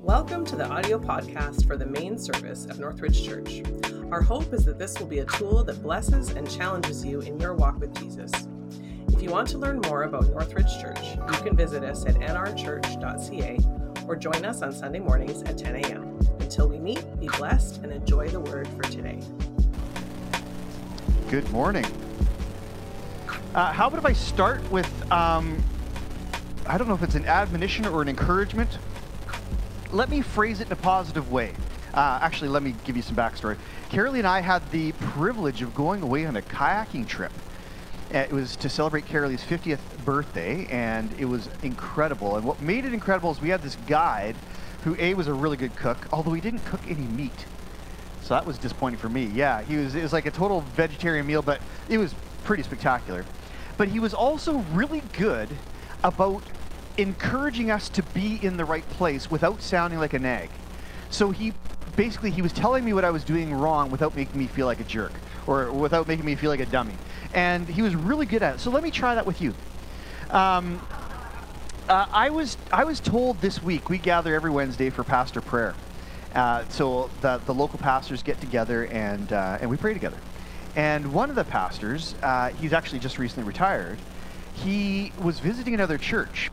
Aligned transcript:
Welcome 0.00 0.44
to 0.44 0.54
the 0.54 0.64
audio 0.64 0.96
podcast 0.96 1.66
for 1.66 1.76
the 1.76 1.84
main 1.84 2.16
service 2.18 2.66
of 2.66 2.78
Northridge 2.78 3.26
Church. 3.26 3.62
Our 4.12 4.22
hope 4.22 4.52
is 4.54 4.64
that 4.64 4.78
this 4.78 4.96
will 5.00 5.08
be 5.08 5.18
a 5.18 5.24
tool 5.24 5.64
that 5.64 5.82
blesses 5.82 6.30
and 6.30 6.48
challenges 6.48 7.04
you 7.04 7.18
in 7.20 7.38
your 7.40 7.52
walk 7.54 7.80
with 7.80 7.92
Jesus. 7.98 8.30
If 9.12 9.20
you 9.20 9.30
want 9.30 9.48
to 9.48 9.58
learn 9.58 9.80
more 9.80 10.04
about 10.04 10.28
Northridge 10.28 10.80
Church, 10.80 11.16
you 11.16 11.38
can 11.42 11.56
visit 11.56 11.82
us 11.82 12.06
at 12.06 12.14
nrchurch.ca 12.14 13.58
or 14.06 14.14
join 14.14 14.44
us 14.44 14.62
on 14.62 14.72
Sunday 14.72 15.00
mornings 15.00 15.42
at 15.42 15.58
10 15.58 15.74
a.m. 15.74 16.16
Until 16.38 16.68
we 16.68 16.78
meet, 16.78 17.04
be 17.18 17.26
blessed 17.36 17.82
and 17.82 17.92
enjoy 17.92 18.28
the 18.28 18.38
word 18.38 18.68
for 18.68 18.82
today. 18.84 19.20
Good 21.28 21.50
morning. 21.50 21.86
Uh, 23.52 23.72
how 23.72 23.88
about 23.88 23.98
if 23.98 24.06
I 24.06 24.12
start 24.12 24.62
with, 24.70 25.10
um, 25.10 25.60
I 26.66 26.78
don't 26.78 26.86
know 26.86 26.94
if 26.94 27.02
it's 27.02 27.16
an 27.16 27.26
admonition 27.26 27.84
or 27.84 28.00
an 28.00 28.08
encouragement. 28.08 28.78
Let 29.90 30.10
me 30.10 30.20
phrase 30.20 30.60
it 30.60 30.66
in 30.66 30.72
a 30.72 30.76
positive 30.76 31.32
way. 31.32 31.54
Uh, 31.94 32.18
actually, 32.20 32.48
let 32.48 32.62
me 32.62 32.74
give 32.84 32.96
you 32.96 33.02
some 33.02 33.16
backstory. 33.16 33.56
Carolee 33.90 34.18
and 34.18 34.26
I 34.26 34.40
had 34.40 34.70
the 34.70 34.92
privilege 34.92 35.62
of 35.62 35.74
going 35.74 36.02
away 36.02 36.26
on 36.26 36.36
a 36.36 36.42
kayaking 36.42 37.06
trip. 37.08 37.32
Uh, 38.14 38.18
It 38.18 38.32
was 38.32 38.54
to 38.56 38.68
celebrate 38.68 39.06
Carolee's 39.06 39.42
50th 39.42 39.78
birthday, 40.04 40.66
and 40.70 41.10
it 41.18 41.24
was 41.24 41.48
incredible. 41.62 42.36
And 42.36 42.44
what 42.44 42.60
made 42.60 42.84
it 42.84 42.92
incredible 42.92 43.30
is 43.30 43.40
we 43.40 43.48
had 43.48 43.62
this 43.62 43.76
guide 43.86 44.36
who, 44.84 44.94
A, 44.98 45.14
was 45.14 45.26
a 45.26 45.32
really 45.34 45.56
good 45.56 45.74
cook, 45.74 46.06
although 46.12 46.32
he 46.34 46.40
didn't 46.42 46.64
cook 46.66 46.80
any 46.86 47.06
meat. 47.06 47.46
So 48.22 48.34
that 48.34 48.44
was 48.44 48.58
disappointing 48.58 48.98
for 48.98 49.08
me. 49.08 49.24
Yeah, 49.24 49.62
he 49.62 49.76
was. 49.76 49.94
It 49.94 50.02
was 50.02 50.12
like 50.12 50.26
a 50.26 50.30
total 50.30 50.60
vegetarian 50.76 51.26
meal, 51.26 51.40
but 51.40 51.62
it 51.88 51.96
was 51.96 52.14
pretty 52.44 52.62
spectacular. 52.62 53.24
But 53.78 53.88
he 53.88 54.00
was 54.00 54.12
also 54.12 54.58
really 54.72 55.02
good 55.14 55.48
about 56.04 56.42
encouraging 56.98 57.70
us 57.70 57.88
to 57.90 58.02
be 58.02 58.38
in 58.42 58.56
the 58.56 58.64
right 58.64 58.88
place 58.90 59.30
without 59.30 59.62
sounding 59.62 59.98
like 59.98 60.12
a 60.12 60.18
nag. 60.18 60.50
So 61.10 61.30
he 61.30 61.54
basically 61.96 62.30
he 62.30 62.42
was 62.42 62.52
telling 62.52 62.84
me 62.84 62.92
what 62.92 63.04
I 63.04 63.10
was 63.10 63.24
doing 63.24 63.54
wrong 63.54 63.90
without 63.90 64.14
making 64.14 64.38
me 64.38 64.46
feel 64.46 64.66
like 64.66 64.80
a 64.80 64.84
jerk 64.84 65.12
or 65.46 65.72
without 65.72 66.06
making 66.06 66.26
me 66.26 66.34
feel 66.34 66.50
like 66.50 66.60
a 66.60 66.66
dummy. 66.66 66.94
And 67.32 67.68
he 67.68 67.82
was 67.82 67.94
really 67.96 68.26
good 68.26 68.42
at 68.42 68.56
it. 68.56 68.60
So 68.60 68.70
let 68.70 68.82
me 68.82 68.90
try 68.90 69.14
that 69.14 69.24
with 69.24 69.40
you. 69.40 69.54
Um, 70.28 70.86
uh, 71.88 72.06
I 72.12 72.30
was 72.30 72.58
I 72.70 72.84
was 72.84 73.00
told 73.00 73.40
this 73.40 73.62
week 73.62 73.88
we 73.88 73.98
gather 73.98 74.34
every 74.34 74.50
Wednesday 74.50 74.90
for 74.90 75.04
pastor 75.04 75.40
prayer. 75.40 75.74
Uh, 76.34 76.64
so 76.68 77.10
the 77.20 77.38
the 77.46 77.54
local 77.54 77.78
pastors 77.78 78.22
get 78.22 78.40
together 78.40 78.86
and 78.86 79.32
uh, 79.32 79.58
and 79.60 79.70
we 79.70 79.76
pray 79.76 79.94
together. 79.94 80.18
And 80.76 81.12
one 81.12 81.30
of 81.30 81.36
the 81.36 81.44
pastors, 81.44 82.14
uh, 82.22 82.50
he's 82.50 82.72
actually 82.72 82.98
just 82.98 83.18
recently 83.18 83.46
retired. 83.46 84.02
He 84.52 85.12
was 85.16 85.40
visiting 85.40 85.74
another 85.74 85.98
church, 85.98 86.50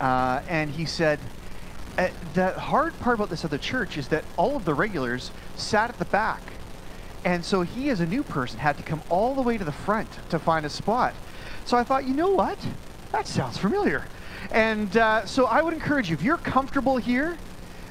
uh, 0.00 0.42
and 0.48 0.70
he 0.70 0.84
said, 0.84 1.18
uh, 1.98 2.08
"The 2.34 2.52
hard 2.52 2.98
part 2.98 3.14
about 3.14 3.30
this 3.30 3.44
other 3.44 3.58
church 3.58 3.96
is 3.96 4.08
that 4.08 4.24
all 4.36 4.56
of 4.56 4.64
the 4.64 4.74
regulars 4.74 5.30
sat 5.56 5.90
at 5.90 5.98
the 5.98 6.04
back, 6.04 6.40
and 7.24 7.44
so 7.44 7.62
he, 7.62 7.90
as 7.90 8.00
a 8.00 8.06
new 8.06 8.22
person, 8.22 8.58
had 8.58 8.76
to 8.76 8.82
come 8.82 9.02
all 9.08 9.34
the 9.34 9.42
way 9.42 9.58
to 9.58 9.64
the 9.64 9.72
front 9.72 10.08
to 10.30 10.38
find 10.38 10.66
a 10.66 10.70
spot." 10.70 11.14
So 11.64 11.76
I 11.76 11.84
thought, 11.84 12.04
you 12.04 12.14
know 12.14 12.30
what? 12.30 12.58
That 13.12 13.26
sounds 13.26 13.58
familiar. 13.58 14.06
And 14.50 14.96
uh, 14.96 15.26
so 15.26 15.46
I 15.46 15.62
would 15.62 15.74
encourage 15.74 16.10
you, 16.10 16.14
if 16.14 16.22
you're 16.22 16.36
comfortable 16.36 16.96
here, 16.96 17.36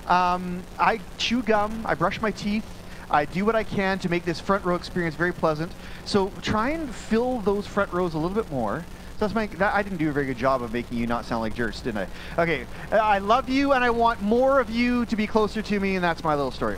um, 0.08 0.64
I 0.80 1.02
chew 1.18 1.42
gum, 1.42 1.84
I 1.86 1.96
brush 1.96 2.22
my 2.22 2.32
teeth, 2.32 2.66
I 3.10 3.26
do 3.26 3.44
what 3.46 3.56
I 3.56 3.64
can 3.64 4.00
to 4.00 4.10
make 4.10 4.24
this 4.24 4.40
front 4.40 4.64
row 4.66 4.76
experience 4.76 5.16
very 5.16 5.34
pleasant. 5.34 5.74
So 6.06 6.32
try 6.42 6.70
and 6.70 6.94
fill 6.94 7.40
those 7.40 7.68
front 7.68 7.92
rows 7.92 8.14
a 8.14 8.18
little 8.18 8.36
bit 8.36 8.50
more. 8.52 8.86
So 9.16 9.20
that's 9.20 9.34
my, 9.34 9.48
that, 9.48 9.74
I 9.74 9.82
didn't 9.82 9.98
do 9.98 10.10
a 10.10 10.12
very 10.12 10.26
good 10.26 10.38
job 10.38 10.62
of 10.62 10.74
making 10.74 10.98
you 10.98 11.08
not 11.08 11.24
sound 11.24 11.42
like 11.42 11.56
jerks, 11.56 11.80
didn't 11.80 12.10
I? 12.38 12.42
Okay, 12.42 12.66
I 12.92 13.20
love 13.20 13.48
you 13.48 13.72
and 13.72 13.82
I 13.82 13.90
want 13.90 14.22
more 14.22 14.60
of 14.60 14.70
you 14.70 15.06
to 15.06 15.16
be 15.16 15.26
closer 15.26 15.62
to 15.62 15.80
me, 15.80 15.96
and 15.96 16.04
that's 16.04 16.22
my 16.22 16.36
little 16.36 16.52
story. 16.52 16.78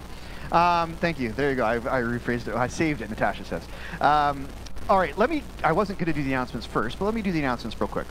Um, 0.51 0.93
thank 0.93 1.19
you. 1.19 1.31
There 1.31 1.49
you 1.49 1.55
go. 1.55 1.65
I, 1.65 1.77
I 1.77 2.01
rephrased 2.01 2.47
it. 2.47 2.53
I 2.53 2.67
saved 2.67 3.01
it, 3.01 3.09
Natasha 3.09 3.43
says. 3.43 3.63
Um, 3.99 4.47
all 4.87 4.99
right, 4.99 5.17
let 5.17 5.31
me, 5.31 5.41
I 5.63 5.71
wasn't 5.71 5.97
to 5.97 6.05
do 6.05 6.13
the 6.13 6.31
announcements 6.31 6.67
first, 6.67 6.99
but 6.99 7.05
let 7.05 7.15
me 7.15 7.23
do 7.23 7.31
the 7.31 7.39
announcements 7.39 7.79
real 7.81 7.87
quick. 7.87 8.07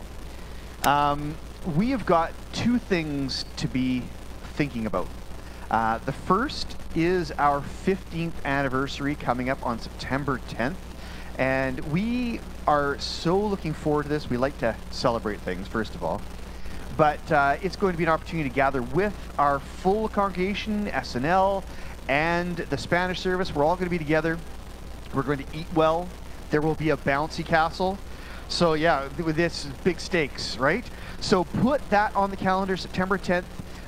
Um, 0.85 1.37
we 1.77 1.91
have 1.91 2.05
got 2.05 2.33
two 2.53 2.79
things 2.79 3.45
to 3.59 3.69
be 3.69 4.03
thinking 4.55 4.87
about. 4.87 5.07
Uh, 5.71 5.99
the 5.99 6.13
first 6.13 6.77
is 6.97 7.31
our 7.33 7.61
15th 7.61 8.33
anniversary 8.45 9.15
coming 9.15 9.49
up 9.49 9.65
on 9.65 9.79
September 9.79 10.41
10th. 10.49 10.75
And 11.39 11.81
we 11.93 12.41
are 12.67 12.99
so 12.99 13.39
looking 13.39 13.73
forward 13.73 14.05
to 14.05 14.09
this. 14.09 14.31
We 14.31 14.37
like 14.37 14.57
to 14.59 14.75
celebrate 14.91 15.41
things, 15.41 15.69
first 15.69 15.95
of 15.95 16.03
all. 16.03 16.21
But 16.97 17.31
uh, 17.31 17.57
it's 17.63 17.77
going 17.77 17.93
to 17.93 17.99
be 17.99 18.05
an 18.05 18.11
opportunity 18.11 18.49
to 18.49 18.55
gather 18.55 18.81
with 18.81 19.15
our 19.39 19.61
full 19.61 20.09
congregation, 20.09 20.87
SNL, 20.87 21.63
and 22.09 22.57
the 22.57 22.79
Spanish 22.79 23.21
service. 23.21 23.55
We're 23.55 23.65
all 23.65 23.77
going 23.77 23.87
to 23.87 23.91
be 23.91 23.99
together. 23.99 24.39
We're 25.13 25.23
going 25.23 25.45
to 25.45 25.57
eat 25.57 25.67
well. 25.75 26.09
There 26.51 26.63
will 26.63 26.75
be 26.75 26.91
a 26.91 26.97
bouncy 26.97 27.45
castle. 27.45 27.99
So 28.49 28.75
yeah, 28.75 29.09
with 29.19 29.37
this 29.37 29.67
big 29.85 30.01
stakes, 30.01 30.57
right? 30.57 30.85
So 31.21 31.45
put 31.45 31.89
that 31.91 32.15
on 32.15 32.31
the 32.31 32.37
calendar, 32.37 32.77
September 32.77 33.19
10th 33.19 33.45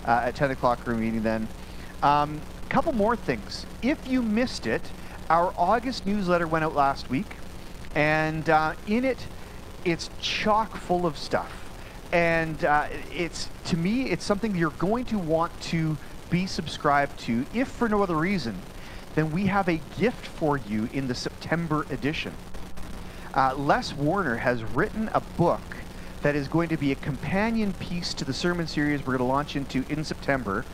uh, 0.06 0.22
at 0.24 0.34
10 0.34 0.50
o'clock. 0.50 0.80
We're 0.86 0.94
meeting 0.94 1.22
then. 1.22 1.48
Um, 2.02 2.40
couple 2.68 2.92
more 2.92 3.16
things. 3.16 3.64
If 3.82 4.06
you 4.06 4.22
missed 4.22 4.66
it, 4.66 4.82
our 5.30 5.52
August 5.56 6.06
newsletter 6.06 6.46
went 6.46 6.64
out 6.64 6.74
last 6.74 7.08
week, 7.10 7.36
and 7.94 8.48
uh, 8.48 8.74
in 8.86 9.04
it, 9.04 9.26
it's 9.84 10.10
chock 10.20 10.76
full 10.76 11.06
of 11.06 11.16
stuff. 11.16 11.64
And 12.12 12.64
uh, 12.64 12.86
it's 13.12 13.48
to 13.66 13.76
me, 13.76 14.10
it's 14.10 14.24
something 14.24 14.54
you're 14.54 14.70
going 14.70 15.04
to 15.06 15.18
want 15.18 15.58
to 15.62 15.96
be 16.30 16.46
subscribed 16.46 17.18
to, 17.20 17.46
if 17.54 17.68
for 17.68 17.88
no 17.88 18.02
other 18.02 18.16
reason, 18.16 18.56
then 19.14 19.30
we 19.30 19.46
have 19.46 19.68
a 19.68 19.80
gift 19.98 20.26
for 20.26 20.56
you 20.56 20.88
in 20.92 21.08
the 21.08 21.14
September 21.14 21.86
edition. 21.90 22.32
Uh, 23.34 23.54
Les 23.56 23.92
Warner 23.92 24.36
has 24.36 24.62
written 24.64 25.10
a 25.12 25.20
book 25.20 25.60
that 26.22 26.34
is 26.34 26.48
going 26.48 26.68
to 26.68 26.76
be 26.76 26.92
a 26.92 26.96
companion 26.96 27.72
piece 27.74 28.12
to 28.14 28.24
the 28.24 28.32
sermon 28.32 28.66
series 28.66 29.00
we're 29.00 29.16
going 29.16 29.18
to 29.18 29.24
launch 29.24 29.56
into 29.56 29.84
in 29.88 30.04
September, 30.04 30.64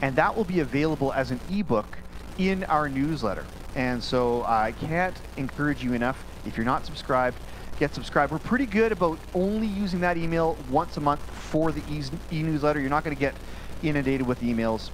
and 0.00 0.16
that 0.16 0.36
will 0.36 0.44
be 0.44 0.60
available 0.60 1.12
as 1.12 1.30
an 1.30 1.40
ebook 1.50 1.98
in 2.38 2.64
our 2.64 2.88
newsletter. 2.88 3.44
And 3.74 4.02
so 4.02 4.44
I 4.44 4.72
can't 4.80 5.16
encourage 5.36 5.82
you 5.82 5.92
enough. 5.92 6.24
If 6.46 6.56
you're 6.56 6.66
not 6.66 6.86
subscribed, 6.86 7.36
get 7.78 7.94
subscribed. 7.94 8.32
We're 8.32 8.38
pretty 8.38 8.66
good 8.66 8.92
about 8.92 9.18
only 9.34 9.66
using 9.66 10.00
that 10.00 10.16
email 10.16 10.56
once 10.70 10.96
a 10.96 11.00
month 11.00 11.20
for 11.20 11.72
the 11.72 11.82
e 12.30 12.42
newsletter. 12.42 12.80
You're 12.80 12.90
not 12.90 13.04
going 13.04 13.16
to 13.16 13.20
get 13.20 13.34
inundated 13.82 14.26
with 14.26 14.40
emails. 14.40 14.90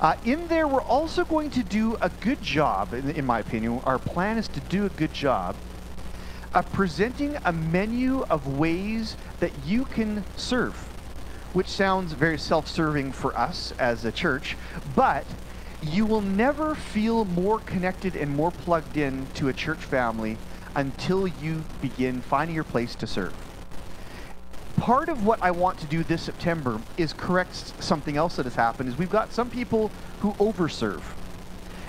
Uh, 0.00 0.16
in 0.24 0.48
there, 0.48 0.66
we're 0.66 0.82
also 0.82 1.24
going 1.24 1.50
to 1.50 1.62
do 1.62 1.96
a 2.00 2.08
good 2.20 2.42
job, 2.42 2.92
in, 2.92 3.10
in 3.10 3.24
my 3.24 3.38
opinion. 3.38 3.80
Our 3.84 3.98
plan 3.98 4.36
is 4.36 4.48
to 4.48 4.60
do 4.60 4.84
a 4.84 4.88
good 4.88 5.12
job 5.12 5.54
of 6.54 6.70
presenting 6.72 7.36
a 7.44 7.52
menu 7.52 8.22
of 8.24 8.58
ways 8.58 9.16
that 9.40 9.52
you 9.64 9.84
can 9.84 10.24
serve, 10.36 10.74
which 11.52 11.68
sounds 11.68 12.12
very 12.12 12.36
self 12.36 12.66
serving 12.66 13.12
for 13.12 13.36
us 13.38 13.72
as 13.78 14.04
a 14.04 14.12
church, 14.12 14.56
but 14.94 15.24
you 15.82 16.06
will 16.06 16.20
never 16.20 16.74
feel 16.74 17.24
more 17.24 17.58
connected 17.60 18.16
and 18.16 18.34
more 18.34 18.50
plugged 18.50 18.96
in 18.96 19.26
to 19.34 19.48
a 19.48 19.52
church 19.52 19.78
family 19.78 20.36
until 20.74 21.26
you 21.26 21.66
begin 21.80 22.22
finding 22.22 22.54
your 22.54 22.64
place 22.64 22.94
to 22.96 23.06
serve. 23.06 23.34
Part 24.76 25.08
of 25.08 25.24
what 25.24 25.38
I 25.42 25.50
want 25.50 25.78
to 25.78 25.86
do 25.86 26.02
this 26.02 26.22
September 26.22 26.82
is 26.96 27.12
correct 27.12 27.74
something 27.82 28.16
else 28.16 28.36
that 28.36 28.46
has 28.46 28.56
happened 28.56 28.88
is 28.88 28.96
we've 28.96 29.10
got 29.10 29.32
some 29.32 29.50
people 29.50 29.92
who 30.20 30.34
overserve 30.34 31.04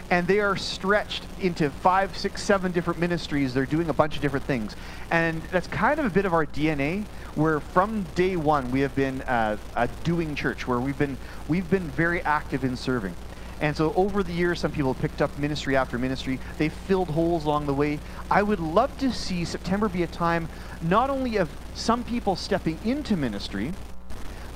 and 0.09 0.27
they 0.27 0.39
are 0.39 0.55
stretched 0.55 1.27
into 1.39 1.71
five, 1.71 2.15
six, 2.15 2.43
seven 2.43 2.71
different 2.71 2.99
ministries. 2.99 3.53
They're 3.53 3.65
doing 3.65 3.89
a 3.89 3.93
bunch 3.93 4.15
of 4.15 4.21
different 4.21 4.45
things, 4.45 4.75
and 5.09 5.43
that's 5.51 5.67
kind 5.67 5.99
of 5.99 6.05
a 6.05 6.09
bit 6.09 6.25
of 6.25 6.33
our 6.33 6.45
DNA. 6.45 7.07
Where 7.35 7.59
from 7.59 8.03
day 8.13 8.35
one 8.35 8.69
we 8.69 8.81
have 8.81 8.93
been 8.93 9.21
uh, 9.23 9.57
a 9.73 9.87
doing 9.87 10.35
church, 10.35 10.67
where 10.67 10.79
we've 10.79 10.97
been 10.97 11.17
we've 11.47 11.69
been 11.69 11.89
very 11.89 12.23
active 12.25 12.63
in 12.63 12.75
serving. 12.75 13.15
And 13.63 13.77
so 13.77 13.93
over 13.95 14.23
the 14.23 14.33
years, 14.33 14.59
some 14.59 14.73
people 14.73 14.93
picked 14.93 15.21
up 15.21 15.37
ministry 15.37 15.77
after 15.77 15.97
ministry. 15.97 16.41
They 16.57 16.67
filled 16.67 17.09
holes 17.09 17.45
along 17.45 17.65
the 17.65 17.73
way. 17.73 18.01
I 18.29 18.43
would 18.43 18.59
love 18.59 18.97
to 18.97 19.09
see 19.13 19.45
September 19.45 19.87
be 19.87 20.03
a 20.03 20.07
time 20.07 20.49
not 20.81 21.09
only 21.09 21.37
of 21.37 21.49
some 21.73 22.03
people 22.03 22.35
stepping 22.35 22.77
into 22.83 23.15
ministry, 23.15 23.73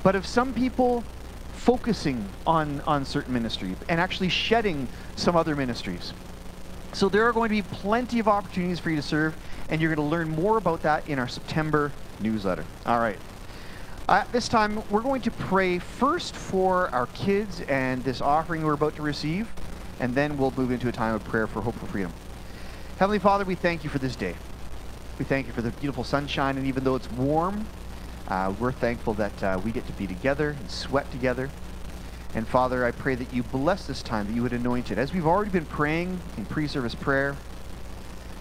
but 0.04 0.18
of 0.18 0.28
some 0.28 0.54
people 0.54 1.06
focusing 1.54 2.34
on, 2.46 2.82
on 2.82 3.06
certain 3.06 3.34
ministry 3.34 3.78
and 3.88 4.02
actually 4.02 4.28
shedding 4.28 4.90
some 5.16 5.38
other 5.38 5.56
ministries. 5.56 6.14
So 6.92 7.08
there 7.08 7.30
are 7.30 7.34
going 7.34 7.48
to 7.48 7.56
be 7.56 7.62
plenty 7.62 8.20
of 8.20 8.28
opportunities 8.28 8.80
for 8.82 8.90
you 8.90 8.98
to 8.98 9.02
serve, 9.02 9.38
and 9.70 9.82
you're 9.82 9.96
going 9.96 10.06
to 10.06 10.12
learn 10.12 10.28
more 10.28 10.58
about 10.58 10.82
that 10.82 11.08
in 11.08 11.18
our 11.18 11.30
September 11.30 11.94
newsletter. 12.20 12.66
All 12.86 13.00
right. 13.00 13.20
Uh, 14.10 14.24
this 14.32 14.48
time, 14.48 14.82
we're 14.90 15.02
going 15.02 15.22
to 15.22 15.30
pray 15.30 15.78
first 15.78 16.34
for 16.34 16.90
our 16.96 17.08
kids 17.08 17.60
and 17.68 18.06
this 18.06 18.22
offering 18.22 18.64
we're 18.64 18.72
about 18.72 18.96
to 18.96 19.02
receive, 19.02 19.54
and 20.00 20.16
then 20.16 20.38
we'll 20.38 20.52
move 20.52 20.72
into 20.72 20.88
a 20.88 20.92
time 20.94 21.14
of 21.14 21.22
prayer 21.26 21.46
for 21.46 21.62
hope 21.62 21.78
for 21.78 21.88
freedom. 21.88 22.14
Heavenly 23.00 23.20
Father, 23.20 23.44
we 23.44 23.56
thank 23.56 23.84
you 23.84 23.90
for 23.90 24.00
this 24.00 24.16
day. 24.16 24.34
We 25.20 25.26
thank 25.26 25.46
you 25.46 25.52
for 25.52 25.62
the 25.62 25.72
beautiful 25.72 26.06
sunshine, 26.06 26.58
and 26.58 26.66
even 26.66 26.86
though 26.86 26.96
it's 26.96 27.12
warm, 27.12 27.68
uh, 28.30 28.54
we're 28.58 28.72
thankful 28.72 29.14
that 29.16 29.44
uh, 29.44 29.60
we 29.62 29.72
get 29.72 29.86
to 29.88 29.94
be 29.94 30.08
together 30.08 30.52
and 30.58 30.72
sweat 30.72 31.12
together. 31.12 31.52
And 32.34 32.48
Father, 32.48 32.86
I 32.86 32.92
pray 32.92 33.16
that 33.16 33.34
you 33.34 33.44
bless 33.44 33.88
this 33.88 34.02
time, 34.02 34.28
that 34.28 34.34
you 34.34 34.42
would 34.42 34.54
anoint 34.54 34.90
it. 34.90 34.98
As 34.98 35.14
we've 35.14 35.28
already 35.28 35.52
been 35.52 35.66
praying 35.66 36.22
in 36.38 36.46
pre 36.46 36.66
service 36.70 36.96
prayer, 36.96 37.36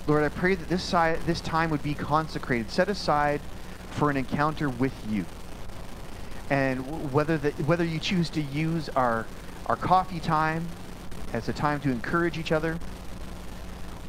Lord, 0.06 0.22
I 0.22 0.28
pray 0.28 0.54
that 0.54 0.68
this, 0.68 0.84
si- 0.84 1.16
this 1.26 1.40
time 1.40 1.70
would 1.70 1.82
be 1.82 1.94
consecrated, 1.94 2.70
set 2.70 2.88
aside 2.88 3.40
for 3.90 4.10
an 4.10 4.16
encounter 4.16 4.70
with 4.70 4.92
you. 5.10 5.26
And 6.50 7.12
whether, 7.12 7.38
the, 7.38 7.50
whether 7.64 7.84
you 7.84 7.98
choose 7.98 8.30
to 8.30 8.40
use 8.40 8.88
our, 8.90 9.26
our 9.66 9.76
coffee 9.76 10.20
time 10.20 10.66
as 11.32 11.48
a 11.48 11.52
time 11.52 11.80
to 11.80 11.90
encourage 11.90 12.38
each 12.38 12.52
other, 12.52 12.78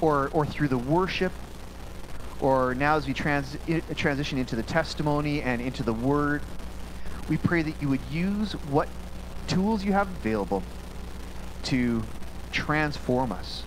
or, 0.01 0.29
or 0.33 0.45
through 0.45 0.67
the 0.67 0.77
worship, 0.77 1.31
or 2.39 2.75
now 2.75 2.95
as 2.97 3.07
we 3.07 3.13
trans, 3.13 3.57
transition 3.95 4.37
into 4.37 4.55
the 4.55 4.63
testimony 4.63 5.41
and 5.41 5.61
into 5.61 5.81
the 5.81 5.93
word, 5.93 6.41
we 7.27 7.37
pray 7.37 7.61
that 7.63 7.81
you 7.81 7.89
would 7.89 8.05
use 8.11 8.53
what 8.69 8.87
tools 9.47 9.83
you 9.83 9.93
have 9.93 10.07
available 10.07 10.61
to 11.63 12.03
transform 12.51 13.31
us, 13.31 13.63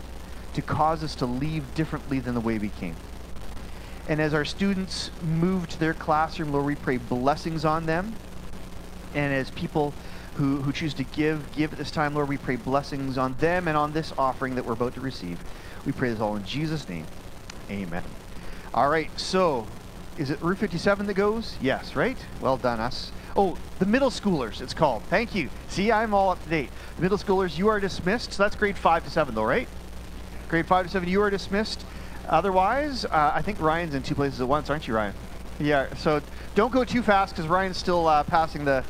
to 0.54 0.62
cause 0.62 1.02
us 1.02 1.14
to 1.16 1.26
leave 1.26 1.74
differently 1.74 2.20
than 2.20 2.34
the 2.34 2.40
way 2.40 2.58
we 2.58 2.68
came. 2.68 2.96
And 4.08 4.20
as 4.20 4.32
our 4.34 4.44
students 4.44 5.10
move 5.22 5.68
to 5.68 5.78
their 5.78 5.94
classroom, 5.94 6.52
Lord, 6.52 6.66
we 6.66 6.74
pray 6.74 6.96
blessings 6.96 7.64
on 7.64 7.86
them. 7.86 8.14
And 9.14 9.34
as 9.34 9.50
people 9.50 9.92
who, 10.34 10.62
who 10.62 10.72
choose 10.72 10.94
to 10.94 11.04
give, 11.04 11.52
give 11.52 11.72
at 11.72 11.78
this 11.78 11.90
time, 11.90 12.14
Lord, 12.14 12.28
we 12.28 12.36
pray 12.36 12.56
blessings 12.56 13.18
on 13.18 13.34
them 13.34 13.68
and 13.68 13.76
on 13.76 13.92
this 13.92 14.12
offering 14.16 14.54
that 14.54 14.64
we're 14.64 14.72
about 14.72 14.94
to 14.94 15.00
receive. 15.00 15.38
We 15.84 15.92
pray 15.92 16.10
this 16.10 16.20
all 16.20 16.36
in 16.36 16.44
Jesus' 16.44 16.88
name. 16.88 17.06
Amen. 17.70 18.04
All 18.72 18.88
right, 18.88 19.10
so 19.18 19.66
is 20.18 20.30
it 20.30 20.40
Route 20.42 20.58
57 20.58 21.06
that 21.06 21.14
goes? 21.14 21.56
Yes, 21.60 21.96
right? 21.96 22.16
Well 22.40 22.56
done, 22.56 22.78
us. 22.78 23.10
Oh, 23.36 23.56
the 23.78 23.86
middle 23.86 24.10
schoolers, 24.10 24.60
it's 24.60 24.74
called. 24.74 25.02
Thank 25.04 25.34
you. 25.34 25.50
See, 25.68 25.90
I'm 25.90 26.14
all 26.14 26.30
up 26.30 26.42
to 26.44 26.48
date. 26.48 26.70
The 26.96 27.02
middle 27.02 27.18
schoolers, 27.18 27.56
you 27.56 27.68
are 27.68 27.80
dismissed. 27.80 28.32
So 28.32 28.42
that's 28.42 28.56
grade 28.56 28.76
5 28.76 29.04
to 29.04 29.10
7, 29.10 29.34
though, 29.34 29.44
right? 29.44 29.68
Grade 30.48 30.66
5 30.66 30.86
to 30.86 30.92
7, 30.92 31.08
you 31.08 31.22
are 31.22 31.30
dismissed. 31.30 31.84
Otherwise, 32.28 33.04
uh, 33.04 33.32
I 33.34 33.42
think 33.42 33.60
Ryan's 33.60 33.94
in 33.94 34.02
two 34.02 34.14
places 34.14 34.40
at 34.40 34.48
once, 34.48 34.68
aren't 34.68 34.86
you, 34.86 34.94
Ryan? 34.94 35.14
Yeah, 35.58 35.94
so 35.94 36.20
don't 36.54 36.72
go 36.72 36.84
too 36.84 37.02
fast 37.02 37.34
because 37.34 37.48
Ryan's 37.48 37.76
still 37.76 38.06
uh, 38.06 38.22
passing 38.24 38.64
the, 38.64 38.84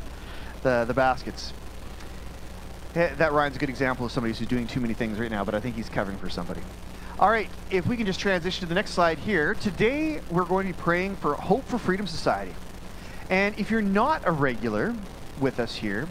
the, 0.62 0.84
the 0.86 0.94
baskets. 0.94 1.52
That 2.94 3.32
Ryan's 3.32 3.56
a 3.56 3.60
good 3.60 3.68
example 3.68 4.04
of 4.04 4.12
somebody 4.12 4.34
who's 4.34 4.48
doing 4.48 4.66
too 4.66 4.80
many 4.80 4.94
things 4.94 5.18
right 5.18 5.30
now, 5.30 5.44
but 5.44 5.54
I 5.54 5.60
think 5.60 5.76
he's 5.76 5.88
covering 5.88 6.18
for 6.18 6.28
somebody. 6.28 6.60
All 7.20 7.30
right, 7.30 7.48
if 7.70 7.86
we 7.86 7.96
can 7.96 8.06
just 8.06 8.18
transition 8.18 8.62
to 8.62 8.66
the 8.66 8.74
next 8.74 8.92
slide 8.92 9.18
here. 9.18 9.54
Today, 9.54 10.20
we're 10.30 10.44
going 10.44 10.66
to 10.66 10.72
be 10.72 10.78
praying 10.78 11.16
for 11.16 11.34
Hope 11.34 11.64
for 11.66 11.78
Freedom 11.78 12.06
Society. 12.06 12.54
And 13.28 13.56
if 13.58 13.70
you're 13.70 13.82
not 13.82 14.26
a 14.26 14.32
regular 14.32 14.94
with 15.38 15.60
us 15.60 15.76
here, 15.76 16.08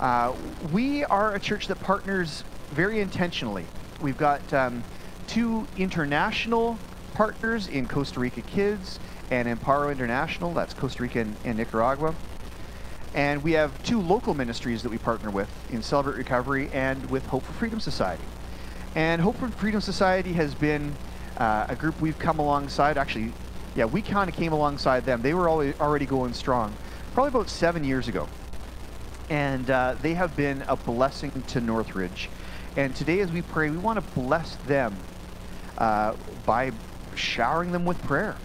uh, 0.00 0.34
we 0.72 1.04
are 1.04 1.34
a 1.34 1.40
church 1.40 1.68
that 1.68 1.80
partners 1.80 2.44
very 2.72 3.00
intentionally. 3.00 3.64
We've 4.02 4.18
got 4.18 4.52
um, 4.52 4.84
two 5.28 5.66
international 5.76 6.78
partners 7.14 7.68
in 7.68 7.88
Costa 7.88 8.20
Rica 8.20 8.42
Kids 8.42 9.00
and 9.30 9.48
Amparo 9.48 9.90
International, 9.90 10.52
that's 10.52 10.74
Costa 10.74 11.02
Rica 11.02 11.20
and, 11.20 11.36
and 11.44 11.56
Nicaragua. 11.56 12.14
And 13.14 13.42
we 13.42 13.52
have 13.52 13.82
two 13.82 14.00
local 14.00 14.34
ministries 14.34 14.82
that 14.82 14.90
we 14.90 14.98
partner 14.98 15.30
with 15.30 15.48
in 15.70 15.82
Celebrate 15.82 16.16
Recovery 16.16 16.68
and 16.72 17.08
with 17.10 17.26
Hope 17.26 17.44
for 17.44 17.52
Freedom 17.54 17.80
Society. 17.80 18.24
And 18.94 19.22
Hope 19.22 19.38
for 19.38 19.50
Freedom 19.50 19.80
Society 19.80 20.32
has 20.34 20.54
been 20.54 20.96
uh, 21.36 21.66
a 21.68 21.76
group 21.76 22.00
we've 22.00 22.18
come 22.18 22.38
alongside. 22.38 22.98
Actually, 22.98 23.32
yeah, 23.74 23.86
we 23.86 24.02
kind 24.02 24.28
of 24.28 24.36
came 24.36 24.52
alongside 24.52 25.06
them. 25.06 25.22
They 25.22 25.34
were 25.34 25.48
already 25.48 26.06
going 26.06 26.32
strong, 26.32 26.76
probably 27.14 27.28
about 27.28 27.48
seven 27.48 27.84
years 27.84 28.08
ago. 28.08 28.28
And 29.30 29.70
uh, 29.70 29.96
they 30.00 30.14
have 30.14 30.34
been 30.36 30.64
a 30.68 30.76
blessing 30.76 31.44
to 31.48 31.60
Northridge. 31.60 32.30
And 32.76 32.94
today, 32.94 33.20
as 33.20 33.30
we 33.30 33.42
pray, 33.42 33.70
we 33.70 33.78
want 33.78 33.96
to 33.96 34.20
bless 34.20 34.56
them 34.56 34.98
uh, 35.76 36.14
by 36.44 36.72
showering 37.14 37.72
them 37.72 37.84
with 37.84 38.02
prayer. 38.02 38.40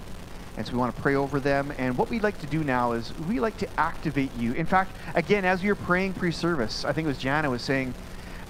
And 0.56 0.66
so 0.66 0.74
we 0.74 0.80
want 0.80 0.96
to 0.96 1.02
pray 1.02 1.16
over 1.16 1.40
them. 1.40 1.74
And 1.78 1.98
what 1.98 2.10
we'd 2.10 2.24
like 2.24 2.38
to 2.40 2.48
do 2.48 2.64
now 2.64 2.92
is 2.92 3.14
we 3.14 3.40
like 3.40 3.58
to 3.58 3.80
activate 3.80 4.34
you. 4.36 4.54
In 4.54 4.66
fact, 4.66 4.98
again, 5.16 5.46
as 5.46 5.64
we 5.64 5.70
were 5.70 5.76
praying 5.76 6.14
pre 6.14 6.32
service, 6.32 6.86
I 6.86 6.94
think 6.94 7.06
it 7.06 7.10
was 7.10 7.18
Jana 7.18 7.50
was 7.50 7.64
saying, 7.64 7.96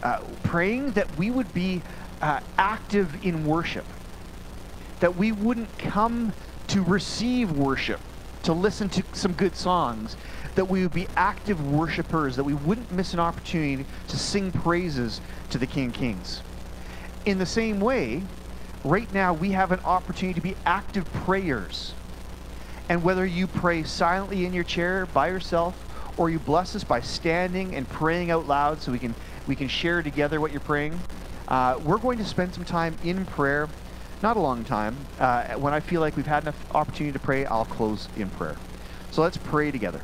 uh, 0.04 0.20
praying 0.44 0.94
that 0.94 1.16
we 1.16 1.32
would 1.32 1.54
be 1.54 1.82
uh, 2.22 2.42
active 2.58 3.18
in 3.24 3.46
worship, 3.46 3.94
that 5.00 5.16
we 5.16 5.32
wouldn't 5.32 5.78
come 5.78 6.34
to 6.68 6.84
receive 6.84 7.52
worship, 7.52 8.02
to 8.44 8.54
listen 8.54 8.90
to 8.90 9.04
some 9.14 9.34
good 9.34 9.56
songs, 9.56 10.18
that 10.56 10.66
we 10.66 10.84
would 10.84 10.94
be 10.94 11.08
active 11.16 11.62
worshipers, 11.64 12.36
that 12.36 12.44
we 12.44 12.54
wouldn't 12.54 12.92
miss 12.92 13.14
an 13.14 13.20
opportunity 13.20 13.86
to 14.08 14.18
sing 14.18 14.52
praises 14.52 15.22
to 15.50 15.58
the 15.58 15.68
King 15.68 15.88
of 15.88 15.94
Kings. 15.94 16.44
In 17.26 17.38
the 17.38 17.46
same 17.46 17.80
way, 17.80 18.24
right 18.84 19.12
now 19.14 19.34
we 19.34 19.52
have 19.52 19.72
an 19.72 19.80
opportunity 19.82 20.40
to 20.40 20.42
be 20.42 20.56
active 20.66 21.06
prayers. 21.14 21.94
And 22.90 23.04
whether 23.04 23.26
you 23.26 23.48
pray 23.48 23.84
silently 23.84 24.46
in 24.46 24.54
your 24.54 24.64
chair 24.64 25.06
by 25.06 25.28
yourself 25.28 25.76
or 26.18 26.30
you 26.30 26.40
bless 26.40 26.76
us 26.76 26.84
by 26.84 27.02
standing 27.02 27.76
and 27.76 27.88
praying 27.90 28.30
out 28.30 28.48
loud 28.48 28.82
so 28.82 28.92
we 28.92 29.00
can 29.00 29.16
we 29.48 29.56
can 29.56 29.68
share 29.68 30.02
together 30.02 30.40
what 30.40 30.52
you're 30.52 30.62
praying. 30.62 31.00
Uh, 31.48 31.80
we're 31.84 31.98
going 31.98 32.18
to 32.18 32.26
spend 32.26 32.54
some 32.54 32.66
time 32.66 32.98
in 33.04 33.26
prayer 33.26 33.68
not 34.24 34.38
a 34.38 34.40
long 34.40 34.64
time. 34.64 34.96
Uh, 35.20 35.56
when 35.56 35.74
I 35.74 35.82
feel 35.82 36.00
like 36.00 36.16
we've 36.16 36.26
had 36.26 36.44
enough 36.44 36.56
opportunity 36.74 37.12
to 37.12 37.20
pray, 37.20 37.46
I'll 37.46 37.66
close 37.66 38.08
in 38.16 38.30
prayer. 38.30 38.56
So 39.12 39.22
let's 39.22 39.38
pray 39.38 39.70
together. 39.70 40.02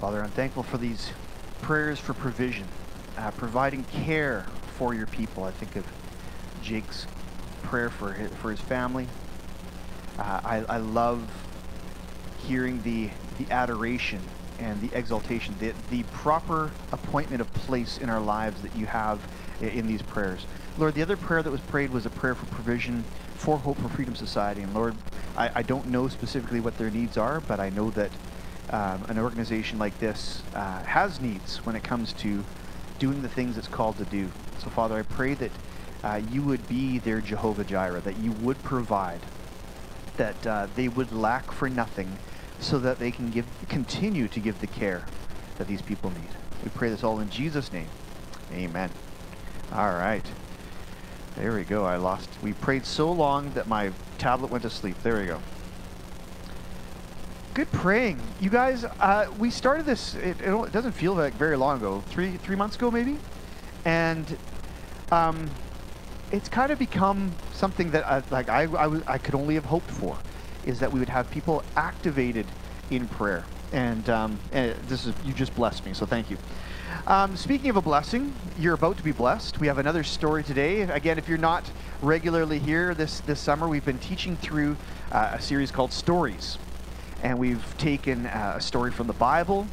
Father, 0.00 0.22
I'm 0.22 0.30
thankful 0.30 0.62
for 0.62 0.78
these 0.78 1.10
prayers 1.62 1.98
for 1.98 2.12
provision, 2.12 2.66
uh, 3.16 3.30
providing 3.32 3.84
care 3.84 4.46
for 4.76 4.92
your 4.94 5.06
people. 5.06 5.44
I 5.44 5.52
think 5.52 5.76
of 5.76 5.84
Jake's 6.62 7.06
prayer 7.62 7.88
for 7.88 8.12
his, 8.12 8.30
for 8.34 8.50
his 8.50 8.60
family. 8.60 9.06
Uh, 10.18 10.40
I, 10.44 10.64
I 10.68 10.76
love 10.78 11.22
hearing 12.46 12.82
the, 12.82 13.08
the 13.38 13.50
adoration 13.52 14.20
and 14.58 14.80
the 14.80 14.96
exaltation, 14.96 15.54
the, 15.58 15.72
the 15.90 16.02
proper 16.12 16.70
appointment 16.92 17.40
of 17.40 17.52
place 17.54 17.98
in 17.98 18.10
our 18.10 18.20
lives 18.20 18.60
that 18.62 18.74
you 18.76 18.86
have 18.86 19.20
in 19.60 19.86
these 19.86 20.02
prayers. 20.02 20.44
Lord, 20.78 20.94
the 20.94 21.02
other 21.02 21.16
prayer 21.16 21.42
that 21.42 21.50
was 21.50 21.60
prayed 21.60 21.90
was 21.90 22.06
a 22.06 22.10
prayer 22.10 22.34
for 22.34 22.46
provision 22.46 23.04
for 23.36 23.58
Hope 23.58 23.78
for 23.78 23.88
Freedom 23.88 24.14
Society. 24.14 24.62
And 24.62 24.74
Lord, 24.74 24.94
I, 25.36 25.50
I 25.54 25.62
don't 25.62 25.86
know 25.86 26.08
specifically 26.08 26.60
what 26.60 26.76
their 26.76 26.90
needs 26.90 27.16
are, 27.16 27.40
but 27.40 27.60
I 27.60 27.70
know 27.70 27.90
that 27.92 28.10
um, 28.72 29.04
an 29.08 29.18
organization 29.18 29.78
like 29.78 29.98
this 30.00 30.42
uh, 30.54 30.82
has 30.82 31.20
needs 31.20 31.58
when 31.58 31.76
it 31.76 31.84
comes 31.84 32.12
to 32.14 32.44
doing 32.98 33.22
the 33.22 33.28
things 33.28 33.58
it's 33.58 33.68
called 33.68 33.98
to 33.98 34.04
do. 34.06 34.32
So, 34.58 34.70
Father, 34.70 34.98
I 34.98 35.02
pray 35.02 35.34
that 35.34 35.50
uh, 36.02 36.20
you 36.30 36.42
would 36.42 36.66
be 36.68 36.98
their 36.98 37.20
Jehovah 37.20 37.64
Jireh, 37.64 38.00
that 38.00 38.16
you 38.16 38.32
would 38.32 38.62
provide, 38.62 39.20
that 40.16 40.46
uh, 40.46 40.68
they 40.74 40.88
would 40.88 41.12
lack 41.12 41.52
for 41.52 41.68
nothing 41.68 42.18
so 42.60 42.78
that 42.78 42.98
they 42.98 43.10
can 43.10 43.30
give, 43.30 43.44
continue 43.68 44.28
to 44.28 44.40
give 44.40 44.60
the 44.60 44.66
care 44.66 45.06
that 45.58 45.66
these 45.66 45.82
people 45.82 46.10
need. 46.10 46.30
We 46.64 46.70
pray 46.70 46.88
this 46.88 47.04
all 47.04 47.20
in 47.20 47.28
Jesus' 47.28 47.72
name. 47.72 47.88
Amen. 48.52 48.90
All 49.72 49.92
right. 49.92 50.24
There 51.36 51.54
we 51.54 51.64
go. 51.64 51.84
I 51.84 51.96
lost. 51.96 52.28
We 52.42 52.52
prayed 52.52 52.86
so 52.86 53.10
long 53.10 53.52
that 53.54 53.66
my 53.66 53.92
tablet 54.18 54.50
went 54.50 54.62
to 54.62 54.70
sleep. 54.70 54.96
There 55.02 55.18
we 55.18 55.26
go. 55.26 55.40
Good 57.54 57.70
praying, 57.70 58.18
you 58.40 58.48
guys. 58.48 58.84
Uh, 58.84 59.26
we 59.38 59.50
started 59.50 59.84
this. 59.84 60.14
It, 60.14 60.40
it, 60.40 60.72
doesn't 60.72 60.92
feel 60.92 61.12
like 61.12 61.34
very 61.34 61.58
long 61.58 61.76
ago. 61.76 62.02
Three 62.06 62.38
three 62.38 62.56
months 62.56 62.76
ago, 62.76 62.90
maybe, 62.90 63.18
and 63.84 64.38
um, 65.10 65.50
it's 66.30 66.48
kind 66.48 66.72
of 66.72 66.78
become 66.78 67.30
something 67.52 67.90
that 67.90 68.06
I, 68.06 68.22
like 68.30 68.48
I, 68.48 68.62
I, 68.62 69.00
I 69.06 69.18
could 69.18 69.34
only 69.34 69.54
have 69.56 69.66
hoped 69.66 69.90
for 69.90 70.16
is 70.64 70.80
that 70.80 70.90
we 70.90 70.98
would 70.98 71.10
have 71.10 71.30
people 71.30 71.62
activated 71.76 72.46
in 72.90 73.06
prayer. 73.06 73.44
And, 73.72 74.08
um, 74.08 74.38
and 74.52 74.74
this 74.88 75.04
is 75.04 75.14
you 75.22 75.34
just 75.34 75.54
blessed 75.54 75.84
me, 75.84 75.92
so 75.92 76.06
thank 76.06 76.30
you. 76.30 76.38
Um, 77.06 77.36
speaking 77.36 77.68
of 77.68 77.76
a 77.76 77.82
blessing, 77.82 78.34
you're 78.58 78.74
about 78.74 78.96
to 78.96 79.02
be 79.02 79.12
blessed. 79.12 79.60
We 79.60 79.66
have 79.66 79.76
another 79.76 80.04
story 80.04 80.42
today. 80.42 80.82
Again, 80.82 81.18
if 81.18 81.28
you're 81.28 81.36
not 81.36 81.70
regularly 82.00 82.58
here 82.58 82.94
this, 82.94 83.20
this 83.20 83.40
summer, 83.40 83.68
we've 83.68 83.84
been 83.84 83.98
teaching 83.98 84.36
through 84.38 84.76
uh, 85.10 85.32
a 85.34 85.40
series 85.40 85.70
called 85.70 85.92
Stories. 85.92 86.56
And 87.22 87.38
we've 87.38 87.76
taken 87.76 88.26
uh, 88.26 88.54
a 88.56 88.60
story 88.60 88.90
from 88.90 89.06
the 89.06 89.12
Bible, 89.12 89.68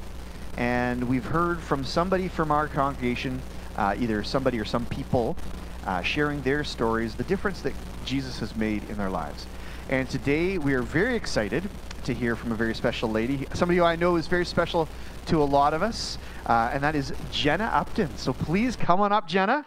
and 0.56 1.04
we've 1.04 1.26
heard 1.26 1.64
from 1.64 1.84
somebody 1.84 2.28
from 2.28 2.52
our 2.52 2.68
congregation, 2.68 3.42
uh, 3.76 3.96
either 3.98 4.22
somebody 4.24 4.60
or 4.60 4.66
some 4.66 4.86
people, 4.86 5.36
uh, 5.84 6.04
sharing 6.04 6.44
their 6.44 6.64
stories, 6.64 7.16
the 7.16 7.24
difference 7.24 7.62
that 7.62 7.74
Jesus 8.06 8.40
has 8.40 8.56
made 8.56 8.84
in 8.84 8.98
their 8.98 9.10
lives. 9.10 9.48
And 9.90 10.08
today 10.08 10.60
we 10.60 10.76
are 10.76 10.84
very 10.84 11.16
excited 11.16 11.72
to 12.04 12.14
hear 12.14 12.36
from 12.36 12.52
a 12.52 12.56
very 12.56 12.76
special 12.76 13.10
lady, 13.10 13.48
somebody 13.54 13.80
who 13.80 13.84
I 13.84 13.96
know 13.96 14.16
is 14.16 14.28
very 14.28 14.46
special 14.46 14.88
to 15.26 15.42
a 15.42 15.44
lot 15.44 15.74
of 15.74 15.82
us, 15.82 16.20
uh, 16.46 16.70
and 16.72 16.84
that 16.84 16.96
is 16.96 17.12
Jennah 17.32 17.74
Upton. 17.74 18.16
So 18.16 18.32
please 18.32 18.76
come 18.76 19.02
on 19.02 19.12
up, 19.12 19.28
Jennah. 19.28 19.66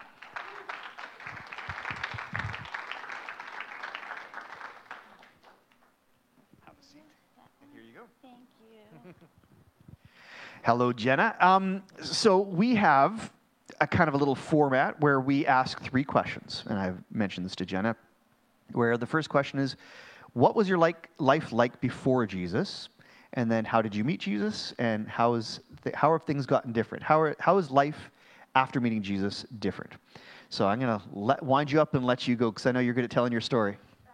Have 6.64 6.74
a 6.80 6.84
seat. 6.84 7.02
And 7.60 7.70
Hello, 10.64 10.92
Jennah. 10.92 11.42
Um, 11.42 11.82
so 12.04 12.38
we 12.38 12.76
have 12.76 13.32
a 13.80 13.86
kind 13.86 14.06
of 14.06 14.14
a 14.14 14.16
little 14.16 14.36
format 14.36 15.00
where 15.00 15.20
we 15.20 15.44
ask 15.44 15.82
three 15.82 16.04
questions, 16.04 16.62
and 16.68 16.78
I've 16.78 17.02
mentioned 17.10 17.44
this 17.44 17.56
to 17.56 17.66
Jennah. 17.66 17.96
Where 18.70 18.96
the 18.96 19.06
first 19.06 19.28
question 19.28 19.58
is, 19.58 19.74
what 20.34 20.54
was 20.54 20.68
your 20.68 20.78
like, 20.78 21.10
life 21.18 21.52
like 21.52 21.80
before 21.80 22.26
Jesus? 22.26 22.90
And 23.32 23.50
then 23.50 23.64
how 23.64 23.82
did 23.82 23.92
you 23.92 24.04
meet 24.04 24.20
Jesus? 24.20 24.72
And 24.78 25.08
how, 25.08 25.34
is 25.34 25.58
th- 25.82 25.96
how 25.96 26.12
have 26.12 26.22
things 26.22 26.46
gotten 26.46 26.72
different? 26.72 27.02
How, 27.02 27.20
are, 27.20 27.34
how 27.40 27.58
is 27.58 27.72
life 27.72 28.12
after 28.54 28.80
meeting 28.80 29.02
Jesus 29.02 29.44
different? 29.58 29.94
So 30.48 30.68
I'm 30.68 30.78
going 30.78 30.96
to 30.96 31.44
wind 31.44 31.72
you 31.72 31.80
up 31.80 31.94
and 31.94 32.06
let 32.06 32.28
you 32.28 32.36
go 32.36 32.52
because 32.52 32.66
I 32.66 32.70
know 32.70 32.78
you're 32.78 32.94
good 32.94 33.02
at 33.02 33.10
telling 33.10 33.32
your 33.32 33.40
story. 33.40 33.78
Uh, 34.06 34.10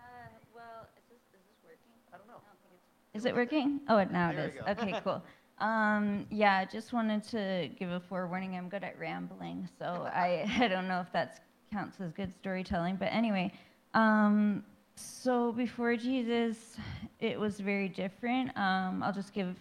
well, 0.55 0.89
is 0.97 1.03
this, 1.11 1.19
is 1.35 1.45
this 1.47 1.59
working? 1.63 1.93
I 2.11 2.17
don't 2.17 2.27
know. 2.27 2.41
I 2.41 2.57
don't. 2.65 3.19
Is 3.19 3.27
it 3.27 3.35
working? 3.35 3.81
Oh, 3.91 4.03
now 4.11 4.33
there 4.33 4.47
it 4.47 4.55
is. 4.57 4.83
Okay, 4.83 4.99
cool. 5.05 5.23
Um, 5.61 6.27
yeah, 6.31 6.59
I 6.59 6.65
just 6.65 6.93
wanted 6.93 7.25
to 7.25 7.69
give 7.79 7.91
a 7.91 8.01
forewarning. 8.01 8.57
I'm 8.57 8.69
good 8.69 8.85
at 8.85 8.99
rambling, 8.99 9.69
so 9.79 10.09
I, 10.13 10.47
I 10.61 10.69
don't 10.69 10.89
know 10.89 11.01
if 11.01 11.13
that 11.13 11.43
counts 11.73 12.01
as 12.01 12.13
good 12.13 12.33
storytelling. 12.41 12.97
But 12.97 13.07
anyway, 13.07 13.53
um, 13.95 14.65
so 14.97 15.53
before 15.53 15.97
Jesus, 15.97 16.77
it 17.21 17.39
was 17.39 17.61
very 17.61 17.89
different. 17.89 18.57
Um, 18.57 19.03
I'll 19.03 19.13
just 19.13 19.33
give 19.33 19.57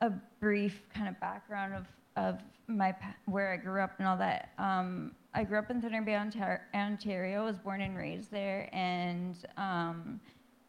a 0.00 0.10
brief 0.40 0.82
kind 0.94 1.08
of 1.08 1.18
background 1.20 1.74
of, 1.74 1.86
of 2.16 2.40
my 2.66 2.94
where 3.26 3.52
I 3.52 3.56
grew 3.56 3.80
up 3.80 3.92
and 3.98 4.06
all 4.06 4.16
that. 4.18 4.50
Um, 4.58 5.12
I 5.34 5.44
grew 5.44 5.58
up 5.58 5.70
in 5.70 5.80
Thunder 5.80 6.02
Bay, 6.02 6.16
Ontario. 6.74 7.44
Was 7.44 7.58
born 7.58 7.80
and 7.80 7.96
raised 7.96 8.30
there, 8.30 8.68
and 8.72 9.36
um, 9.56 10.20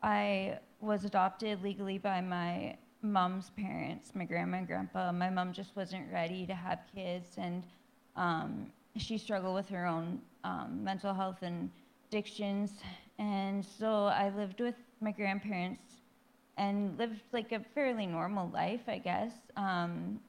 I 0.02 0.60
was 0.80 1.06
adopted 1.06 1.62
legally 1.64 1.98
by 1.98 2.22
my 2.22 2.76
mom's 3.04 3.52
parents, 3.52 4.12
my 4.16 4.26
grandma 4.26 4.58
and 4.58 4.68
grandpa. 4.68 5.12
My 5.12 5.30
mom 5.30 5.54
just 5.54 5.76
wasn't 5.76 6.12
ready 6.12 6.46
to 6.48 6.54
have 6.56 6.80
kids, 6.96 7.36
and 7.38 7.64
um, 8.16 8.72
she 8.98 9.18
struggled 9.18 9.56
with 9.56 9.70
her 9.70 9.86
own 9.86 10.22
um, 10.44 10.84
mental 10.84 11.14
health 11.14 11.42
and 11.42 11.70
addictions. 12.08 12.72
And 13.20 13.64
so 13.66 14.06
I 14.06 14.30
lived 14.30 14.60
with 14.60 14.76
my 15.02 15.12
grandparents 15.12 16.02
and 16.58 16.98
lived 16.98 17.22
like 17.32 17.52
a 17.52 17.60
fairly 17.74 18.06
normal 18.06 18.50
life, 18.50 18.82
I 18.88 19.00
guess, 19.00 19.34
um, 19.58 20.20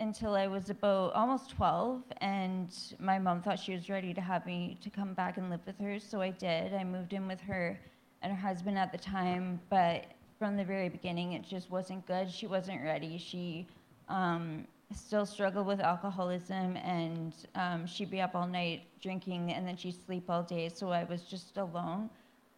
until 0.00 0.34
I 0.34 0.46
was 0.46 0.70
about 0.70 1.12
almost 1.12 1.50
12. 1.50 2.02
And 2.20 2.74
my 2.98 3.18
mom 3.18 3.42
thought 3.42 3.58
she 3.58 3.72
was 3.72 3.88
ready 3.88 4.14
to 4.14 4.20
have 4.20 4.46
me 4.46 4.78
to 4.82 4.90
come 4.90 5.14
back 5.14 5.36
and 5.36 5.50
live 5.50 5.60
with 5.66 5.78
her, 5.78 5.98
so 5.98 6.20
I 6.20 6.30
did. 6.30 6.74
I 6.74 6.84
moved 6.84 7.12
in 7.12 7.28
with 7.28 7.40
her 7.42 7.78
and 8.22 8.32
her 8.32 8.38
husband 8.38 8.78
at 8.78 8.90
the 8.90 8.98
time, 8.98 9.60
but 9.68 10.06
from 10.44 10.58
the 10.58 10.64
very 10.64 10.90
beginning, 10.90 11.32
it 11.32 11.42
just 11.42 11.70
wasn't 11.70 12.06
good. 12.06 12.30
She 12.30 12.46
wasn't 12.46 12.82
ready. 12.82 13.16
She 13.16 13.66
um, 14.10 14.66
still 14.94 15.24
struggled 15.24 15.66
with 15.66 15.80
alcoholism, 15.80 16.76
and 16.76 17.32
um, 17.54 17.86
she'd 17.86 18.10
be 18.10 18.20
up 18.20 18.34
all 18.34 18.46
night 18.46 18.82
drinking, 19.00 19.52
and 19.52 19.66
then 19.66 19.74
she'd 19.74 19.96
sleep 20.04 20.28
all 20.28 20.42
day. 20.42 20.68
So 20.68 20.90
I 20.90 21.04
was 21.04 21.22
just 21.22 21.56
alone 21.56 22.10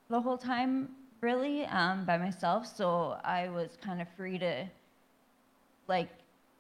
the 0.09 0.21
whole 0.21 0.37
time, 0.37 0.89
really, 1.21 1.65
um, 1.67 2.05
by 2.05 2.19
myself. 2.19 2.67
So 2.67 3.21
I 3.23 3.51
was 3.51 3.79
kind 3.81 4.03
of 4.03 4.09
free 4.17 4.37
to, 4.41 4.67
like, 5.87 6.09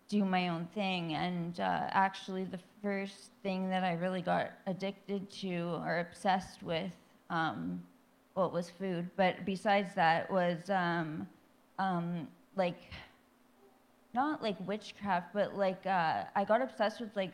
do 0.08 0.24
my 0.24 0.50
own 0.50 0.68
thing. 0.76 1.14
And 1.14 1.58
uh, 1.58 1.88
actually, 1.90 2.44
the 2.44 2.60
first 2.80 3.32
thing 3.42 3.68
that 3.70 3.82
I 3.82 3.94
really 3.94 4.22
got 4.22 4.52
addicted 4.68 5.28
to 5.40 5.80
or 5.82 6.06
obsessed 6.08 6.62
with 6.62 6.92
um, 7.30 7.82
well, 8.36 8.46
it 8.46 8.52
was 8.52 8.68
food, 8.68 9.08
but 9.16 9.46
besides 9.46 9.94
that 9.94 10.30
was 10.30 10.68
um, 10.68 11.26
um, 11.78 12.28
like 12.54 12.78
not 14.14 14.42
like 14.42 14.56
witchcraft, 14.66 15.32
but 15.32 15.56
like 15.56 15.84
uh, 15.86 16.24
I 16.36 16.44
got 16.44 16.60
obsessed 16.60 17.00
with 17.00 17.16
like 17.16 17.32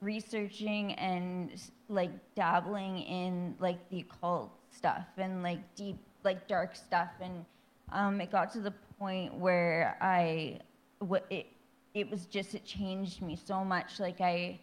researching 0.00 0.94
and 0.94 1.50
like 1.88 2.10
dabbling 2.34 2.98
in 2.98 3.54
like 3.60 3.88
the 3.90 4.00
occult 4.00 4.50
stuff 4.72 5.06
and 5.16 5.42
like 5.44 5.60
deep 5.76 5.98
like 6.24 6.48
dark 6.48 6.74
stuff, 6.74 7.10
and 7.20 7.44
um, 7.92 8.20
it 8.20 8.32
got 8.32 8.52
to 8.52 8.60
the 8.60 8.72
point 8.98 9.32
where 9.32 9.96
I 10.00 10.58
what 10.98 11.26
it 11.30 11.46
it 11.94 12.10
was 12.10 12.26
just 12.26 12.56
it 12.56 12.64
changed 12.64 13.22
me 13.22 13.36
so 13.36 13.64
much. 13.64 14.00
Like 14.00 14.20
I 14.20 14.58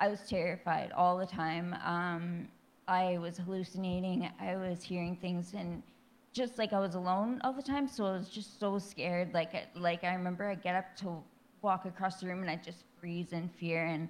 I 0.00 0.08
was 0.08 0.20
terrified 0.28 0.92
all 0.92 1.16
the 1.16 1.26
time. 1.26 1.74
Um, 1.82 2.48
I 2.90 3.18
was 3.18 3.38
hallucinating. 3.38 4.28
I 4.40 4.56
was 4.56 4.82
hearing 4.82 5.14
things 5.14 5.54
and 5.54 5.80
just 6.32 6.58
like 6.58 6.72
I 6.72 6.80
was 6.80 6.96
alone 6.96 7.40
all 7.44 7.52
the 7.52 7.62
time, 7.62 7.86
so 7.86 8.04
I 8.04 8.12
was 8.12 8.28
just 8.28 8.58
so 8.58 8.78
scared. 8.80 9.32
Like 9.32 9.52
like 9.76 10.02
I 10.02 10.12
remember 10.14 10.50
I 10.50 10.56
get 10.56 10.74
up 10.74 10.96
to 10.96 11.22
walk 11.62 11.84
across 11.84 12.20
the 12.20 12.26
room 12.26 12.40
and 12.40 12.50
I 12.50 12.56
just 12.56 12.82
freeze 13.00 13.32
in 13.32 13.48
fear. 13.48 13.86
And 13.86 14.08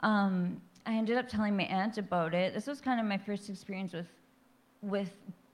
um, 0.00 0.62
I 0.86 0.94
ended 0.94 1.18
up 1.18 1.28
telling 1.28 1.54
my 1.54 1.64
aunt 1.64 1.98
about 1.98 2.32
it. 2.32 2.54
This 2.54 2.66
was 2.66 2.80
kind 2.80 2.98
of 2.98 3.04
my 3.04 3.18
first 3.18 3.50
experience 3.50 3.92
with 3.92 4.08
with 4.80 5.12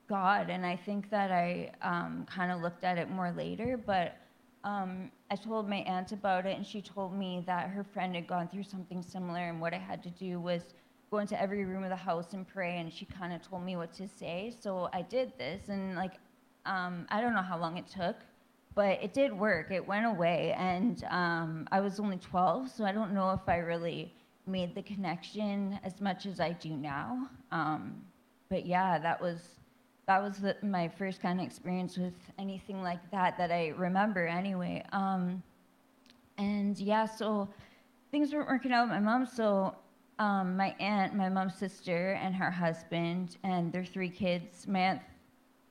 God, 0.08 0.49
and 0.49 0.64
I 0.64 0.76
think 0.76 1.11
that 1.11 1.32
I 1.32 1.73
um, 1.82 2.26
kind 2.30 2.52
of 2.52 2.61
looked 2.62 2.85
at 2.85 2.97
it 2.97 3.11
more 3.11 3.32
later. 3.32 3.76
But 3.76 4.16
um, 4.62 5.11
I 5.32 5.35
told 5.37 5.68
my 5.68 5.78
aunt 5.78 6.12
about 6.12 6.47
it, 6.47 6.56
and 6.56 6.64
she 6.64 6.80
told 6.80 7.12
me 7.12 7.42
that 7.44 7.70
her 7.70 7.82
friend 7.82 8.14
had 8.14 8.28
gone 8.28 8.47
through 8.47 8.62
something 8.62 9.02
similar, 9.02 9.49
and 9.49 9.61
what 9.61 9.75
I 9.75 9.78
had 9.78 10.00
to 10.04 10.11
do 10.11 10.38
was 10.38 10.62
go 11.10 11.18
into 11.18 11.40
every 11.40 11.64
room 11.64 11.82
of 11.84 11.90
the 11.90 11.96
house 11.96 12.32
and 12.32 12.46
pray 12.46 12.78
and 12.78 12.92
she 12.92 13.04
kind 13.04 13.32
of 13.32 13.42
told 13.42 13.64
me 13.64 13.76
what 13.76 13.92
to 13.94 14.08
say. 14.08 14.54
So 14.60 14.88
i 14.92 15.02
did 15.02 15.32
this 15.38 15.68
and 15.68 15.96
like 15.96 16.14
um, 16.66 17.06
i 17.10 17.20
don't 17.20 17.34
know 17.34 17.42
how 17.42 17.58
long 17.58 17.76
it 17.78 17.86
took 17.86 18.16
but 18.74 19.02
it 19.02 19.12
did 19.12 19.32
work. 19.32 19.72
It 19.72 19.84
went 19.84 20.06
away 20.06 20.54
and 20.56 21.02
um, 21.10 21.68
i 21.72 21.80
was 21.80 21.98
only 21.98 22.18
12 22.18 22.70
so 22.70 22.84
i 22.84 22.92
don't 22.92 23.12
know 23.12 23.30
if 23.30 23.48
i 23.48 23.56
really 23.56 24.12
made 24.46 24.74
the 24.74 24.82
connection 24.82 25.78
as 25.84 26.00
much 26.00 26.26
as 26.26 26.40
i 26.40 26.52
do 26.52 26.70
now. 26.70 27.28
Um, 27.52 28.02
but 28.48 28.66
yeah 28.66 28.98
that 28.98 29.20
was 29.20 29.40
that 30.06 30.22
was 30.22 30.38
the, 30.38 30.56
my 30.62 30.88
first 30.88 31.20
kind 31.20 31.38
of 31.38 31.46
experience 31.46 31.98
with 31.98 32.14
anything 32.38 32.82
like 32.82 33.10
that 33.10 33.36
that 33.38 33.50
i 33.50 33.68
remember 33.76 34.26
anyway. 34.26 34.84
Um, 34.92 35.42
and 36.38 36.78
yeah 36.78 37.04
so 37.04 37.48
things 38.10 38.32
weren't 38.32 38.48
working 38.48 38.72
out 38.72 38.84
with 38.84 38.90
my 38.90 39.00
mom 39.00 39.26
so 39.26 39.74
um, 40.18 40.56
my 40.56 40.75
aunt, 40.80 41.14
my 41.14 41.28
mom's 41.28 41.54
sister, 41.54 42.18
and 42.22 42.34
her 42.34 42.50
husband, 42.50 43.37
and 43.44 43.72
their 43.72 43.84
three 43.84 44.10
kids. 44.10 44.66
My 44.66 44.80
aunt 44.80 45.02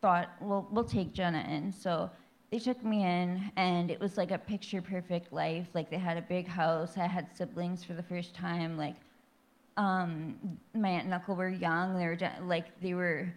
thought, 0.02 0.30
well, 0.40 0.68
we'll 0.72 0.86
take 0.86 1.14
Jennah 1.14 1.48
in. 1.50 1.72
So 1.72 2.10
they 2.52 2.60
took 2.60 2.84
me 2.84 3.04
in, 3.04 3.52
and 3.58 3.92
it 3.92 4.00
was 4.00 4.18
like 4.18 4.32
a 4.32 4.38
picture 4.38 4.82
perfect 4.82 5.34
life. 5.34 5.68
Like 5.74 5.90
they 5.90 5.98
had 5.98 6.18
a 6.18 6.22
big 6.22 6.48
house. 6.48 6.98
I 6.98 7.08
had 7.08 7.28
siblings 7.36 7.84
for 7.84 7.94
the 7.94 8.04
first 8.04 8.34
time. 8.34 8.78
Like 8.78 8.96
um, 9.76 10.36
my 10.74 10.90
aunt 10.90 11.06
and 11.06 11.14
uncle 11.14 11.36
were 11.36 11.50
young. 11.50 11.98
They 11.98 12.06
were 12.06 12.18
like 12.46 12.80
they 12.82 12.94
were, 12.94 13.28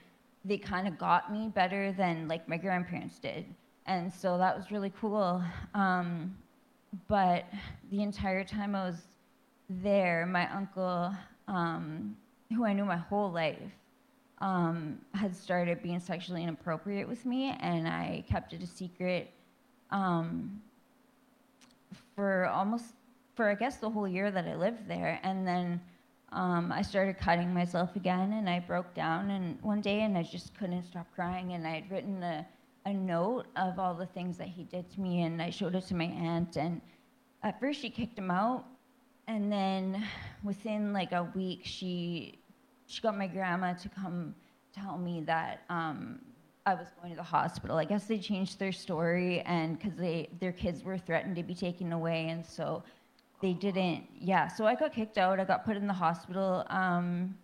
they 0.45 0.59
kind 0.59 0.87
of 0.87 0.97
got 0.97 1.33
me 1.33 1.49
better 1.49 1.93
than 1.93 2.29
like 2.29 2.49
my 2.49 2.57
grandparents 2.57 3.19
did, 3.19 3.45
and 3.87 4.13
so 4.13 4.39
that 4.39 4.57
was 4.57 4.71
really 4.71 4.93
cool. 5.01 5.43
Um, 5.75 6.37
but 7.09 7.45
the 7.91 8.03
entire 8.03 8.45
time 8.45 8.75
I 8.75 8.85
was 8.85 8.97
there, 9.71 10.27
my 10.27 10.53
uncle, 10.53 11.15
um, 11.49 12.17
who 12.51 12.65
I 12.65 12.73
knew 12.73 12.85
my 12.85 12.97
whole 12.97 13.31
life, 13.31 13.59
um, 14.39 14.99
had 15.15 15.37
started 15.37 15.83
being 15.83 16.01
sexually 16.01 16.43
inappropriate 16.43 17.07
with 17.07 17.25
me, 17.25 17.57
and 17.61 17.87
I 17.87 18.25
kept 18.29 18.53
it 18.53 18.63
a 18.63 18.67
secret 18.67 19.31
um, 19.91 20.61
for 22.15 22.47
almost, 22.47 22.95
for 23.35 23.49
I 23.49 23.55
guess 23.55 23.77
the 23.77 23.91
whole 23.91 24.09
year 24.09 24.31
that 24.31 24.47
I 24.47 24.57
lived 24.57 24.89
there. 24.89 25.21
And 25.23 25.47
then 25.47 25.81
um, 26.33 26.73
I 26.73 26.83
started 26.83 27.19
cutting 27.19 27.53
myself 27.53 27.97
again, 27.97 28.33
and 28.33 28.49
I 28.49 28.61
broke 28.61 28.93
down 28.95 29.31
and 29.31 29.61
one 29.63 29.81
day, 29.81 30.03
and 30.03 30.17
I 30.17 30.23
just 30.23 30.57
couldn't 30.59 30.83
stop 30.85 31.07
crying. 31.15 31.53
And 31.53 31.67
I 31.67 31.71
had 31.71 31.91
written 31.91 32.23
a, 32.23 32.47
a 32.87 32.93
note 32.93 33.47
of 33.57 33.79
all 33.79 33.95
the 33.95 34.07
things 34.07 34.39
that 34.39 34.49
he 34.49 34.65
did 34.65 34.91
to 34.93 35.01
me, 35.01 35.23
and 35.23 35.41
I 35.41 35.51
showed 35.51 35.75
it 35.75 35.87
to 35.89 35.95
my 35.95 36.05
aunt. 36.05 36.57
And 36.57 36.81
at 37.43 37.61
first, 37.61 37.81
she 37.81 37.91
kicked 37.91 38.19
him 38.19 38.31
out, 38.31 38.65
and 39.31 39.51
then 39.53 40.05
within 40.43 40.93
like 40.93 41.13
a 41.13 41.23
week, 41.37 41.61
she 41.63 42.41
she 42.87 43.01
got 43.01 43.17
my 43.17 43.29
grandma 43.29 43.75
to 43.75 43.89
come 43.89 44.35
tell 44.75 44.99
me 44.99 45.21
that 45.21 45.63
um, 45.71 46.19
I 46.67 46.75
was 46.75 46.89
going 47.01 47.11
to 47.11 47.17
the 47.17 47.23
hospital. 47.23 47.77
I 47.77 47.85
guess 47.85 48.07
they 48.07 48.19
changed 48.19 48.59
their 48.59 48.73
story, 48.73 49.41
and 49.43 49.79
because 49.79 49.97
they 49.97 50.29
their 50.41 50.51
kids 50.51 50.83
were 50.83 50.99
threatened 50.99 51.37
to 51.37 51.45
be 51.45 51.55
taken 51.55 51.93
away, 51.93 52.29
and 52.31 52.45
so 52.45 52.83
they 53.41 53.53
didn't. 53.53 54.05
Yeah, 54.19 54.49
so 54.49 54.67
I 54.67 54.75
got 54.75 54.93
kicked 54.93 55.17
out. 55.17 55.39
I 55.39 55.45
got 55.45 55.65
put 55.65 55.77
in 55.77 55.87
the 55.87 55.93
hospital. 55.93 56.67
Um, 56.69 57.39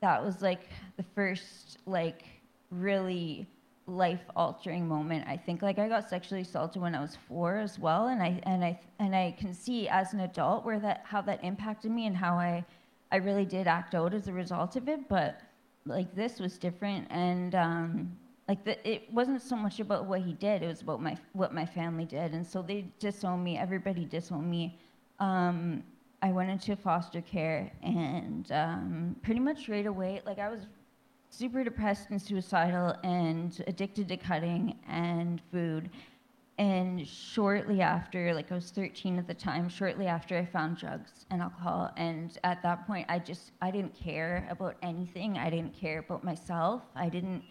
that 0.00 0.24
was 0.24 0.40
like 0.40 0.70
the 0.96 1.04
first 1.14 1.76
like 1.84 2.24
really 2.70 3.46
life 3.90 4.22
altering 4.36 4.86
moment. 4.86 5.26
I 5.26 5.36
think 5.36 5.62
like 5.62 5.78
I 5.78 5.88
got 5.88 6.08
sexually 6.08 6.42
assaulted 6.42 6.80
when 6.80 6.94
I 6.94 7.00
was 7.00 7.16
four 7.28 7.56
as 7.58 7.78
well, 7.78 8.08
and 8.08 8.22
I 8.22 8.40
and 8.44 8.64
I 8.64 8.80
and 8.98 9.14
I 9.14 9.36
can 9.38 9.52
see 9.52 9.88
as 9.88 10.14
an 10.14 10.20
adult 10.20 10.64
where 10.64 10.78
that 10.80 11.02
how 11.04 11.20
that 11.22 11.42
impacted 11.44 11.90
me 11.90 12.06
and 12.06 12.16
how 12.16 12.34
I 12.34 12.64
I 13.12 13.16
really 13.16 13.44
did 13.44 13.66
act 13.66 13.94
out 13.94 14.14
as 14.14 14.28
a 14.28 14.32
result 14.32 14.76
of 14.76 14.88
it. 14.88 15.08
But 15.08 15.40
like 15.86 16.14
this 16.14 16.38
was 16.38 16.56
different, 16.58 17.08
and 17.10 17.54
um, 17.54 18.16
like 18.48 18.64
the, 18.64 18.88
it 18.88 19.12
wasn't 19.12 19.42
so 19.42 19.56
much 19.56 19.80
about 19.80 20.06
what 20.06 20.20
he 20.20 20.32
did; 20.34 20.62
it 20.62 20.68
was 20.68 20.82
about 20.82 21.02
my 21.02 21.16
what 21.32 21.52
my 21.52 21.66
family 21.66 22.04
did, 22.04 22.32
and 22.32 22.46
so 22.46 22.62
they 22.62 22.86
disowned 22.98 23.42
me. 23.42 23.58
Everybody 23.58 24.04
disowned 24.04 24.48
me. 24.48 24.78
Um, 25.18 25.82
I 26.22 26.32
went 26.32 26.50
into 26.50 26.76
foster 26.76 27.22
care, 27.22 27.72
and 27.82 28.50
um, 28.52 29.16
pretty 29.22 29.40
much 29.40 29.68
right 29.68 29.86
away, 29.86 30.20
like 30.24 30.38
I 30.38 30.48
was 30.48 30.66
super 31.30 31.64
depressed 31.64 32.10
and 32.10 32.20
suicidal, 32.20 32.94
and 33.02 33.62
addicted 33.66 34.08
to 34.08 34.16
cutting 34.16 34.76
and 34.88 35.40
food. 35.50 35.90
And 36.58 37.08
shortly 37.08 37.80
after, 37.80 38.34
like 38.34 38.52
I 38.52 38.56
was 38.56 38.70
13 38.70 39.18
at 39.18 39.26
the 39.26 39.32
time, 39.32 39.68
shortly 39.68 40.06
after 40.06 40.36
I 40.36 40.44
found 40.44 40.76
drugs 40.76 41.24
and 41.30 41.40
alcohol. 41.40 41.90
And 41.96 42.36
at 42.44 42.62
that 42.62 42.86
point, 42.86 43.06
I 43.08 43.18
just, 43.18 43.52
I 43.62 43.70
didn't 43.70 43.94
care 43.94 44.46
about 44.50 44.76
anything. 44.82 45.38
I 45.38 45.48
didn't 45.48 45.72
care 45.72 46.00
about 46.00 46.22
myself. 46.22 46.82
I 46.94 47.08
didn't 47.08 47.42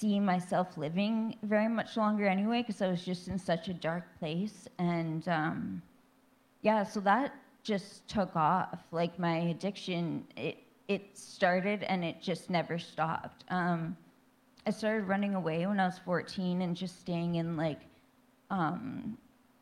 see 0.00 0.18
myself 0.18 0.76
living 0.76 1.36
very 1.44 1.68
much 1.68 1.96
longer 1.96 2.26
anyway, 2.26 2.62
because 2.62 2.82
I 2.82 2.88
was 2.88 3.04
just 3.04 3.28
in 3.28 3.38
such 3.38 3.68
a 3.68 3.74
dark 3.74 4.04
place. 4.18 4.66
And 4.78 5.28
um, 5.28 5.82
yeah, 6.62 6.82
so 6.82 6.98
that 7.00 7.34
just 7.62 8.08
took 8.08 8.34
off. 8.34 8.80
Like 8.90 9.16
my 9.18 9.36
addiction, 9.36 10.26
it, 10.36 10.58
it 10.90 11.16
started 11.16 11.84
and 11.84 12.04
it 12.04 12.20
just 12.20 12.50
never 12.50 12.76
stopped. 12.76 13.44
Um, 13.48 13.96
I 14.66 14.70
started 14.70 15.04
running 15.04 15.36
away 15.36 15.64
when 15.64 15.78
I 15.78 15.86
was 15.86 16.00
14 16.04 16.62
and 16.62 16.76
just 16.76 16.98
staying 16.98 17.36
in 17.36 17.56
like 17.56 17.78
um, 18.50 19.16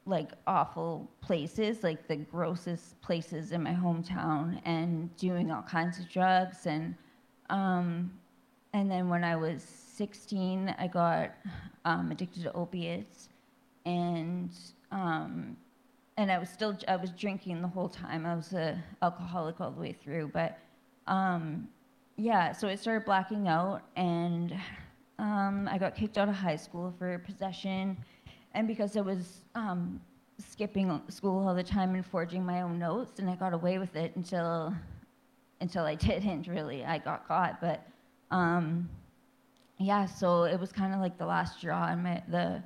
like 0.06 0.30
awful 0.46 1.06
places, 1.20 1.82
like 1.82 2.08
the 2.08 2.16
grossest 2.16 2.98
places 3.02 3.52
in 3.52 3.62
my 3.62 3.74
hometown, 3.74 4.58
and 4.64 5.14
doing 5.18 5.50
all 5.50 5.60
kinds 5.60 5.98
of 5.98 6.08
drugs. 6.08 6.64
And 6.64 6.94
um, 7.50 8.10
and 8.72 8.90
then 8.90 9.10
when 9.10 9.22
I 9.22 9.36
was 9.36 9.62
16, 9.62 10.74
I 10.78 10.86
got 10.86 11.32
um, 11.84 12.10
addicted 12.10 12.44
to 12.44 12.52
opiates, 12.54 13.28
and 13.84 14.50
um, 14.90 15.58
and 16.16 16.32
I 16.32 16.38
was 16.38 16.48
still 16.48 16.74
I 16.88 16.96
was 16.96 17.10
drinking 17.10 17.60
the 17.60 17.68
whole 17.68 17.90
time. 17.90 18.24
I 18.24 18.34
was 18.34 18.54
a 18.54 18.82
alcoholic 19.02 19.60
all 19.60 19.70
the 19.70 19.80
way 19.80 19.92
through, 19.92 20.30
but 20.32 20.58
um, 21.08 21.68
yeah. 22.16 22.52
So 22.52 22.68
I 22.68 22.76
started 22.76 23.04
blacking 23.04 23.48
out, 23.48 23.82
and 23.96 24.54
um, 25.18 25.68
I 25.70 25.78
got 25.78 25.96
kicked 25.96 26.16
out 26.18 26.28
of 26.28 26.34
high 26.36 26.56
school 26.56 26.94
for 26.98 27.18
possession 27.18 27.96
and 28.52 28.66
because 28.66 28.96
I 28.96 29.00
was 29.00 29.44
um, 29.54 30.00
skipping 30.38 31.00
school 31.08 31.46
all 31.46 31.54
the 31.54 31.62
time 31.62 31.94
and 31.94 32.04
forging 32.04 32.44
my 32.44 32.62
own 32.62 32.78
notes, 32.78 33.18
and 33.18 33.28
I 33.28 33.36
got 33.36 33.52
away 33.52 33.78
with 33.78 33.94
it 33.96 34.14
until 34.16 34.74
until 35.60 35.84
I 35.84 35.94
didn't 36.08 36.46
really. 36.46 36.84
I 36.84 36.98
got 36.98 37.26
caught, 37.26 37.60
but 37.60 37.86
um, 38.30 38.88
yeah. 39.78 40.06
So 40.06 40.44
it 40.44 40.58
was 40.58 40.72
kind 40.72 40.94
of 40.94 41.00
like 41.00 41.18
the 41.18 41.26
last 41.26 41.58
straw, 41.58 41.88
and 41.88 42.02
my 42.02 42.22
the 42.28 42.62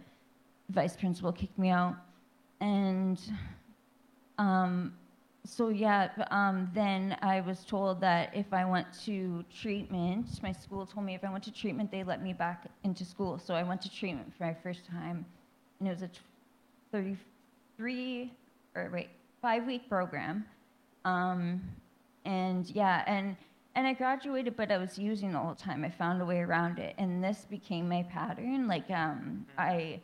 vice 0.70 0.96
principal 0.96 1.32
kicked 1.32 1.58
me 1.58 1.70
out, 1.70 1.96
and 2.60 3.20
um, 4.38 4.94
so 5.44 5.68
yeah. 5.68 6.10
Um, 6.30 6.70
then 6.72 7.16
I 7.20 7.40
was 7.40 7.64
told 7.64 8.00
that 8.00 8.34
if 8.34 8.52
I 8.52 8.64
went 8.64 8.86
to 9.04 9.44
treatment, 9.54 10.42
my 10.42 10.52
school 10.52 10.86
told 10.86 11.04
me 11.04 11.14
if 11.14 11.24
I 11.24 11.30
went 11.30 11.44
to 11.44 11.52
treatment, 11.52 11.90
they 11.90 12.04
let 12.04 12.22
me 12.22 12.32
back 12.32 12.66
into 12.84 13.04
school. 13.04 13.38
So 13.38 13.54
I 13.54 13.62
went 13.62 13.82
to 13.82 13.90
treatment 13.90 14.32
for 14.36 14.44
my 14.44 14.54
first 14.54 14.86
time 14.86 15.26
and 15.82 15.88
it 15.88 15.92
was 15.92 16.02
a 16.02 16.10
33 16.92 18.30
or 18.76 18.90
wait 18.92 19.08
five 19.40 19.66
week 19.66 19.88
program 19.88 20.44
um, 21.04 21.60
and 22.24 22.70
yeah 22.70 23.02
and 23.08 23.36
and 23.74 23.86
i 23.86 23.92
graduated 23.92 24.56
but 24.56 24.70
i 24.70 24.78
was 24.78 24.96
using 24.96 25.32
the 25.32 25.38
whole 25.38 25.56
time 25.56 25.84
i 25.84 25.90
found 25.90 26.22
a 26.22 26.24
way 26.24 26.38
around 26.38 26.78
it 26.78 26.94
and 26.98 27.24
this 27.24 27.46
became 27.50 27.88
my 27.88 28.04
pattern 28.04 28.68
like 28.68 28.88
um, 28.90 29.44
i 29.58 29.98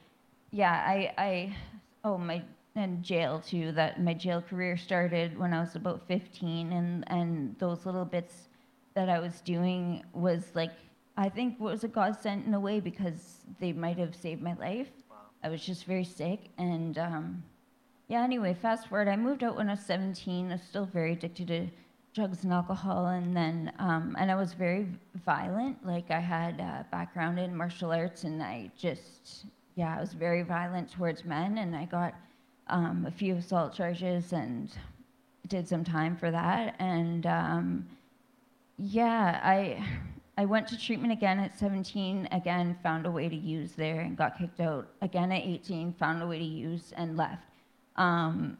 yeah 0.50 0.82
i 0.84 1.12
i 1.16 1.56
oh 2.02 2.18
my 2.18 2.42
and 2.78 3.02
jail 3.02 3.40
too 3.40 3.72
that 3.72 4.02
my 4.02 4.14
jail 4.14 4.40
career 4.42 4.76
started 4.76 5.36
when 5.38 5.52
i 5.52 5.60
was 5.60 5.74
about 5.76 6.06
15 6.06 6.72
and 6.72 7.04
and 7.08 7.56
those 7.58 7.84
little 7.86 8.04
bits 8.04 8.48
that 8.94 9.08
i 9.08 9.18
was 9.18 9.40
doing 9.40 10.02
was 10.12 10.50
like 10.54 10.72
i 11.16 11.28
think 11.28 11.58
was 11.60 11.84
a 11.84 11.88
godsend 11.88 12.46
in 12.46 12.54
a 12.54 12.60
way 12.60 12.80
because 12.80 13.38
they 13.60 13.72
might 13.72 13.98
have 13.98 14.14
saved 14.14 14.42
my 14.42 14.54
life 14.54 14.88
I 15.42 15.48
was 15.48 15.64
just 15.64 15.84
very 15.84 16.04
sick. 16.04 16.50
And 16.58 16.98
um, 16.98 17.42
yeah, 18.08 18.22
anyway, 18.22 18.54
fast 18.54 18.88
forward, 18.88 19.08
I 19.08 19.16
moved 19.16 19.44
out 19.44 19.56
when 19.56 19.68
I 19.68 19.72
was 19.72 19.80
17. 19.80 20.50
I 20.50 20.54
was 20.54 20.62
still 20.62 20.86
very 20.86 21.12
addicted 21.12 21.48
to 21.48 21.68
drugs 22.14 22.44
and 22.44 22.52
alcohol. 22.52 23.06
And 23.06 23.36
then, 23.36 23.72
um, 23.78 24.16
and 24.18 24.30
I 24.30 24.34
was 24.34 24.52
very 24.52 24.86
violent. 25.24 25.84
Like 25.86 26.10
I 26.10 26.20
had 26.20 26.60
a 26.60 26.86
background 26.90 27.38
in 27.38 27.56
martial 27.56 27.92
arts 27.92 28.24
and 28.24 28.42
I 28.42 28.70
just, 28.76 29.46
yeah, 29.76 29.96
I 29.96 30.00
was 30.00 30.12
very 30.12 30.42
violent 30.42 30.90
towards 30.90 31.24
men. 31.24 31.58
And 31.58 31.76
I 31.76 31.84
got 31.84 32.14
um, 32.68 33.04
a 33.06 33.10
few 33.10 33.36
assault 33.36 33.74
charges 33.74 34.32
and 34.32 34.70
did 35.48 35.68
some 35.68 35.84
time 35.84 36.16
for 36.16 36.30
that. 36.30 36.74
And 36.78 37.26
um, 37.26 37.86
yeah, 38.78 39.40
I 39.42 39.84
I 40.36 40.44
went 40.44 40.68
to 40.68 40.78
treatment 40.78 41.12
again 41.12 41.40
at 41.40 41.58
17, 41.58 42.28
again, 42.30 42.78
found 42.80 43.06
a 43.06 43.10
way 43.10 43.28
to 43.28 43.34
use 43.34 43.72
there 43.72 44.00
and 44.00 44.16
got 44.16 44.38
kicked 44.38 44.60
out. 44.60 44.86
Again 45.02 45.32
at 45.32 45.42
18, 45.42 45.94
found 45.94 46.22
a 46.22 46.26
way 46.26 46.38
to 46.38 46.44
use 46.44 46.92
and 46.96 47.16
left. 47.16 47.42
Um, 47.96 48.56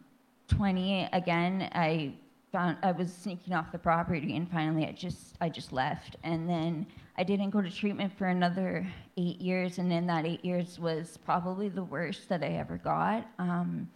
20, 0.49 1.09
again, 1.13 1.69
I 1.73 2.15
found 2.51 2.79
I 2.83 2.93
was 2.93 3.13
sneaking 3.13 3.55
off 3.55 3.71
the 3.71 3.79
property 3.79 4.35
and 4.35 4.51
finally 4.51 4.87
I 4.87 4.93
just 4.93 5.37
I 5.41 5.49
just 5.49 5.73
left. 5.73 6.17
And 6.25 6.49
then 6.49 6.87
I 7.17 7.23
didn't 7.23 7.51
go 7.51 7.61
to 7.61 7.71
treatment 7.71 8.13
for 8.17 8.27
another 8.27 8.87
eight 9.17 9.41
years, 9.41 9.79
and 9.79 9.93
in 9.93 10.07
that 10.07 10.25
eight 10.25 10.45
years 10.45 10.79
was 10.79 11.19
probably 11.25 11.69
the 11.69 11.83
worst 11.83 12.29
that 12.29 12.43
I 12.45 12.49
ever 12.49 12.79
got. 12.79 13.27
Um, 13.39 13.89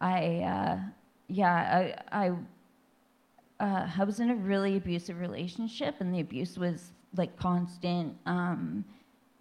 I 0.00 0.38
uh, 0.38 0.78
yeah 1.28 1.94
I 2.12 2.26
I 2.26 2.30
uh, 3.60 3.88
I 3.98 4.04
was 4.04 4.20
in 4.20 4.30
a 4.30 4.34
really 4.34 4.76
abusive 4.76 5.18
relationship, 5.18 5.96
and 6.00 6.14
the 6.14 6.20
abuse 6.20 6.56
was 6.56 6.92
like 7.16 7.36
constant, 7.36 8.16
um, 8.26 8.84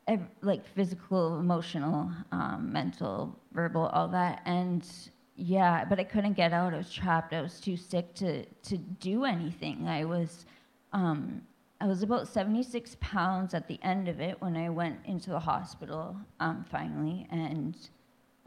ev- 0.08 0.30
like 0.42 0.66
physical, 0.66 1.40
emotional, 1.40 2.10
um, 2.32 2.70
mental, 2.72 3.38
verbal, 3.54 3.88
all 3.88 4.08
that. 4.10 4.42
And 4.46 4.88
yeah, 5.36 5.86
but 5.86 6.00
I 6.00 6.04
couldn't 6.04 6.34
get 6.34 6.52
out. 6.54 6.74
I 6.74 6.78
was 6.78 6.92
trapped. 6.92 7.34
I 7.34 7.42
was 7.42 7.60
too 7.60 7.78
sick 7.78 8.14
to 8.16 8.46
to 8.46 8.78
do 8.78 9.26
anything. 9.26 9.88
I 9.88 10.06
was. 10.06 10.46
Um, 10.94 11.42
I 11.80 11.86
was 11.86 12.02
about 12.02 12.28
76 12.28 12.98
pounds 13.00 13.54
at 13.54 13.68
the 13.68 13.80
end 13.84 14.08
of 14.08 14.20
it 14.20 14.42
when 14.42 14.58
I 14.58 14.68
went 14.68 14.98
into 15.06 15.30
the 15.30 15.40
hospital 15.40 16.18
um, 16.40 16.66
finally, 16.72 17.28
and 17.30 17.78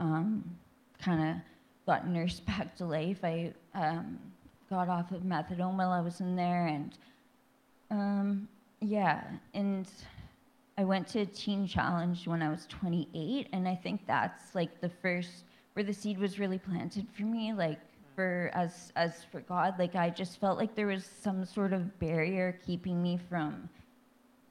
um, 0.01 0.57
kind 1.01 1.31
of 1.31 1.37
got 1.87 2.09
nursed 2.09 2.47
back 2.47 2.77
to 2.77 2.85
life. 2.85 3.19
I 3.23 3.53
um, 3.75 4.19
got 4.69 4.89
off 4.89 5.11
of 5.13 5.23
methadone 5.23 5.77
while 5.77 5.91
I 5.91 6.01
was 6.01 6.21
in 6.21 6.37
there, 6.37 6.67
and 6.67 6.97
um, 7.91 8.49
yeah, 8.81 9.25
and 9.55 9.89
I 10.79 10.85
went 10.85 11.09
to 11.09 11.27
Teen 11.27 11.67
Challenge 11.67 12.27
when 12.27 12.43
I 12.43 12.49
was 12.49 12.67
28, 12.67 13.49
and 13.53 13.69
I 13.69 13.75
think 13.75 14.07
that's 14.07 14.55
like 14.55 14.81
the 14.81 14.89
first 14.89 15.45
where 15.75 15.85
the 15.85 15.93
seed 15.93 16.19
was 16.19 16.39
really 16.39 16.59
planted 16.59 17.07
for 17.17 17.23
me, 17.23 17.53
like 17.53 17.79
for 18.15 18.51
as 18.55 18.93
as 18.97 19.25
for 19.31 19.41
God. 19.41 19.79
Like 19.79 19.95
I 19.95 20.11
just 20.11 20.41
felt 20.41 20.59
like 20.59 20.75
there 20.75 20.87
was 20.87 21.09
some 21.23 21.45
sort 21.45 21.73
of 21.73 21.99
barrier 21.99 22.59
keeping 22.67 23.03
me 23.03 23.19
from 23.29 23.69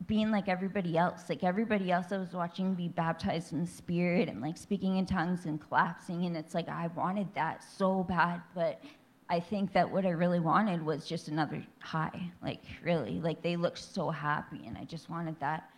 being 0.08 0.32
like 0.32 0.48
everybody 0.48 0.98
else. 0.98 1.24
Like 1.30 1.44
everybody 1.44 1.92
else 1.92 2.12
I 2.12 2.18
was 2.18 2.34
watching 2.34 2.74
be 2.74 2.88
baptized 2.88 3.54
in 3.54 3.62
the 3.62 3.68
spirit 3.68 4.30
and 4.30 4.42
like 4.42 4.58
speaking 4.58 4.98
in 4.98 5.06
tongues 5.06 5.46
and 5.46 5.60
collapsing, 5.60 6.26
and 6.26 6.38
it's 6.38 6.54
like 6.54 6.70
I 6.70 6.88
wanted 6.96 7.34
that 7.36 7.64
so 7.64 8.04
bad, 8.04 8.42
but 8.56 8.82
I 9.30 9.40
think 9.40 9.74
that 9.74 9.90
what 9.90 10.06
I 10.06 10.10
really 10.10 10.40
wanted 10.40 10.84
was 10.84 11.06
just 11.06 11.28
another 11.28 11.64
high, 11.80 12.32
like 12.42 12.64
really, 12.84 13.20
like 13.20 13.44
they 13.44 13.56
looked 13.56 13.78
so 13.78 14.10
happy, 14.10 14.62
and 14.66 14.78
I 14.78 14.86
just 14.86 15.10
wanted 15.10 15.40
that. 15.40 15.70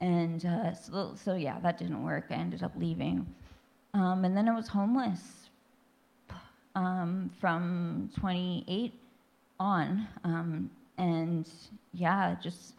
And 0.00 0.44
uh, 0.44 0.74
so, 0.74 1.14
so 1.14 1.34
yeah, 1.34 1.58
that 1.60 1.78
didn't 1.78 2.02
work. 2.02 2.26
I 2.30 2.34
ended 2.34 2.62
up 2.62 2.72
leaving, 2.76 3.26
um, 3.94 4.24
and 4.24 4.36
then 4.36 4.48
I 4.48 4.54
was 4.54 4.68
homeless 4.68 5.50
um, 6.74 7.30
from 7.40 8.10
28 8.18 8.92
on, 9.60 10.08
um, 10.24 10.70
and 10.98 11.48
yeah, 11.94 12.34
just 12.42 12.74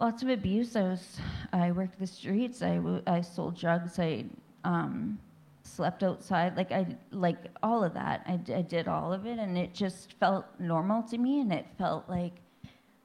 lots 0.00 0.22
of 0.22 0.28
abuse. 0.28 0.76
I 0.76 0.82
was, 0.82 1.20
I 1.52 1.72
worked 1.72 1.98
the 1.98 2.06
streets. 2.06 2.62
I, 2.62 2.80
I 3.06 3.20
sold 3.20 3.58
drugs. 3.58 3.98
I 3.98 4.24
um, 4.64 5.18
slept 5.62 6.02
outside 6.02 6.56
like 6.56 6.72
i 6.72 6.86
like 7.10 7.38
all 7.62 7.84
of 7.84 7.94
that 7.94 8.22
I, 8.26 8.32
I 8.52 8.62
did 8.62 8.88
all 8.88 9.12
of 9.12 9.26
it 9.26 9.38
and 9.38 9.56
it 9.56 9.72
just 9.74 10.14
felt 10.14 10.44
normal 10.58 11.02
to 11.04 11.18
me 11.18 11.40
and 11.40 11.52
it 11.52 11.66
felt 11.78 12.08
like 12.08 12.32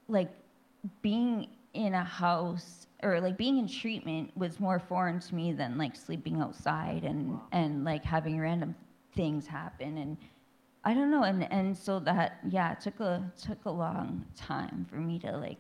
like 0.08 0.30
being 1.02 1.48
in 1.74 1.94
a 1.94 2.04
house 2.04 2.88
or 3.04 3.20
like 3.20 3.38
being 3.38 3.58
in 3.58 3.68
treatment 3.68 4.36
was 4.36 4.60
more 4.60 4.80
foreign 4.80 5.20
to 5.20 5.36
me 5.36 5.52
than 5.52 5.78
like 5.78 5.96
sleeping 5.96 6.42
outside 6.42 7.04
and 7.04 7.40
and 7.52 7.84
like 7.84 8.04
having 8.04 8.40
random 8.40 8.74
things 9.16 9.46
happen 9.46 9.98
and 9.98 10.18
i 10.86 10.94
don't 10.94 11.12
know 11.12 11.24
and 11.24 11.52
and 11.52 11.76
so 11.76 12.00
that 12.00 12.40
yeah 12.50 12.72
it 12.72 12.80
took 12.80 13.00
a 13.00 13.32
took 13.42 13.64
a 13.66 13.70
long 13.70 14.26
time 14.36 14.86
for 14.90 14.96
me 14.96 15.20
to 15.20 15.36
like 15.38 15.60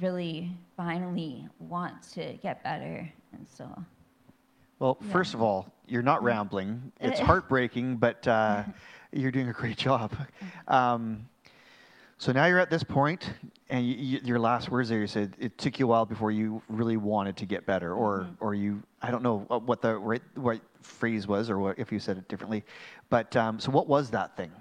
really 0.00 0.50
finally 0.76 1.46
want 1.58 2.02
to 2.14 2.34
get 2.42 2.62
better 2.62 3.08
and 3.32 3.46
So. 3.48 3.68
Well, 4.78 4.98
Yeah. 5.00 5.12
first 5.12 5.34
of 5.34 5.42
all, 5.42 5.72
you're 5.86 6.02
not 6.02 6.22
rambling. 6.22 6.92
It's 7.00 7.20
heartbreaking, 7.20 7.96
but 7.98 8.26
uh, 8.26 8.64
you're 9.12 9.30
doing 9.30 9.48
a 9.48 9.52
great 9.52 9.76
job. 9.76 10.12
Um, 10.66 11.28
so 12.18 12.32
now 12.32 12.46
you're 12.46 12.58
at 12.60 12.70
this 12.70 12.82
point, 12.84 13.32
and 13.68 13.86
you, 13.86 13.94
you, 13.96 14.20
your 14.24 14.38
last 14.38 14.70
words 14.70 14.88
there, 14.88 15.00
you 15.00 15.06
said 15.08 15.36
it 15.40 15.56
took 15.58 15.78
you 15.78 15.86
a 15.86 15.88
while 15.88 16.06
before 16.06 16.30
you 16.30 16.62
really 16.68 16.96
wanted 16.96 17.36
to 17.38 17.46
get 17.46 17.66
better, 17.66 17.94
or 17.94 18.28
or 18.40 18.54
you, 18.54 18.82
I 19.02 19.10
don't 19.10 19.22
know 19.22 19.38
what- 19.48 19.62
what 19.64 19.82
the 19.82 19.96
right, 19.98 20.22
right 20.36 20.62
phrase 20.82 21.26
was, 21.26 21.50
or 21.50 21.58
what, 21.58 21.78
if 21.78 21.90
you 21.92 21.98
said 21.98 22.16
it 22.18 22.28
differently. 22.28 22.64
But 23.10 23.34
um, 23.36 23.58
so 23.60 23.70
what 23.72 23.86
was 23.88 24.10
that 24.10 24.36
thing? 24.36 24.52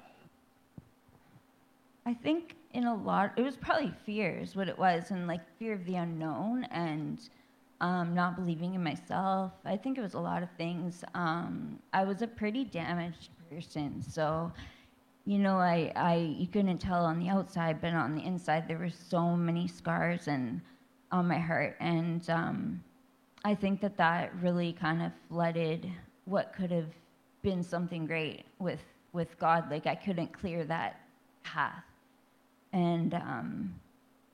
I 2.06 2.14
think 2.16 2.56
in 2.74 2.86
a 2.86 2.96
lot, 2.96 3.34
it 3.36 3.42
was 3.42 3.56
probably 3.56 3.94
fears, 4.06 4.56
what 4.56 4.68
it 4.68 4.78
was, 4.78 5.12
and 5.12 5.28
like 5.28 5.42
fear 5.58 5.74
of 5.74 5.86
the 5.86 5.96
unknown 5.96 6.66
and 6.66 7.30
um, 7.82 8.14
not 8.14 8.36
believing 8.36 8.76
in 8.76 8.84
myself. 8.84 9.52
I 9.66 9.76
think 9.78 9.98
it 9.98 10.02
was 10.02 10.14
a 10.14 10.20
lot 10.20 10.44
of 10.44 10.50
things. 10.58 11.04
Um, 11.14 11.80
I 11.94 12.04
was 12.04 12.22
a 12.22 12.28
pretty 12.28 12.64
damaged 12.64 13.30
person, 13.50 14.02
so 14.02 14.52
you 15.26 15.38
know, 15.38 15.58
I, 15.58 15.92
I 15.96 16.16
you 16.16 16.48
couldn't 16.48 16.80
tell 16.80 17.06
on 17.06 17.20
the 17.20 17.30
outside, 17.30 17.82
but 17.82 17.94
on 17.94 18.16
the 18.16 18.24
inside 18.24 18.68
there 18.68 18.78
were 18.78 18.90
so 18.90 19.36
many 19.36 19.68
scars 19.68 20.28
and 20.28 20.62
on 21.12 21.28
my 21.28 21.38
heart, 21.38 21.76
and 21.80 22.28
um, 22.30 22.84
I 23.44 23.56
think 23.56 23.82
that 23.82 23.98
that 23.98 24.34
really 24.42 24.74
kind 24.74 25.02
of 25.02 25.12
flooded 25.30 25.90
what 26.26 26.54
could 26.54 26.72
have 26.72 26.90
been 27.42 27.64
something 27.64 28.06
great 28.06 28.46
with 28.60 28.82
with 29.14 29.38
God. 29.40 29.70
Like 29.70 29.88
I 29.88 29.96
couldn't 29.96 30.32
clear 30.34 30.64
that 30.66 31.02
path, 31.44 31.84
and 32.74 33.14
um, 33.14 33.76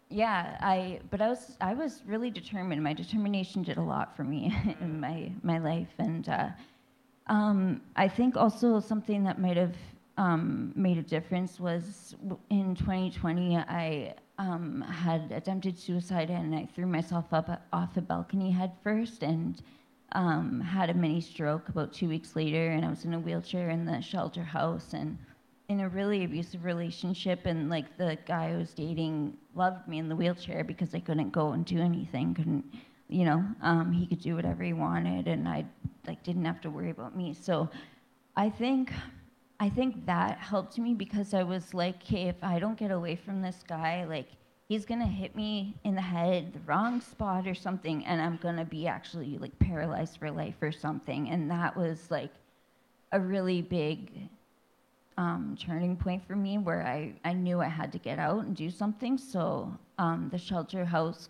yeah, 0.10 0.58
I 0.62 1.02
but 1.10 1.22
I 1.22 1.30
was 1.30 1.58
I 1.62 1.74
was 1.74 2.04
really 2.06 2.30
determined. 2.30 2.84
My 2.84 2.94
determination 2.94 3.64
did 3.64 3.78
a 3.78 3.82
lot 3.82 4.16
for 4.16 4.24
me 4.24 4.56
in 4.82 5.00
my 5.00 5.32
my 5.44 5.60
life, 5.60 5.94
and 5.98 6.28
uh, 6.30 6.50
um, 7.28 7.82
I 7.96 8.08
think 8.08 8.38
also 8.38 8.80
something 8.80 9.24
that 9.24 9.40
might 9.40 9.58
have 9.58 9.76
um, 10.18 10.72
made 10.76 10.98
a 10.98 11.04
difference 11.04 11.60
was 11.60 12.16
in 12.50 12.76
2020 12.76 13.58
I 13.58 14.16
um, 14.40 14.82
had 14.82 15.32
attempted 15.32 15.78
suicide 15.78 16.30
and 16.30 16.54
I 16.56 16.68
threw 16.76 16.88
myself 16.88 17.26
up 17.32 17.62
off 17.74 17.98
a 17.98 18.02
balcony 18.02 18.52
head 18.52 18.72
first 18.84 19.24
and 19.24 19.62
um, 20.14 20.60
had 20.60 20.90
a 20.90 20.94
mini 20.94 21.22
stroke 21.22 21.70
about 21.70 21.94
two 21.94 22.10
weeks 22.10 22.36
later. 22.36 22.70
And 22.70 22.86
I 22.86 22.90
was 22.90 23.06
in 23.06 23.14
a 23.14 23.20
wheelchair 23.20 23.70
in 23.70 23.86
the 23.86 24.02
shelter 24.02 24.44
house 24.44 24.94
and 24.94 25.18
in 25.70 25.82
a 25.82 25.90
really 25.90 26.24
abusive 26.24 26.64
relationship 26.64 27.46
and 27.46 27.70
like 27.70 27.98
the 27.98 28.18
guy 28.26 28.52
I 28.54 28.58
was 28.58 28.74
dating 28.74 29.38
loved 29.54 29.88
me 29.88 30.00
in 30.00 30.08
the 30.08 30.16
wheelchair 30.16 30.64
because 30.64 30.96
I 30.96 31.00
couldn't 31.00 31.32
go 31.32 31.52
and 31.52 31.66
do 31.66 31.80
anything 31.80 32.34
couldn't 32.34 32.66
you 33.10 33.26
know 33.26 33.44
um, 33.62 33.92
he 33.92 34.08
could 34.08 34.22
do 34.22 34.36
whatever 34.36 34.64
he 34.64 34.74
wanted 34.74 35.28
and 35.28 35.48
I 35.48 35.66
like 36.08 36.24
didn't 36.24 36.46
have 36.46 36.62
to 36.62 36.70
worry 36.70 36.90
about 36.90 37.18
me 37.18 37.34
so 37.34 37.70
I 38.36 38.50
think 38.50 38.94
I 39.60 39.70
think 39.70 40.06
that 40.06 40.38
helped 40.38 40.78
me 40.78 40.94
because 40.94 41.34
I 41.34 41.42
was 41.42 41.74
like, 41.74 42.04
okay, 42.04 42.28
if 42.28 42.36
I 42.44 42.60
don't 42.60 42.78
get 42.78 42.92
away 42.92 43.16
from 43.16 43.42
this 43.42 43.64
guy, 43.68 44.06
like 44.06 44.28
he's 44.68 44.86
gonna 44.86 45.08
hit 45.08 45.36
me 45.36 45.76
in 45.84 45.96
the 45.96 46.02
head, 46.02 46.54
the 46.54 46.60
wrong 46.60 47.02
spot 47.02 47.48
or 47.48 47.56
something, 47.56 48.06
and 48.06 48.22
I'm 48.22 48.38
gonna 48.38 48.66
be 48.66 48.88
actually 48.88 49.38
like 49.40 49.58
paralyzed 49.58 50.18
for 50.18 50.30
life 50.30 50.62
or 50.62 50.72
something. 50.72 51.30
And 51.30 51.50
that 51.50 51.76
was 51.76 52.12
like 52.12 52.32
a 53.12 53.20
really 53.20 53.64
big 53.64 54.30
um, 55.18 55.58
turning 55.60 55.96
point 55.96 56.26
for 56.26 56.36
me 56.36 56.58
where 56.58 56.86
I, 56.86 57.14
I 57.26 57.34
knew 57.34 57.60
I 57.60 57.68
had 57.68 57.92
to 57.94 57.98
get 57.98 58.20
out 58.20 58.46
and 58.46 58.56
do 58.56 58.70
something. 58.70 59.18
So 59.18 59.76
um, 59.98 60.30
the 60.32 60.38
shelter 60.38 60.86
house 60.86 61.30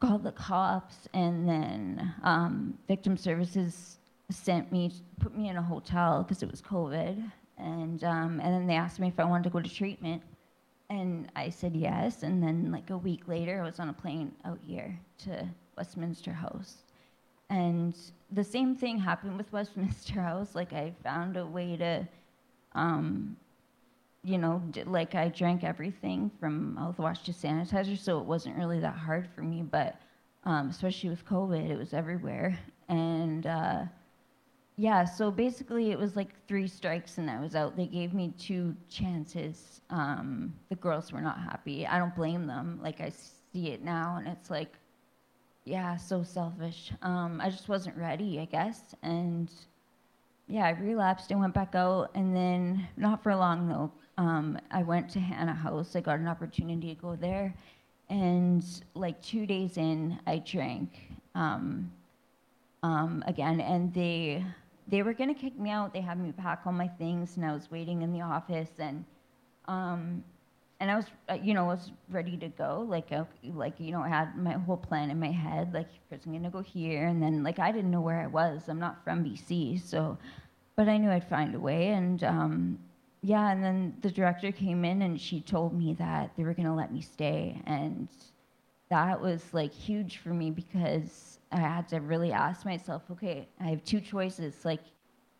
called 0.00 0.22
the 0.22 0.32
cops, 0.32 1.08
and 1.14 1.48
then 1.48 2.14
um, 2.22 2.78
victim 2.86 3.16
services 3.16 3.98
sent 4.30 4.70
me, 4.70 4.92
put 5.20 5.36
me 5.36 5.48
in 5.48 5.56
a 5.56 5.62
hotel 5.62 6.22
because 6.22 6.42
it 6.42 6.50
was 6.50 6.60
COVID, 6.60 7.30
and 7.58 8.04
um, 8.04 8.40
and 8.40 8.54
then 8.54 8.66
they 8.66 8.74
asked 8.74 9.00
me 9.00 9.08
if 9.08 9.18
I 9.18 9.24
wanted 9.24 9.44
to 9.44 9.50
go 9.50 9.60
to 9.60 9.74
treatment, 9.74 10.22
and 10.90 11.30
I 11.34 11.48
said 11.48 11.74
yes. 11.74 12.22
And 12.22 12.42
then 12.42 12.70
like 12.70 12.90
a 12.90 12.98
week 12.98 13.26
later, 13.26 13.60
I 13.62 13.64
was 13.64 13.80
on 13.80 13.88
a 13.88 13.92
plane 13.92 14.32
out 14.44 14.58
here 14.62 14.98
to 15.24 15.48
Westminster 15.76 16.32
House, 16.32 16.76
and 17.50 17.96
the 18.30 18.44
same 18.44 18.76
thing 18.76 18.98
happened 18.98 19.36
with 19.38 19.50
Westminster 19.58 20.20
House. 20.20 20.54
Like 20.54 20.72
I 20.72 20.92
found 21.02 21.36
a 21.36 21.46
way 21.46 21.76
to. 21.76 22.06
Um, 22.76 23.36
you 24.22 24.38
know, 24.38 24.62
like 24.86 25.14
I 25.14 25.28
drank 25.28 25.64
everything 25.64 26.30
from 26.40 26.76
mouthwash 26.78 27.22
to 27.24 27.32
sanitizer, 27.32 27.98
so 27.98 28.18
it 28.18 28.24
wasn't 28.24 28.56
really 28.56 28.80
that 28.80 28.96
hard 28.96 29.28
for 29.34 29.42
me. 29.42 29.62
But 29.62 30.00
um, 30.44 30.68
especially 30.68 31.10
with 31.10 31.24
COVID, 31.26 31.70
it 31.70 31.76
was 31.76 31.92
everywhere. 31.92 32.58
And 32.88 33.46
uh, 33.46 33.82
yeah, 34.76 35.04
so 35.04 35.30
basically, 35.30 35.90
it 35.90 35.98
was 35.98 36.16
like 36.16 36.30
three 36.46 36.68
strikes 36.68 37.18
and 37.18 37.30
I 37.30 37.40
was 37.40 37.54
out. 37.56 37.76
They 37.76 37.86
gave 37.86 38.12
me 38.12 38.34
two 38.38 38.76
chances. 38.90 39.80
Um, 39.90 40.54
the 40.68 40.76
girls 40.76 41.12
were 41.12 41.22
not 41.22 41.38
happy. 41.38 41.86
I 41.86 41.98
don't 41.98 42.14
blame 42.14 42.46
them. 42.46 42.78
Like, 42.82 43.00
I 43.00 43.10
see 43.10 43.68
it 43.68 43.82
now, 43.82 44.16
and 44.18 44.28
it's 44.28 44.50
like, 44.50 44.74
yeah, 45.64 45.96
so 45.96 46.22
selfish. 46.22 46.92
Um, 47.02 47.40
I 47.40 47.48
just 47.48 47.68
wasn't 47.68 47.96
ready, 47.96 48.38
I 48.38 48.44
guess. 48.44 48.94
And 49.02 49.50
yeah, 50.48 50.66
I 50.66 50.70
relapsed 50.70 51.30
and 51.30 51.40
went 51.40 51.54
back 51.54 51.74
out, 51.74 52.10
and 52.14 52.34
then 52.34 52.86
not 52.96 53.22
for 53.22 53.34
long 53.34 53.68
though. 53.68 53.90
Um, 54.18 54.58
I 54.70 54.82
went 54.82 55.10
to 55.10 55.20
Hannah 55.20 55.54
House. 55.54 55.96
I 55.96 56.00
got 56.00 56.18
an 56.18 56.28
opportunity 56.28 56.94
to 56.94 57.00
go 57.00 57.16
there, 57.16 57.54
and 58.08 58.64
like 58.94 59.20
two 59.22 59.46
days 59.46 59.76
in, 59.76 60.18
I 60.26 60.38
drank 60.38 60.90
um, 61.34 61.90
um, 62.82 63.24
again, 63.26 63.60
and 63.60 63.92
they 63.92 64.44
they 64.88 65.02
were 65.02 65.14
gonna 65.14 65.34
kick 65.34 65.58
me 65.58 65.70
out. 65.70 65.92
They 65.92 66.00
had 66.00 66.18
me 66.18 66.32
pack 66.32 66.62
all 66.64 66.72
my 66.72 66.88
things, 66.88 67.36
and 67.36 67.44
I 67.44 67.52
was 67.52 67.70
waiting 67.70 68.02
in 68.02 68.12
the 68.12 68.20
office, 68.20 68.70
and 68.78 69.04
um, 69.66 70.22
and 70.80 70.90
I 70.90 70.96
was, 70.96 71.06
uh, 71.30 71.34
you 71.42 71.54
know, 71.54 71.64
was 71.64 71.90
ready 72.10 72.36
to 72.36 72.48
go. 72.48 72.86
Like, 72.88 73.10
uh, 73.12 73.24
like 73.54 73.80
you 73.80 73.92
know, 73.92 74.00
I 74.00 74.08
had 74.08 74.36
my 74.36 74.52
whole 74.52 74.76
plan 74.76 75.10
in 75.10 75.18
my 75.18 75.30
head. 75.30 75.72
Like, 75.72 75.88
first 76.10 76.26
I'm 76.26 76.32
gonna 76.32 76.50
go 76.50 76.60
here, 76.62 77.06
and 77.06 77.22
then 77.22 77.42
like 77.42 77.58
I 77.58 77.72
didn't 77.72 77.90
know 77.90 78.00
where 78.00 78.20
I 78.20 78.26
was. 78.26 78.68
I'm 78.68 78.78
not 78.78 79.02
from 79.04 79.24
BC, 79.24 79.80
so, 79.80 80.18
but 80.76 80.88
I 80.88 80.98
knew 80.98 81.10
I'd 81.10 81.28
find 81.28 81.54
a 81.54 81.60
way. 81.60 81.88
And 81.88 82.22
um, 82.24 82.78
yeah, 83.22 83.50
and 83.50 83.64
then 83.64 83.96
the 84.02 84.10
director 84.10 84.52
came 84.52 84.84
in, 84.84 85.02
and 85.02 85.20
she 85.20 85.40
told 85.40 85.72
me 85.72 85.94
that 85.94 86.32
they 86.36 86.44
were 86.44 86.54
gonna 86.54 86.76
let 86.76 86.92
me 86.92 87.00
stay, 87.00 87.60
and 87.66 88.08
that 88.90 89.20
was 89.20 89.42
like 89.52 89.72
huge 89.72 90.18
for 90.18 90.30
me 90.30 90.50
because 90.50 91.38
I 91.52 91.58
had 91.58 91.88
to 91.88 92.00
really 92.00 92.32
ask 92.32 92.64
myself, 92.64 93.02
okay, 93.10 93.48
I 93.60 93.64
have 93.64 93.84
two 93.84 94.00
choices. 94.00 94.64
Like, 94.64 94.82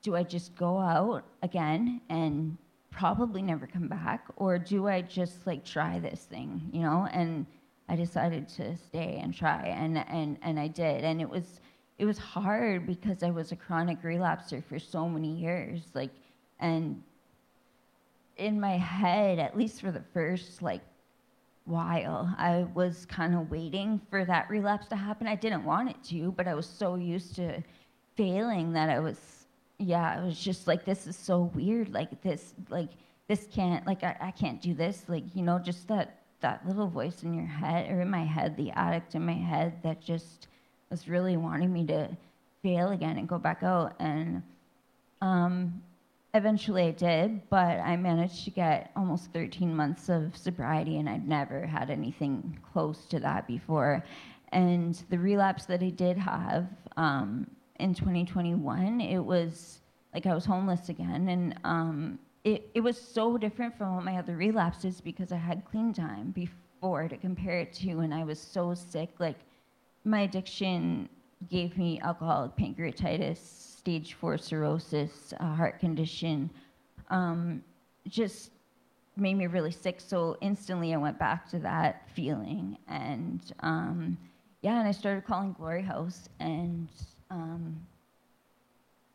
do 0.03 0.17
I 0.17 0.23
just 0.23 0.57
go 0.57 0.79
out 0.79 1.25
again 1.43 2.01
and 2.09 2.57
probably 2.97 3.43
never 3.43 3.67
come 3.67 3.89
back 3.89 4.25
or 4.37 4.59
do 4.59 4.89
I 4.89 5.03
just 5.03 5.47
like 5.47 5.65
try 5.65 5.99
this 5.99 6.25
thing, 6.25 6.71
you 6.73 6.81
know? 6.81 7.07
And 7.13 7.47
I 7.89 7.95
decided 7.95 8.49
to 8.51 8.77
stay 8.77 9.21
and 9.23 9.33
try 9.35 9.67
and 9.67 9.99
and 9.99 10.39
and 10.43 10.59
I 10.59 10.69
did. 10.69 11.05
And 11.05 11.21
it 11.21 11.29
was 11.29 11.61
it 11.99 12.07
was 12.07 12.19
hard 12.19 12.87
because 12.87 13.23
I 13.23 13.31
was 13.31 13.53
a 13.53 13.57
chronic 13.57 14.03
relapser 14.03 14.65
for 14.65 14.79
so 14.79 15.09
many 15.09 15.35
years 15.37 15.83
like 15.95 16.11
and 16.59 17.03
in 18.37 18.61
my 18.61 18.77
head 18.79 19.39
at 19.39 19.57
least 19.57 19.81
for 19.81 19.91
the 19.91 20.03
first 20.13 20.63
like 20.63 20.83
while 21.67 22.35
I 22.39 22.67
was 22.75 23.07
kind 23.07 23.35
of 23.35 23.51
waiting 23.51 24.01
for 24.09 24.25
that 24.25 24.49
relapse 24.49 24.87
to 24.89 24.97
happen. 24.97 25.27
I 25.27 25.35
didn't 25.35 25.65
want 25.65 25.91
it 25.91 26.03
to, 26.11 26.33
but 26.33 26.47
I 26.49 26.55
was 26.55 26.67
so 26.67 26.95
used 26.95 27.35
to 27.37 27.63
failing 28.17 28.73
that 28.73 28.89
I 28.89 29.01
was 29.01 29.36
yeah, 29.79 30.21
it 30.21 30.25
was 30.25 30.39
just 30.39 30.67
like, 30.67 30.85
this 30.85 31.07
is 31.07 31.17
so 31.17 31.51
weird. 31.55 31.93
Like 31.93 32.23
this, 32.23 32.55
like 32.71 32.91
this 33.29 33.47
can't, 33.53 33.87
like 33.87 34.03
I, 34.03 34.17
I 34.21 34.31
can't 34.31 34.61
do 34.61 34.75
this. 34.75 35.05
Like 35.09 35.25
you 35.35 35.43
know, 35.43 35.59
just 35.59 35.89
that 35.89 36.19
that 36.41 36.67
little 36.67 36.89
voice 36.89 37.23
in 37.23 37.35
your 37.35 37.47
head 37.47 37.91
or 37.91 38.01
in 38.01 38.11
my 38.11 38.25
head, 38.25 38.57
the 38.57 38.71
addict 38.73 39.15
in 39.15 39.25
my 39.25 39.35
head 39.35 39.75
that 39.83 40.01
just 40.01 40.49
was 40.91 41.09
really 41.09 41.37
wanting 41.37 41.73
me 41.73 41.87
to 41.87 42.09
fail 42.63 42.91
again 42.91 43.19
and 43.19 43.29
go 43.29 43.39
back 43.39 43.63
out. 43.63 43.95
And 43.99 44.43
um, 45.21 45.83
eventually 46.35 46.85
I 46.85 46.91
did, 46.91 47.49
but 47.49 47.81
I 47.81 47.97
managed 47.97 48.45
to 48.45 48.51
get 48.51 48.91
almost 48.97 49.33
13 49.33 49.75
months 49.75 50.09
of 50.09 50.37
sobriety, 50.37 50.99
and 50.99 51.09
I'd 51.09 51.27
never 51.27 51.67
had 51.67 51.91
anything 51.91 52.59
close 52.73 53.07
to 53.07 53.21
that 53.21 53.47
before. 53.47 54.05
And 54.53 54.95
the 55.11 55.19
relapse 55.19 55.67
that 55.67 55.83
I 55.83 55.91
did 55.91 56.17
have 56.17 56.67
um, 56.97 57.47
in 57.79 57.95
2021, 57.95 59.01
it 59.01 59.19
was 59.19 59.81
like 60.15 60.27
I 60.27 60.35
was 60.35 60.45
homeless 60.45 60.89
again, 60.89 61.29
and 61.29 61.59
um, 61.65 62.19
it 62.45 62.71
it 62.75 62.81
was 62.81 63.01
so 63.01 63.37
different 63.37 63.77
from 63.77 63.89
all 63.89 64.01
my 64.01 64.17
other 64.19 64.37
relapses 64.37 65.01
because 65.01 65.33
I 65.33 65.37
had 65.37 65.65
clean 65.65 65.93
time 65.93 66.31
before 66.31 67.09
to 67.09 67.17
compare 67.17 67.61
it 67.61 67.73
to, 67.75 68.01
and 68.01 68.15
I 68.15 68.25
was 68.25 68.41
so 68.41 68.75
sick. 68.75 69.11
Like 69.19 69.39
my 70.05 70.21
addiction 70.21 71.09
gave 71.51 71.77
me 71.77 72.01
alcoholic 72.01 72.57
pancreatitis, 72.57 73.39
stage 73.39 74.15
four 74.15 74.39
cirrhosis, 74.39 75.35
a 75.39 75.55
heart 75.55 75.79
condition, 75.81 76.51
um, 77.11 77.63
just 78.09 78.51
made 79.17 79.35
me 79.35 79.47
really 79.47 79.71
sick. 79.71 80.01
So 80.01 80.37
instantly 80.41 80.95
I 80.95 80.97
went 80.97 81.19
back 81.19 81.49
to 81.51 81.59
that 81.61 82.09
feeling. 82.15 82.77
And 82.89 83.41
um, 83.61 84.19
yeah, 84.63 84.79
and 84.79 84.89
I 84.89 84.93
started 84.93 85.25
calling 85.25 85.53
Glory 85.53 85.83
House. 85.83 86.29
And 86.41 86.89
um, 87.31 87.87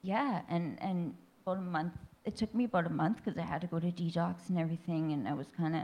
yeah, 0.01 0.41
and 0.49 0.77
and 0.81 1.13
about 1.45 1.57
a 1.57 1.61
month. 1.61 1.93
It 2.25 2.35
took 2.35 2.53
me 2.53 2.65
about 2.65 2.85
a 2.85 2.89
month 2.89 3.17
because 3.17 3.37
I 3.37 3.43
had 3.43 3.61
to 3.61 3.67
go 3.67 3.79
to 3.79 3.91
detox 3.91 4.49
and 4.49 4.59
everything, 4.59 5.11
and 5.11 5.27
I 5.27 5.33
was 5.33 5.47
kind 5.57 5.75
of, 5.75 5.83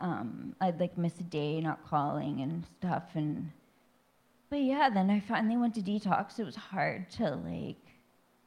um, 0.00 0.54
I'd 0.60 0.78
like 0.80 0.98
miss 0.98 1.18
a 1.20 1.24
day 1.24 1.60
not 1.60 1.86
calling 1.88 2.40
and 2.40 2.64
stuff, 2.66 3.04
and 3.14 3.50
but 4.50 4.60
yeah, 4.62 4.90
then 4.90 5.10
I 5.10 5.20
finally 5.20 5.56
went 5.56 5.74
to 5.74 5.82
detox. 5.82 6.38
It 6.38 6.44
was 6.44 6.56
hard 6.56 7.10
to 7.12 7.36
like 7.36 7.78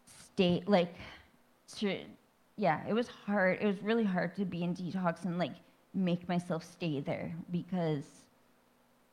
stay 0.06 0.64
like, 0.68 0.96
to, 1.78 2.00
yeah, 2.58 2.82
it 2.88 2.94
was 2.94 3.08
hard. 3.08 3.60
It 3.62 3.68
was 3.68 3.82
really 3.84 4.04
hard 4.04 4.36
to 4.36 4.46
be 4.46 4.64
in 4.64 4.76
detox 4.76 5.26
and 5.26 5.38
like 5.40 5.56
make 5.94 6.28
myself 6.30 6.64
stay 6.64 7.00
there 7.00 7.34
because 7.52 8.04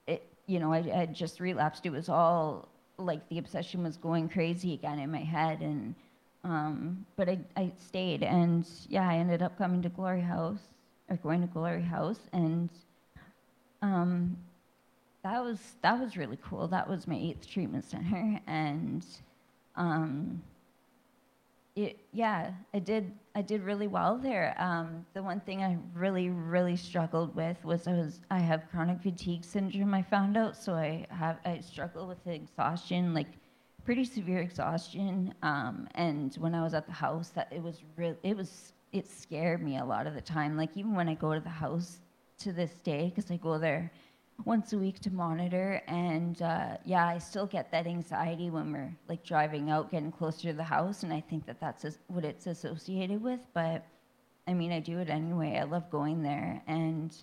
it, 0.06 0.22
you 0.46 0.58
know, 0.58 0.72
I, 0.72 0.78
I 0.78 0.96
had 1.06 1.14
just 1.14 1.40
relapsed. 1.40 1.86
It 1.86 1.90
was 1.90 2.08
all 2.08 2.68
like 2.98 3.28
the 3.28 3.38
obsession 3.38 3.82
was 3.82 3.96
going 3.96 4.28
crazy 4.28 4.74
again 4.74 4.98
in 4.98 5.10
my 5.10 5.18
head 5.18 5.60
and 5.60 5.94
um, 6.44 7.06
but 7.16 7.28
I, 7.28 7.38
I 7.56 7.72
stayed 7.78 8.22
and 8.22 8.66
yeah 8.88 9.08
i 9.08 9.16
ended 9.16 9.42
up 9.42 9.56
coming 9.56 9.80
to 9.82 9.88
glory 9.88 10.20
house 10.20 10.60
or 11.08 11.16
going 11.16 11.40
to 11.40 11.46
glory 11.46 11.82
house 11.82 12.20
and 12.32 12.68
um, 13.80 14.36
that 15.22 15.42
was 15.42 15.58
that 15.82 15.98
was 15.98 16.16
really 16.16 16.38
cool 16.42 16.68
that 16.68 16.88
was 16.88 17.06
my 17.06 17.16
eighth 17.16 17.48
treatment 17.48 17.84
center 17.84 18.40
and 18.46 19.04
um, 19.76 20.42
it, 21.74 21.98
yeah, 22.12 22.52
I 22.74 22.78
did. 22.78 23.12
I 23.34 23.42
did 23.42 23.62
really 23.62 23.86
well 23.86 24.18
there. 24.18 24.54
Um, 24.58 25.06
the 25.14 25.22
one 25.22 25.40
thing 25.40 25.62
I 25.62 25.78
really, 25.94 26.28
really 26.28 26.76
struggled 26.76 27.34
with 27.34 27.64
was 27.64 27.86
I 27.86 27.94
was 27.94 28.20
I 28.30 28.38
have 28.38 28.68
chronic 28.70 29.00
fatigue 29.02 29.44
syndrome. 29.44 29.94
I 29.94 30.02
found 30.02 30.36
out, 30.36 30.56
so 30.56 30.74
I 30.74 31.06
have 31.10 31.38
I 31.44 31.60
struggle 31.60 32.06
with 32.06 32.26
exhaustion, 32.26 33.14
like 33.14 33.28
pretty 33.84 34.04
severe 34.04 34.40
exhaustion. 34.40 35.32
Um, 35.42 35.88
and 35.94 36.34
when 36.36 36.54
I 36.54 36.62
was 36.62 36.74
at 36.74 36.86
the 36.86 36.92
house, 36.92 37.30
that 37.30 37.48
it 37.50 37.62
was 37.62 37.82
real. 37.96 38.16
It 38.22 38.36
was 38.36 38.74
it 38.92 39.08
scared 39.10 39.62
me 39.62 39.78
a 39.78 39.84
lot 39.84 40.06
of 40.06 40.14
the 40.14 40.20
time. 40.20 40.56
Like 40.56 40.76
even 40.76 40.94
when 40.94 41.08
I 41.08 41.14
go 41.14 41.32
to 41.32 41.40
the 41.40 41.48
house 41.48 42.00
to 42.40 42.52
this 42.52 42.72
day, 42.80 43.12
because 43.14 43.30
I 43.30 43.36
go 43.38 43.58
there 43.58 43.90
once 44.44 44.72
a 44.72 44.78
week 44.78 45.00
to 45.00 45.10
monitor. 45.10 45.82
And 45.86 46.40
uh, 46.42 46.76
yeah, 46.84 47.06
I 47.06 47.18
still 47.18 47.46
get 47.46 47.70
that 47.72 47.86
anxiety 47.86 48.50
when 48.50 48.72
we're 48.72 48.92
like 49.08 49.24
driving 49.24 49.70
out, 49.70 49.90
getting 49.90 50.12
closer 50.12 50.48
to 50.48 50.52
the 50.52 50.64
house. 50.64 51.02
And 51.02 51.12
I 51.12 51.20
think 51.20 51.46
that 51.46 51.60
that's 51.60 51.84
what 52.08 52.24
it's 52.24 52.46
associated 52.46 53.22
with. 53.22 53.40
But 53.54 53.84
I 54.46 54.54
mean, 54.54 54.72
I 54.72 54.80
do 54.80 54.98
it 54.98 55.08
anyway. 55.08 55.58
I 55.58 55.64
love 55.64 55.90
going 55.90 56.22
there. 56.22 56.62
And 56.66 57.14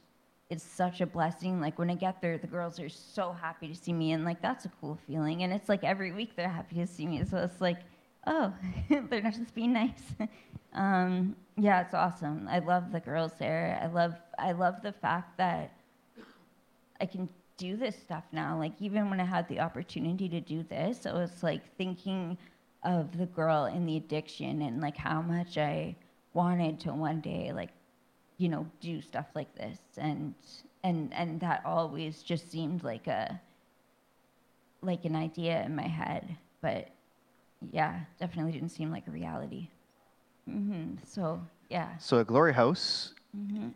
it's 0.50 0.64
such 0.64 1.02
a 1.02 1.06
blessing. 1.06 1.62
Like 1.62 1.78
when 1.78 1.90
I 1.90 1.96
get 1.96 2.22
there, 2.22 2.38
the 2.38 2.48
girls 2.48 2.80
are 2.80 2.90
so 2.90 3.32
happy 3.32 3.68
to 3.68 3.76
see 3.76 3.94
me. 3.94 4.14
And 4.14 4.26
like, 4.26 4.42
that's 4.42 4.66
a 4.66 4.72
cool 4.82 4.98
feeling. 5.08 5.44
And 5.44 5.54
it's 5.54 5.70
like 5.70 5.84
every 5.84 6.12
week 6.12 6.36
they're 6.36 6.50
happy 6.50 6.78
to 6.78 6.88
see 6.88 7.06
me. 7.06 7.24
So 7.26 7.38
it's 7.38 7.62
like, 7.62 7.80
oh, 8.26 8.54
they're 8.90 9.22
not 9.22 9.34
just 9.34 9.54
being 9.54 9.74
nice. 9.74 10.16
um, 10.74 11.36
yeah, 11.58 11.82
it's 11.82 11.94
awesome. 11.94 12.48
I 12.50 12.60
love 12.60 12.92
the 12.92 13.00
girls 13.00 13.34
there. 13.38 13.80
I 13.82 13.88
love, 13.88 14.16
I 14.38 14.54
love 14.54 14.76
the 14.82 14.94
fact 14.94 15.38
that 15.38 15.74
I 17.02 17.06
can 17.06 17.30
do 17.58 17.76
this 17.76 17.96
stuff 17.96 18.24
now. 18.32 18.58
Like 18.58 18.74
even 18.80 19.10
when 19.10 19.20
I 19.20 19.26
had 19.26 19.48
the 19.48 19.60
opportunity 19.60 20.30
to 20.30 20.42
do 20.42 20.64
this, 20.64 21.06
I 21.06 21.14
was 21.14 21.44
like 21.44 21.62
thinking 21.78 22.38
of 22.84 23.18
the 23.18 23.26
girl 23.26 23.66
in 23.66 23.86
the 23.86 23.98
addiction 23.98 24.62
and 24.62 24.82
like 24.82 24.96
how 24.96 25.22
much 25.22 25.58
I 25.58 25.96
wanted 26.34 26.80
to 26.82 26.94
one 26.94 27.20
day 27.20 27.52
like 27.52 27.72
you 28.38 28.48
know 28.48 28.66
do 28.80 29.02
stuff 29.02 29.26
like 29.36 29.54
this 29.56 29.78
and 29.98 30.34
and 30.84 31.14
and 31.14 31.40
that 31.42 31.62
always 31.66 32.24
just 32.24 32.50
seemed 32.50 32.84
like 32.84 33.08
a 33.08 33.40
like 34.82 35.04
an 35.04 35.16
idea 35.16 35.62
in 35.64 35.76
my 35.76 35.88
head 35.88 36.38
but 36.62 36.88
yeah 37.72 38.00
definitely 38.20 38.54
didn't 38.54 38.70
seem 38.70 38.92
like 38.92 39.06
a 39.08 39.12
reality 39.12 39.68
mm-hmm. 40.50 40.94
so 41.06 41.42
yeah 41.70 41.98
So 41.98 42.20
at 42.20 42.28
Glory 42.28 42.54
House, 42.54 43.14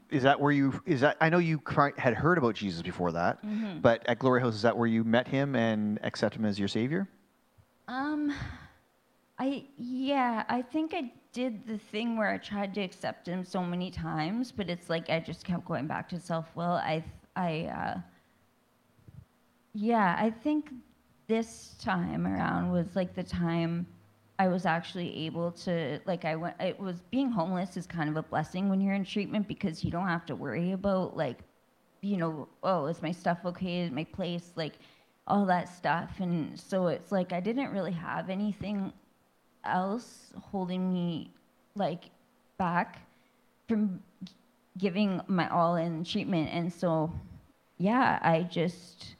is 0.09 0.23
that 0.23 0.39
where 0.39 0.51
you 0.51 0.81
is 0.85 1.01
that? 1.01 1.17
I 1.21 1.29
know 1.29 1.37
you 1.37 1.61
had 1.97 2.13
heard 2.13 2.37
about 2.37 2.55
Jesus 2.55 2.81
before 2.81 3.11
that, 3.11 3.39
but 3.81 4.07
at 4.07 4.19
Glory 4.19 4.41
House, 4.41 4.55
is 4.55 4.61
that 4.63 4.75
where 4.77 4.87
you 4.87 5.03
met 5.03 5.27
him 5.27 5.55
and 5.55 5.99
accept 6.03 6.35
him 6.35 6.45
as 6.45 6.57
your 6.57 6.67
savior? 6.67 7.07
Um, 7.87 8.33
I 9.37 9.65
yeah, 9.77 10.43
I 10.49 10.61
think 10.61 10.93
I 10.95 11.11
did 11.33 11.67
the 11.67 11.77
thing 11.77 12.17
where 12.17 12.29
I 12.29 12.37
tried 12.37 12.73
to 12.75 12.81
accept 12.81 13.27
him 13.27 13.43
so 13.43 13.63
many 13.63 13.91
times, 13.91 14.51
but 14.51 14.69
it's 14.69 14.89
like 14.89 15.09
I 15.09 15.19
just 15.19 15.45
kept 15.45 15.65
going 15.65 15.87
back 15.87 16.09
to 16.09 16.19
self 16.19 16.47
will. 16.55 16.63
I 16.63 17.03
I 17.35 17.65
uh, 17.65 17.99
yeah, 19.73 20.15
I 20.17 20.29
think 20.29 20.71
this 21.27 21.75
time 21.79 22.25
around 22.25 22.71
was 22.71 22.95
like 22.95 23.13
the 23.13 23.23
time 23.23 23.85
I 24.39 24.47
was 24.47 24.65
actually 24.65 25.25
able 25.25 25.51
to 25.51 25.99
like 26.05 26.25
I 26.25 26.35
went. 26.35 26.55
It 26.59 26.79
was 26.79 27.01
being 27.11 27.29
homeless 27.31 27.77
is 27.77 27.87
kind 27.87 28.09
of 28.09 28.17
a 28.17 28.23
blessing 28.23 28.69
when 28.69 28.81
you're 28.81 28.95
in 28.95 29.05
treatment 29.05 29.47
because 29.47 29.83
you 29.83 29.91
don't 29.91 30.07
have 30.07 30.25
to 30.27 30.35
worry 30.35 30.71
about 30.71 31.15
like 31.15 31.39
you 32.01 32.17
know, 32.17 32.49
oh, 32.63 32.87
is 32.87 33.01
my 33.01 33.11
stuff 33.11 33.39
okay? 33.45 33.81
Is 33.81 33.91
my 33.91 34.03
place 34.03 34.51
like 34.55 34.73
all 35.27 35.45
that 35.45 35.69
stuff? 35.69 36.19
And 36.19 36.59
so 36.59 36.87
it's 36.87 37.11
like 37.11 37.31
I 37.31 37.39
didn't 37.39 37.71
really 37.71 37.93
have 37.93 38.29
anything 38.29 38.91
else 39.63 40.33
holding 40.51 40.91
me 40.91 41.31
like 41.75 42.05
back 42.57 43.01
from 43.67 44.01
giving 44.77 45.21
my 45.27 45.47
all 45.49 45.75
in 45.75 46.03
treatment. 46.03 46.49
And 46.51 46.71
so, 46.71 47.11
yeah, 47.77 48.19
I 48.21 48.43
just, 48.43 49.15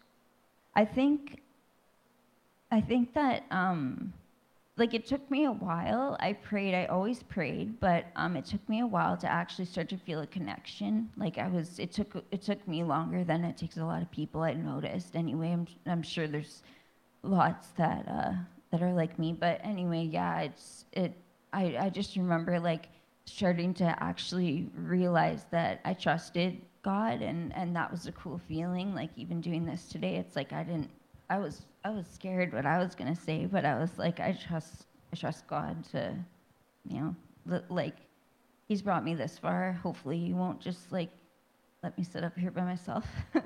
I 0.76 0.86
think, 0.86 1.42
I 2.72 2.82
think 2.82 3.14
that, 3.14 3.44
um, 3.52 4.14
like 4.78 4.94
it 4.94 5.06
took 5.06 5.30
me 5.30 5.46
a 5.46 5.52
while. 5.52 6.18
I 6.20 6.34
prayed. 6.34 6.74
I 6.74 6.86
always 6.86 7.22
prayed, 7.24 7.80
but 7.80 8.06
um, 8.16 8.36
it 8.36 8.46
took 8.46 8.68
me 8.68 8.80
a 8.80 8.88
while 8.88 9.16
to 9.18 9.32
actually 9.32 9.66
start 9.66 9.90
to 9.90 9.98
feel 9.98 10.22
a 10.22 10.28
connection. 10.28 11.10
Like 11.16 11.38
I 11.38 11.48
was, 11.48 11.80
it 11.80 11.92
took 11.92 12.26
it 12.32 12.42
took 12.42 12.68
me 12.68 12.84
longer 12.84 13.24
than 13.24 13.44
it 13.44 13.58
takes 13.58 13.78
a 13.78 13.86
lot 13.86 14.02
of 14.02 14.12
people. 14.12 14.42
I 14.42 14.54
noticed. 14.54 15.16
Anyway, 15.16 15.52
I'm 15.52 15.68
I'm 15.86 16.02
sure 16.02 16.28
there's 16.28 16.64
lots 17.24 17.70
that 17.78 18.08
uh, 18.08 18.34
that 18.72 18.82
are 18.82 18.94
like 18.94 19.20
me. 19.20 19.34
But 19.34 19.62
anyway, 19.64 20.04
yeah, 20.04 20.42
it's 20.42 20.86
it. 20.94 21.14
I 21.54 21.78
I 21.80 21.90
just 21.90 22.16
remember 22.16 22.60
like 22.60 22.90
starting 23.26 23.74
to 23.76 24.04
actually 24.04 24.70
realize 24.76 25.46
that 25.52 25.82
I 25.86 25.94
trusted 25.94 26.62
God, 26.84 27.22
and 27.22 27.54
and 27.56 27.76
that 27.76 27.92
was 27.92 28.08
a 28.08 28.12
cool 28.14 28.40
feeling. 28.48 28.96
Like 28.96 29.12
even 29.18 29.40
doing 29.42 29.66
this 29.66 29.88
today, 29.88 30.16
it's 30.16 30.36
like 30.36 30.52
I 30.54 30.64
didn't. 30.64 30.90
I 31.30 31.38
was 31.38 31.62
I 31.84 31.90
was 31.90 32.06
scared 32.08 32.54
what 32.54 32.66
I 32.66 32.80
was 32.80 32.96
gonna 32.96 33.16
say, 33.16 33.46
but 33.46 33.66
I 33.66 33.78
was 33.78 33.98
like, 33.98 34.20
I 34.20 34.34
trust 34.34 34.86
I 35.12 35.16
trust 35.16 35.48
God 35.48 35.84
to, 35.92 36.16
you 36.88 37.00
know, 37.00 37.16
li- 37.46 37.66
like 37.70 37.96
He's 38.68 38.82
brought 38.82 39.04
me 39.04 39.14
this 39.14 39.38
far. 39.38 39.74
Hopefully, 39.74 40.20
He 40.20 40.34
won't 40.34 40.60
just 40.60 40.92
like 40.92 41.10
let 41.84 41.98
me 41.98 42.04
sit 42.04 42.24
up 42.24 42.38
here 42.38 42.52
by 42.52 42.64
myself. 42.64 43.06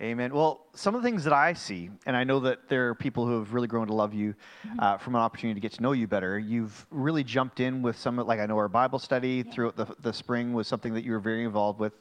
Amen. 0.00 0.32
Well, 0.32 0.66
some 0.74 0.94
of 0.94 1.02
the 1.02 1.08
things 1.08 1.24
that 1.24 1.32
I 1.32 1.54
see, 1.54 1.90
and 2.06 2.16
I 2.16 2.22
know 2.22 2.38
that 2.40 2.68
there 2.68 2.88
are 2.88 2.94
people 2.94 3.26
who 3.26 3.40
have 3.40 3.52
really 3.52 3.66
grown 3.66 3.88
to 3.88 3.92
love 3.92 4.14
you 4.14 4.32
uh, 4.78 4.96
from 4.96 5.16
an 5.16 5.20
opportunity 5.20 5.58
to 5.58 5.60
get 5.60 5.72
to 5.72 5.82
know 5.82 5.90
you 5.90 6.06
better. 6.06 6.38
You've 6.38 6.86
really 6.92 7.24
jumped 7.24 7.58
in 7.58 7.82
with 7.82 7.98
some, 7.98 8.16
like 8.16 8.38
I 8.38 8.46
know 8.46 8.56
our 8.58 8.68
Bible 8.68 9.00
study 9.00 9.42
throughout 9.42 9.76
the, 9.76 9.86
the 10.00 10.12
spring 10.12 10.52
was 10.52 10.68
something 10.68 10.94
that 10.94 11.02
you 11.02 11.10
were 11.10 11.18
very 11.18 11.44
involved 11.44 11.80
with, 11.80 11.94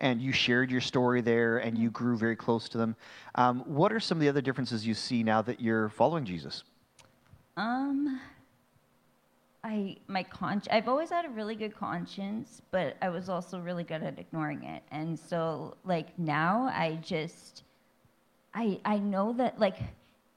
and 0.00 0.20
you 0.20 0.32
shared 0.32 0.70
your 0.70 0.80
story 0.80 1.20
there, 1.20 1.58
and 1.58 1.78
you 1.78 1.90
grew 1.90 2.16
very 2.16 2.36
close 2.36 2.68
to 2.70 2.78
them. 2.78 2.96
Um, 3.34 3.60
what 3.60 3.92
are 3.92 4.00
some 4.00 4.18
of 4.18 4.22
the 4.22 4.28
other 4.28 4.40
differences 4.40 4.86
you 4.86 4.94
see 4.94 5.22
now 5.22 5.42
that 5.42 5.60
you're 5.60 5.88
following 5.90 6.24
Jesus? 6.24 6.64
Um, 7.56 8.20
I 9.62 9.96
my 10.08 10.22
con 10.22 10.62
I've 10.70 10.88
always 10.88 11.10
had 11.10 11.26
a 11.26 11.28
really 11.28 11.54
good 11.54 11.76
conscience, 11.76 12.62
but 12.70 12.96
I 13.02 13.10
was 13.10 13.28
also 13.28 13.60
really 13.60 13.84
good 13.84 14.02
at 14.02 14.18
ignoring 14.18 14.64
it. 14.64 14.82
And 14.90 15.18
so 15.18 15.76
like 15.84 16.18
now 16.18 16.70
I 16.74 16.98
just 17.02 17.64
I 18.54 18.80
I 18.84 18.98
know 18.98 19.34
that 19.34 19.58
like 19.58 19.76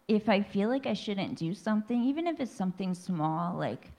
if 0.07 0.27
I 0.27 0.41
feel 0.41 0.67
like 0.67 0.85
I 0.85 0.93
shouldn't 0.93 1.37
do 1.37 1.53
something, 1.53 2.03
even 2.03 2.27
if 2.27 2.39
it's 2.41 2.51
something 2.51 2.93
small, 2.93 3.57
like 3.57 3.91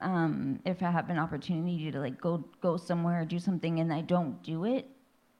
um, 0.00 0.60
if 0.64 0.82
I 0.82 0.90
have 0.92 1.10
an 1.10 1.18
opportunity 1.18 1.90
to 1.90 1.98
like 1.98 2.20
go 2.20 2.44
go 2.60 2.76
somewhere 2.76 3.22
or 3.22 3.24
do 3.24 3.40
something 3.40 3.80
and 3.80 3.92
I 3.92 4.02
don't 4.02 4.40
do 4.44 4.64
it, 4.64 4.86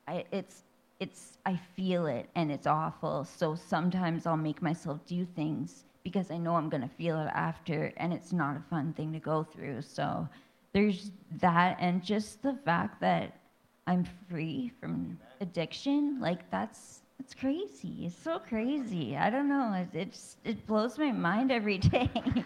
I, 0.09 0.25
it's 0.33 0.65
it's 1.01 1.39
I 1.47 1.57
feel 1.77 2.07
it 2.07 2.29
and 2.35 2.51
it's 2.51 2.67
awful. 2.67 3.25
So 3.25 3.55
sometimes 3.55 4.27
I'll 4.27 4.37
make 4.37 4.63
myself 4.63 5.05
do 5.07 5.25
things 5.25 5.85
because 6.03 6.31
I 6.31 6.39
know 6.39 6.57
I'm 6.57 6.71
gonna 6.71 6.89
feel 6.89 7.21
it 7.21 7.31
after, 7.35 7.93
and 7.99 8.13
it's 8.13 8.33
not 8.33 8.57
a 8.57 8.63
fun 8.71 8.95
thing 8.95 9.13
to 9.13 9.21
go 9.21 9.45
through. 9.45 9.83
So 9.83 10.27
there's 10.73 11.13
that, 11.41 11.77
and 11.81 12.03
just 12.03 12.43
the 12.43 12.55
fact 12.65 13.01
that 13.03 13.39
I'm 13.87 14.07
free 14.29 14.73
from 14.81 15.19
addiction, 15.41 16.19
like 16.21 16.51
that's 16.51 17.03
it's 17.21 17.35
crazy. 17.35 18.07
It's 18.07 18.17
so 18.17 18.39
crazy. 18.39 19.17
I 19.17 19.29
don't 19.29 19.49
know. 19.49 19.73
It 19.75 19.97
it, 19.97 20.13
just, 20.13 20.39
it 20.45 20.67
blows 20.67 20.99
my 20.99 21.13
mind 21.13 21.53
every 21.53 21.79
day. 21.79 22.11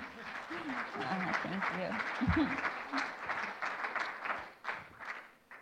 uh, 0.98 1.33
thank 1.44 2.37
you. 2.37 2.46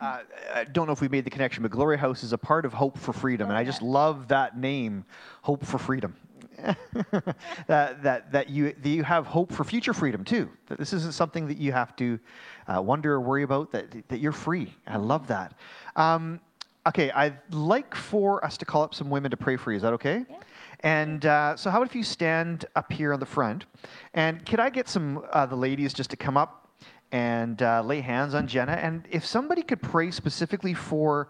Uh, 0.00 0.20
I 0.54 0.64
don't 0.64 0.86
know 0.86 0.92
if 0.92 1.02
we 1.02 1.08
made 1.08 1.24
the 1.24 1.30
connection, 1.30 1.62
but 1.62 1.70
Glory 1.70 1.98
House 1.98 2.24
is 2.24 2.32
a 2.32 2.38
part 2.38 2.64
of 2.64 2.72
Hope 2.72 2.96
for 2.96 3.12
Freedom, 3.12 3.50
and 3.50 3.58
I 3.58 3.64
just 3.64 3.82
love 3.82 4.28
that 4.28 4.56
name, 4.56 5.04
Hope 5.42 5.64
for 5.64 5.78
Freedom. 5.78 6.16
that, 7.66 8.02
that, 8.02 8.32
that, 8.32 8.50
you, 8.50 8.74
that 8.82 8.88
you 8.88 9.02
have 9.02 9.26
hope 9.26 9.50
for 9.50 9.64
future 9.64 9.94
freedom 9.94 10.24
too. 10.24 10.48
That 10.66 10.78
this 10.78 10.92
isn't 10.92 11.14
something 11.14 11.46
that 11.48 11.56
you 11.56 11.72
have 11.72 11.96
to 11.96 12.18
uh, 12.66 12.82
wonder 12.82 13.14
or 13.14 13.20
worry 13.20 13.44
about, 13.44 13.72
that, 13.72 14.08
that 14.08 14.18
you're 14.20 14.32
free. 14.32 14.74
I 14.86 14.98
love 14.98 15.26
that. 15.28 15.54
Um, 15.96 16.38
okay, 16.86 17.10
I'd 17.12 17.38
like 17.54 17.94
for 17.94 18.44
us 18.44 18.58
to 18.58 18.66
call 18.66 18.82
up 18.82 18.94
some 18.94 19.08
women 19.08 19.30
to 19.30 19.38
pray 19.38 19.56
for 19.56 19.72
you. 19.72 19.76
Is 19.76 19.82
that 19.82 19.94
okay? 19.94 20.24
Yeah. 20.28 20.36
And 20.80 21.26
uh, 21.26 21.56
so, 21.56 21.70
how 21.70 21.78
about 21.78 21.90
if 21.90 21.94
you 21.94 22.02
stand 22.02 22.64
up 22.74 22.90
here 22.92 23.12
on 23.12 23.20
the 23.20 23.26
front? 23.26 23.66
And 24.14 24.44
could 24.46 24.60
I 24.60 24.70
get 24.70 24.88
some 24.88 25.24
uh, 25.32 25.46
the 25.46 25.56
ladies 25.56 25.92
just 25.92 26.10
to 26.10 26.16
come 26.16 26.36
up 26.36 26.59
and 27.12 27.62
uh, 27.62 27.82
lay 27.82 28.00
hands 28.00 28.34
on 28.34 28.46
Jennah? 28.46 28.76
And 28.76 29.04
if 29.10 29.24
somebody 29.24 29.62
could 29.62 29.82
pray 29.82 30.10
specifically 30.10 30.74
for 30.74 31.28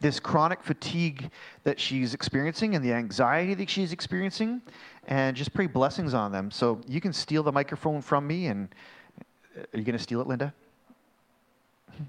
this 0.00 0.18
chronic 0.18 0.62
fatigue 0.62 1.30
that 1.62 1.78
she's 1.78 2.14
experiencing 2.14 2.74
and 2.74 2.84
the 2.84 2.92
anxiety 2.92 3.54
that 3.54 3.68
she's 3.68 3.92
experiencing, 3.92 4.62
and 5.08 5.36
just 5.36 5.52
pray 5.52 5.66
blessings 5.66 6.14
on 6.14 6.32
them. 6.32 6.50
So 6.50 6.80
you 6.88 7.00
can 7.00 7.12
steal 7.12 7.42
the 7.42 7.52
microphone 7.52 8.00
from 8.00 8.26
me, 8.26 8.46
and 8.46 8.68
uh, 9.56 9.62
are 9.74 9.78
you 9.78 9.84
going 9.84 9.96
to 9.96 10.02
steal 10.02 10.20
it, 10.20 10.26
Linda? 10.26 10.54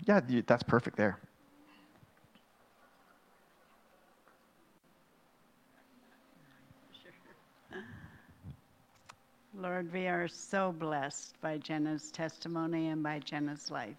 Yeah, 0.06 0.22
that's 0.48 0.64
perfect 0.64 0.96
there. 0.96 1.20
Lord, 9.62 9.94
we 9.94 10.08
are 10.08 10.28
so 10.28 10.72
blessed 10.72 11.40
by 11.40 11.60
Jennah's 11.60 12.10
testimony 12.10 12.88
and 12.88 13.04
by 13.04 13.20
Jennah's 13.20 13.70
life. 13.70 13.96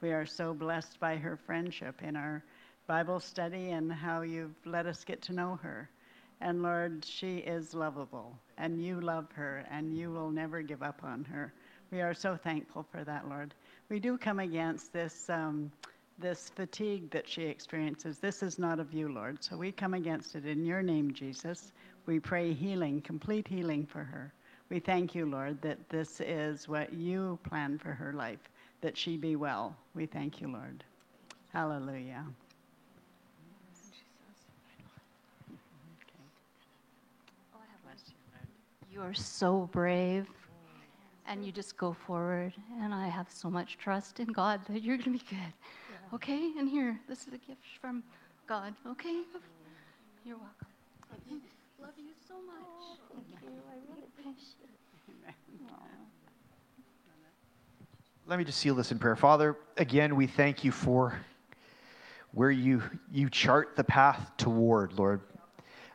We 0.00 0.12
are 0.12 0.24
so 0.24 0.54
blessed 0.54 1.00
by 1.00 1.16
her 1.16 1.36
friendship 1.36 2.00
in 2.00 2.14
our 2.14 2.44
Bible 2.86 3.18
study 3.18 3.70
and 3.70 3.92
how 3.92 4.20
you've 4.20 4.54
let 4.64 4.86
us 4.86 5.02
get 5.02 5.20
to 5.22 5.32
know 5.32 5.58
her. 5.64 5.90
And 6.40 6.62
Lord, 6.62 7.04
she 7.04 7.38
is 7.38 7.74
lovable, 7.74 8.38
and 8.56 8.80
you 8.80 9.00
love 9.00 9.26
her, 9.32 9.64
and 9.68 9.98
you 9.98 10.12
will 10.12 10.30
never 10.30 10.62
give 10.62 10.80
up 10.80 11.00
on 11.02 11.24
her. 11.24 11.52
We 11.90 12.02
are 12.02 12.14
so 12.14 12.36
thankful 12.36 12.86
for 12.92 13.02
that, 13.02 13.28
Lord. 13.28 13.52
We 13.88 13.98
do 13.98 14.16
come 14.16 14.38
against 14.38 14.92
this, 14.92 15.28
um, 15.28 15.72
this 16.20 16.50
fatigue 16.50 17.10
that 17.10 17.28
she 17.28 17.42
experiences. 17.42 18.18
This 18.18 18.44
is 18.44 18.60
not 18.60 18.78
of 18.78 18.94
you, 18.94 19.08
Lord. 19.08 19.42
So 19.42 19.56
we 19.56 19.72
come 19.72 19.94
against 19.94 20.36
it 20.36 20.46
in 20.46 20.64
your 20.64 20.82
name, 20.82 21.12
Jesus. 21.12 21.72
We 22.06 22.20
pray 22.20 22.52
healing, 22.52 23.00
complete 23.00 23.48
healing 23.48 23.86
for 23.86 24.04
her. 24.04 24.32
We 24.70 24.78
thank 24.78 25.16
you, 25.16 25.26
Lord, 25.26 25.60
that 25.62 25.88
this 25.88 26.20
is 26.20 26.68
what 26.68 26.92
you 26.92 27.38
plan 27.42 27.76
for 27.76 27.90
her 27.90 28.12
life, 28.12 28.38
that 28.80 28.96
she 28.96 29.16
be 29.16 29.34
well. 29.34 29.76
We 29.96 30.06
thank 30.06 30.40
you, 30.40 30.46
Lord. 30.46 30.84
Hallelujah. 31.52 32.24
You 38.92 39.02
are 39.02 39.14
so 39.14 39.68
brave, 39.72 40.28
and 41.26 41.44
you 41.44 41.52
just 41.52 41.76
go 41.76 41.92
forward. 41.92 42.52
And 42.80 42.92
I 42.92 43.08
have 43.08 43.30
so 43.30 43.48
much 43.48 43.78
trust 43.78 44.20
in 44.20 44.28
God 44.28 44.60
that 44.68 44.82
you're 44.82 44.96
going 44.96 45.18
to 45.18 45.24
be 45.24 45.24
good. 45.30 45.38
Yeah. 45.38 46.14
Okay? 46.14 46.52
And 46.58 46.68
here, 46.68 47.00
this 47.08 47.26
is 47.26 47.32
a 47.32 47.38
gift 47.38 47.64
from 47.80 48.02
God. 48.46 48.74
Okay? 48.86 49.22
You're 50.24 50.36
welcome. 50.36 50.66
Love 51.80 51.90
you, 51.96 52.10
so 52.28 52.34
much. 52.46 52.98
Thank 53.14 53.26
you. 53.42 53.48
I 53.48 53.74
really 53.88 54.04
appreciate 54.06 54.59
it. 54.59 54.59
Let 58.30 58.38
me 58.38 58.44
just 58.44 58.60
seal 58.60 58.76
this 58.76 58.92
in 58.92 59.00
prayer. 59.00 59.16
Father, 59.16 59.56
again, 59.76 60.14
we 60.14 60.28
thank 60.28 60.62
you 60.62 60.70
for 60.70 61.18
where 62.30 62.52
you, 62.52 62.80
you 63.10 63.28
chart 63.28 63.74
the 63.74 63.82
path 63.82 64.30
toward, 64.36 64.92
Lord. 64.92 65.22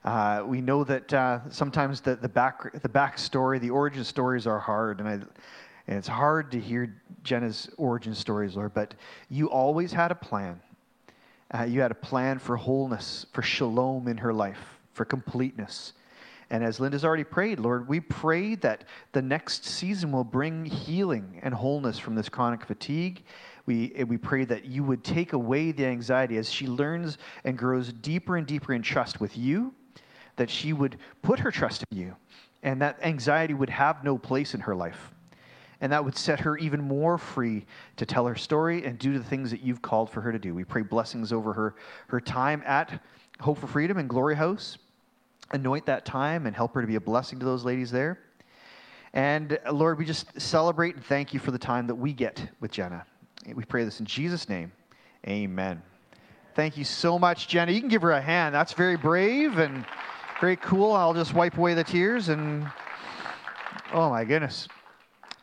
Uh, 0.03 0.43
we 0.45 0.59
know 0.59 0.83
that 0.83 1.13
uh, 1.13 1.49
sometimes 1.49 2.01
the, 2.01 2.17
the, 2.17 2.27
back, 2.27 2.73
the 2.81 2.89
backstory, 2.89 3.61
the 3.61 3.69
origin 3.69 4.03
stories 4.03 4.47
are 4.47 4.59
hard, 4.59 4.99
and, 4.99 5.07
I, 5.07 5.13
and 5.13 5.97
it's 5.97 6.09
hard 6.09 6.51
to 6.51 6.59
hear 6.59 7.01
Jennah's 7.23 7.69
origin 7.77 8.13
stories, 8.13 8.57
Lord, 8.57 8.73
but 8.73 8.95
you 9.29 9.49
always 9.49 9.93
had 9.93 10.11
a 10.11 10.15
plan. 10.15 10.59
Uh, 11.57 11.63
you 11.63 11.79
had 11.79 11.91
a 11.91 11.95
plan 11.95 12.37
for 12.39 12.57
wholeness, 12.57 13.27
for 13.31 13.43
shalom 13.43 14.09
in 14.09 14.17
her 14.17 14.33
life, 14.33 14.77
for 14.91 15.05
completeness. 15.05 15.93
And 16.55 16.63
as 16.63 16.79
Linda's 16.79 17.03
already 17.03 17.25
prayed, 17.25 17.59
Lord, 17.59 17.85
we 17.85 17.99
pray 17.99 18.55
that 18.55 18.85
the 19.11 19.21
next 19.21 19.65
season 19.65 20.13
will 20.13 20.23
bring 20.23 20.63
healing 20.63 21.41
and 21.43 21.53
wholeness 21.53 21.99
from 21.99 22.15
this 22.15 22.29
chronic 22.29 22.63
fatigue. 22.63 23.25
We, 23.65 23.93
we 24.07 24.15
pray 24.15 24.45
that 24.45 24.63
you 24.63 24.81
would 24.85 25.03
take 25.03 25.33
away 25.33 25.73
the 25.73 25.85
anxiety 25.85 26.37
as 26.37 26.49
she 26.49 26.65
learns 26.65 27.17
and 27.43 27.57
grows 27.57 27.91
deeper 27.91 28.37
and 28.37 28.47
deeper 28.47 28.71
in 28.71 28.81
trust 28.81 29.19
with 29.19 29.37
you 29.37 29.73
that 30.37 30.49
she 30.49 30.71
would 30.71 30.97
put 31.21 31.39
her 31.39 31.51
trust 31.51 31.83
in 31.91 31.97
you 31.97 32.15
and 32.63 32.81
that 32.81 32.99
anxiety 33.03 33.53
would 33.53 33.69
have 33.69 34.05
no 34.05 34.17
place 34.17 34.53
in 34.53 34.61
her 34.61 34.75
life. 34.75 35.11
And 35.81 35.91
that 35.91 36.05
would 36.05 36.15
set 36.15 36.39
her 36.39 36.57
even 36.57 36.79
more 36.79 37.17
free 37.17 37.65
to 37.97 38.05
tell 38.05 38.25
her 38.27 38.35
story 38.35 38.85
and 38.85 38.97
do 38.97 39.17
the 39.17 39.23
things 39.25 39.51
that 39.51 39.59
you've 39.59 39.81
called 39.81 40.09
for 40.09 40.21
her 40.21 40.31
to 40.31 40.39
do. 40.39 40.55
We 40.55 40.63
pray 40.63 40.83
blessings 40.83 41.33
over 41.33 41.51
her, 41.51 41.75
her 42.07 42.21
time 42.21 42.63
at 42.65 43.01
Hope 43.41 43.57
for 43.57 43.67
Freedom 43.67 43.97
and 43.97 44.07
Glory 44.07 44.37
House. 44.37 44.77
Anoint 45.51 45.85
that 45.85 46.05
time 46.05 46.45
and 46.45 46.55
help 46.55 46.73
her 46.73 46.81
to 46.81 46.87
be 46.87 46.95
a 46.95 47.01
blessing 47.01 47.39
to 47.39 47.45
those 47.45 47.63
ladies 47.63 47.91
there. 47.91 48.19
And 49.13 49.57
Lord, 49.71 49.97
we 49.97 50.05
just 50.05 50.39
celebrate 50.39 50.95
and 50.95 51.05
thank 51.05 51.33
you 51.33 51.39
for 51.39 51.51
the 51.51 51.59
time 51.59 51.87
that 51.87 51.95
we 51.95 52.13
get 52.13 52.49
with 52.59 52.71
Jennah. 52.71 53.03
We 53.53 53.63
pray 53.63 53.85
this 53.85 53.99
in 53.99 54.05
Jesus' 54.05 54.49
name. 54.49 54.71
Amen. 55.27 55.81
Thank 56.55 56.77
you 56.77 56.83
so 56.83 57.19
much, 57.19 57.47
Jennah. 57.47 57.73
You 57.73 57.79
can 57.79 57.89
give 57.89 58.01
her 58.01 58.11
a 58.11 58.21
hand. 58.21 58.53
That's 58.53 58.73
very 58.73 58.97
brave 58.97 59.57
and. 59.57 59.85
Very 60.41 60.57
cool. 60.57 60.91
I'll 60.91 61.13
just 61.13 61.33
wipe 61.33 61.57
away 61.57 61.75
the 61.75 61.83
tears 61.83 62.27
and 62.27 62.69
oh 63.93 64.09
my 64.09 64.25
goodness. 64.25 64.67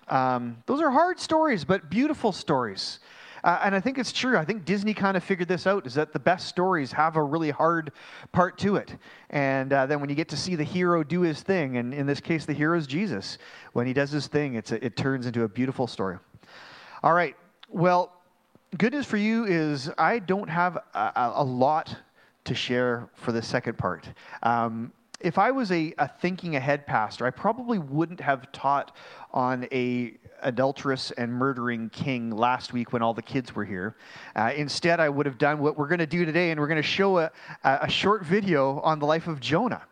Um, 0.09 0.59
those 0.67 0.83
are 0.83 0.91
hard 0.91 1.19
stories, 1.19 1.65
but 1.65 1.89
beautiful 1.89 2.31
stories. 2.31 2.99
Uh, 3.45 3.61
and 3.65 3.75
I 3.75 3.81
think 3.81 3.99
it's 3.99 4.13
true. 4.13 4.37
I 4.37 4.45
think 4.45 4.65
Disney 4.65 4.95
kind 4.95 5.17
of 5.17 5.25
figured 5.25 5.49
this 5.49 5.67
out 5.67 5.87
is 5.87 5.95
that 5.95 6.13
the 6.13 6.19
best 6.21 6.47
stories 6.49 6.93
have 6.93 7.17
a 7.17 7.23
really 7.23 7.51
hard 7.51 7.93
part 8.31 8.57
to 8.59 8.77
it. 8.77 8.97
And 9.31 9.73
uh, 9.73 9.87
then 9.87 10.01
when 10.01 10.09
you 10.09 10.15
get 10.15 10.29
to 10.29 10.37
see 10.37 10.55
the 10.55 10.65
hero 10.65 11.03
do 11.03 11.23
his 11.23 11.43
thing, 11.43 11.77
and 11.77 11.93
in 11.93 12.07
this 12.07 12.21
case, 12.21 12.45
the 12.45 12.53
hero 12.53 12.79
is 12.79 12.87
Jesus, 12.87 13.39
when 13.73 13.87
he 13.87 13.93
does 13.93 14.11
his 14.11 14.29
thing, 14.29 14.55
it's 14.55 14.71
a, 14.71 14.85
it 14.85 14.97
turns 14.97 15.27
into 15.27 15.43
a 15.43 15.49
beautiful 15.49 15.87
story. 15.87 16.19
All 17.03 17.15
right. 17.15 17.37
Well, 17.69 18.13
good 18.79 18.93
news 18.93 19.07
for 19.07 19.17
you 19.17 19.45
is 19.45 19.91
I 19.99 20.21
don't 20.21 20.49
have 20.49 20.77
a, 20.95 21.33
a 21.35 21.45
lot 21.45 21.97
to 22.45 22.55
share 22.55 23.09
for 23.15 23.33
the 23.33 23.43
second 23.43 23.77
part. 23.77 24.09
Um, 24.43 24.93
if 25.21 25.39
I 25.39 25.51
was 25.51 25.71
a, 25.71 25.95
a, 25.99 26.09
thinking 26.09 26.57
ahead 26.57 26.87
pastor, 26.87 27.27
I 27.27 27.31
probably 27.31 27.79
wouldn't 27.79 28.21
have 28.21 28.51
taught 28.53 28.97
on 29.33 29.67
a 29.73 30.15
adulterous 30.43 31.11
and 31.13 31.33
murdering 31.33 31.89
king 31.91 32.31
last 32.31 32.73
week 32.73 32.93
when 32.93 33.03
all 33.03 33.15
the 33.15 33.23
kids 33.23 33.55
were 33.55 33.65
here. 33.65 33.97
Uh, 34.37 34.53
instead, 34.57 35.01
I 35.01 35.09
would 35.09 35.27
have 35.27 35.39
done 35.39 35.59
what 35.59 35.77
we're 35.77 35.89
going 35.89 35.99
to 35.99 36.07
do 36.07 36.25
today, 36.25 36.51
and 36.51 36.61
we're 36.61 36.69
going 36.69 36.83
to 36.83 36.89
show 36.89 37.19
a, 37.19 37.31
a, 37.65 37.89
short 37.89 38.25
video 38.25 38.81
on 38.81 38.99
the 38.99 39.07
life 39.07 39.27
of 39.27 39.41
Jonah. 39.41 39.83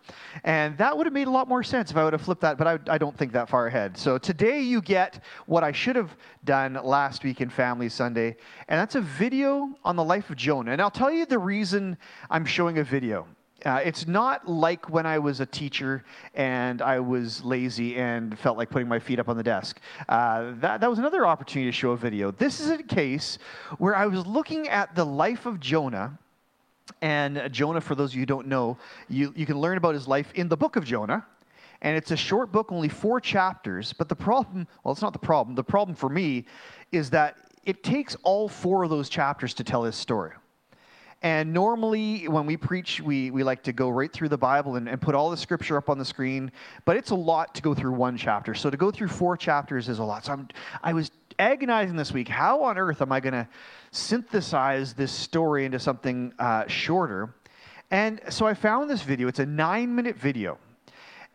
And 0.44 0.76
that 0.78 0.96
would 0.96 1.06
have 1.06 1.12
made 1.12 1.26
a 1.26 1.30
lot 1.30 1.48
more 1.48 1.62
sense 1.62 1.90
if 1.90 1.96
I 1.96 2.04
would 2.04 2.12
have 2.12 2.22
flipped 2.22 2.42
that, 2.42 2.58
but 2.58 2.66
I, 2.66 2.78
I 2.88 2.98
don't 2.98 3.16
think 3.16 3.32
that 3.32 3.48
far 3.48 3.66
ahead. 3.66 3.96
So 3.96 4.18
today 4.18 4.60
you 4.60 4.80
get 4.80 5.22
what 5.46 5.64
I 5.64 5.72
should 5.72 5.96
have 5.96 6.16
done 6.44 6.74
last 6.82 7.24
week 7.24 7.40
in 7.40 7.50
Family 7.50 7.88
Sunday, 7.88 8.36
and 8.68 8.78
that's 8.78 8.94
a 8.94 9.00
video 9.00 9.74
on 9.84 9.96
the 9.96 10.04
life 10.04 10.30
of 10.30 10.36
Jonah. 10.36 10.72
And 10.72 10.80
I'll 10.80 10.90
tell 10.90 11.12
you 11.12 11.26
the 11.26 11.38
reason 11.38 11.96
I'm 12.30 12.44
showing 12.44 12.78
a 12.78 12.84
video. 12.84 13.26
Uh, 13.64 13.80
it's 13.84 14.06
not 14.06 14.48
like 14.48 14.88
when 14.88 15.04
I 15.04 15.18
was 15.18 15.40
a 15.40 15.46
teacher 15.46 16.04
and 16.34 16.80
I 16.80 16.98
was 17.00 17.44
lazy 17.44 17.96
and 17.96 18.38
felt 18.38 18.56
like 18.56 18.70
putting 18.70 18.88
my 18.88 18.98
feet 18.98 19.18
up 19.18 19.28
on 19.28 19.36
the 19.36 19.42
desk. 19.42 19.80
Uh, 20.08 20.52
that, 20.56 20.80
that 20.80 20.88
was 20.88 20.98
another 20.98 21.26
opportunity 21.26 21.70
to 21.70 21.76
show 21.76 21.90
a 21.90 21.96
video. 21.96 22.30
This 22.30 22.60
is 22.60 22.70
a 22.70 22.82
case 22.82 23.38
where 23.78 23.94
I 23.94 24.06
was 24.06 24.26
looking 24.26 24.68
at 24.68 24.94
the 24.94 25.04
life 25.04 25.44
of 25.46 25.61
Jonah. 25.61 26.18
And 27.02 27.48
Jonah, 27.52 27.80
for 27.80 27.94
those 27.94 28.11
of 28.11 28.14
you 28.14 28.22
who 28.22 28.26
don't 28.26 28.46
know, 28.46 28.78
you, 29.08 29.32
you 29.36 29.46
can 29.46 29.58
learn 29.58 29.76
about 29.76 29.94
his 29.94 30.08
life 30.08 30.32
in 30.34 30.48
the 30.48 30.56
book 30.56 30.76
of 30.76 30.84
Jonah. 30.84 31.26
And 31.82 31.96
it's 31.96 32.11
a 32.11 32.16
short 32.16 32.52
book, 32.52 32.72
only 32.72 32.88
four 32.88 33.20
chapters. 33.20 33.92
But 33.92 34.08
the 34.08 34.16
problem, 34.16 34.66
well, 34.84 34.92
it's 34.92 35.02
not 35.02 35.12
the 35.12 35.18
problem. 35.18 35.54
The 35.54 35.64
problem 35.64 35.94
for 35.94 36.08
me 36.08 36.46
is 36.92 37.11
that 37.11 37.36
it 37.64 37.82
takes 37.82 38.16
all 38.22 38.48
four 38.48 38.84
of 38.84 38.90
those 38.90 39.08
chapters 39.08 39.54
to 39.54 39.64
tell 39.64 39.84
his 39.84 39.96
story. 39.96 40.32
And 41.22 41.52
normally, 41.52 42.28
when 42.28 42.46
we 42.46 42.56
preach, 42.56 43.00
we, 43.00 43.30
we 43.30 43.44
like 43.44 43.62
to 43.64 43.72
go 43.74 43.90
right 43.90 44.10
through 44.10 44.30
the 44.30 44.38
Bible 44.38 44.76
and, 44.76 44.88
and 44.88 45.00
put 45.00 45.14
all 45.14 45.30
the 45.30 45.36
scripture 45.36 45.76
up 45.76 45.90
on 45.90 45.98
the 45.98 46.04
screen, 46.04 46.50
but 46.86 46.96
it's 46.96 47.10
a 47.10 47.14
lot 47.14 47.54
to 47.56 47.62
go 47.62 47.74
through 47.74 47.92
one 47.92 48.16
chapter. 48.16 48.54
So 48.54 48.70
to 48.70 48.76
go 48.76 48.90
through 48.90 49.08
four 49.08 49.36
chapters 49.36 49.90
is 49.90 49.98
a 49.98 50.04
lot. 50.04 50.24
So 50.24 50.32
I'm, 50.32 50.48
I 50.82 50.94
was 50.94 51.10
agonizing 51.38 51.96
this 51.96 52.12
week 52.12 52.28
how 52.28 52.62
on 52.62 52.78
earth 52.78 53.02
am 53.02 53.12
I 53.12 53.20
going 53.20 53.34
to 53.34 53.46
synthesize 53.90 54.94
this 54.94 55.12
story 55.12 55.66
into 55.66 55.78
something 55.78 56.32
uh, 56.38 56.66
shorter? 56.68 57.34
And 57.90 58.20
so 58.30 58.46
I 58.46 58.54
found 58.54 58.88
this 58.88 59.02
video. 59.02 59.28
It's 59.28 59.40
a 59.40 59.46
nine 59.46 59.94
minute 59.94 60.16
video. 60.16 60.58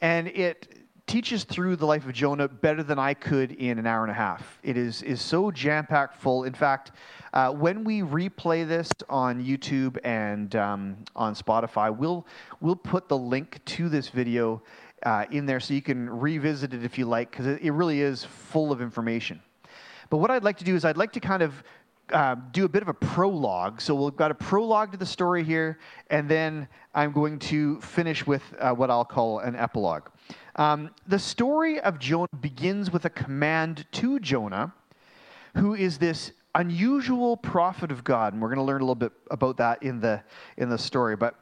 And 0.02 0.28
it 0.30 0.85
teaches 1.08 1.44
through 1.44 1.76
the 1.76 1.86
life 1.86 2.06
of 2.06 2.14
Jonah 2.14 2.48
better 2.48 2.82
than 2.82 2.98
I 2.98 3.14
could 3.14 3.52
in 3.52 3.78
an 3.78 3.86
hour 3.86 4.04
and 4.04 4.12
a 4.12 4.16
half. 4.16 4.60
It 4.64 4.76
is, 4.78 5.04
is 5.04 5.22
so 5.22 5.52
jam 5.52 5.86
packed 5.86 6.16
full. 6.16 6.46
In 6.46 6.54
fact, 6.54 6.92
uh, 7.34 7.52
when 7.52 7.84
we 7.84 8.02
replay 8.02 8.68
this 8.68 8.90
on 9.10 9.44
YouTube 9.44 9.98
and 10.04 10.56
um, 10.56 10.98
on 11.16 11.36
Spotify, 11.36 11.96
we'll, 11.96 12.26
we'll 12.60 12.76
put 12.76 13.08
the 13.08 13.18
link 13.18 13.64
to 13.66 13.90
this 13.90 14.10
video 14.10 14.64
uh, 15.04 15.26
in 15.30 15.46
there 15.46 15.60
so 15.60 15.74
you 15.74 15.82
can 15.82 16.10
revisit 16.10 16.74
it 16.74 16.84
if 16.84 16.98
you 16.98 17.06
like, 17.06 17.30
because 17.30 17.46
it, 17.46 17.62
it 17.62 17.72
really 17.72 18.02
is 18.02 18.24
full 18.24 18.72
of 18.72 18.82
information. 18.82 19.40
But 20.10 20.18
what 20.18 20.32
I'd 20.32 20.44
like 20.44 20.58
to 20.58 20.64
do 20.64 20.76
is 20.76 20.86
I'd 20.86 20.98
like 20.98 21.12
to 21.14 21.20
kind 21.20 21.44
of 21.44 21.64
uh, 22.12 22.36
do 22.52 22.66
a 22.66 22.70
bit 22.70 22.82
of 22.82 22.88
a 22.88 22.94
prologue. 22.94 23.82
So 23.82 23.96
we've 23.96 24.16
got 24.16 24.32
a 24.32 24.36
prologue 24.36 24.92
to 24.92 24.98
the 24.98 25.06
story 25.06 25.44
here, 25.44 25.80
and 26.10 26.30
then 26.30 26.68
I'm 26.94 27.12
going 27.12 27.40
to 27.40 27.80
finish 27.82 28.26
with 28.28 28.44
uh, 28.60 28.74
what 28.74 28.90
I'll 28.90 29.06
call 29.06 29.40
an 29.40 29.56
epilogue. 29.56 30.10
Um, 30.56 30.92
the 31.08 31.20
story 31.20 31.80
of 31.82 32.00
Jonah 32.00 32.30
begins 32.40 32.92
with 32.92 33.06
a 33.06 33.10
command 33.10 33.86
to 33.94 34.20
Jonah, 34.20 34.74
who 35.56 35.74
is 35.74 35.98
this 35.98 36.32
unusual 36.54 37.36
prophet 37.36 37.92
of 37.92 38.04
God, 38.04 38.34
and 38.34 38.42
we're 38.42 38.50
going 38.50 38.60
to 38.60 38.64
learn 38.64 38.82
a 38.82 38.86
little 38.86 38.96
bit 38.96 39.12
about 39.32 39.58
that 39.58 39.84
in 39.84 40.00
the 40.00 40.24
in 40.58 40.70
the 40.70 40.78
story. 40.78 41.16
But 41.16 41.36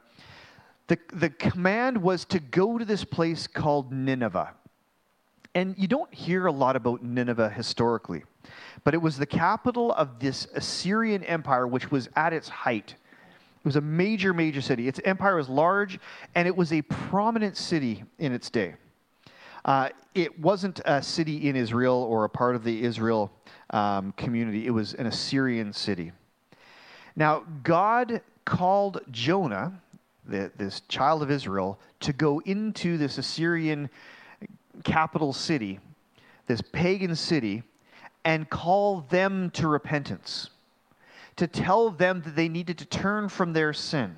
the 0.88 0.98
the 1.12 1.30
command 1.30 1.96
was 1.96 2.24
to 2.26 2.40
go 2.40 2.78
to 2.78 2.84
this 2.84 3.04
place 3.04 3.46
called 3.46 3.92
Nineveh, 3.92 4.54
and 5.54 5.74
you 5.78 5.86
don't 5.86 6.12
hear 6.12 6.46
a 6.46 6.52
lot 6.52 6.76
about 6.76 7.02
Nineveh 7.02 7.50
historically, 7.50 8.24
but 8.82 8.94
it 8.94 8.98
was 8.98 9.16
the 9.16 9.26
capital 9.26 9.92
of 9.92 10.18
this 10.18 10.46
Assyrian 10.54 11.22
Empire, 11.24 11.66
which 11.66 11.90
was 11.90 12.08
at 12.16 12.32
its 12.32 12.48
height. 12.48 12.94
It 13.64 13.64
was 13.64 13.76
a 13.76 13.80
major, 13.80 14.34
major 14.34 14.60
city. 14.60 14.88
Its 14.88 15.00
empire 15.04 15.36
was 15.36 15.48
large, 15.48 15.98
and 16.34 16.46
it 16.48 16.54
was 16.54 16.72
a 16.72 16.82
prominent 16.82 17.56
city 17.56 18.04
in 18.18 18.32
its 18.32 18.50
day. 18.50 18.74
Uh, 19.64 19.88
it 20.14 20.38
wasn't 20.38 20.80
a 20.84 21.02
city 21.02 21.48
in 21.48 21.56
Israel 21.56 21.96
or 21.96 22.24
a 22.24 22.28
part 22.28 22.54
of 22.56 22.64
the 22.64 22.82
Israel 22.84 23.32
um, 23.70 24.12
community, 24.12 24.66
it 24.66 24.70
was 24.70 24.94
an 24.94 25.06
Assyrian 25.06 25.72
city. 25.72 26.12
Now, 27.16 27.44
God 27.62 28.20
called 28.44 29.00
Jonah, 29.10 29.80
the, 30.26 30.52
this 30.56 30.82
child 30.88 31.22
of 31.22 31.30
Israel, 31.30 31.78
to 32.00 32.12
go 32.12 32.40
into 32.40 32.98
this 32.98 33.18
Assyrian 33.18 33.88
capital 34.82 35.32
city, 35.32 35.78
this 36.46 36.60
pagan 36.60 37.14
city, 37.14 37.62
and 38.24 38.48
call 38.48 39.02
them 39.10 39.50
to 39.50 39.68
repentance, 39.68 40.50
to 41.36 41.46
tell 41.46 41.90
them 41.90 42.22
that 42.22 42.34
they 42.34 42.48
needed 42.48 42.78
to 42.78 42.84
turn 42.86 43.28
from 43.28 43.52
their 43.52 43.72
sin. 43.72 44.16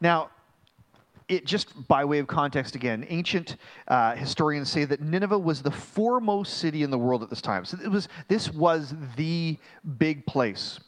Now, 0.00 0.30
it 1.28 1.44
just 1.44 1.88
by 1.88 2.04
way 2.04 2.18
of 2.18 2.26
context 2.26 2.76
again, 2.76 3.04
ancient 3.08 3.56
uh, 3.88 4.14
historians 4.14 4.70
say 4.70 4.84
that 4.84 5.00
Nineveh 5.00 5.38
was 5.38 5.60
the 5.60 5.70
foremost 5.70 6.58
city 6.58 6.82
in 6.82 6.90
the 6.90 6.98
world 6.98 7.22
at 7.22 7.30
this 7.30 7.40
time. 7.40 7.64
So 7.64 7.78
it 7.82 7.88
was 7.88 8.08
this 8.28 8.52
was 8.52 8.94
the 9.16 9.56
big 9.98 10.24
place. 10.26 10.78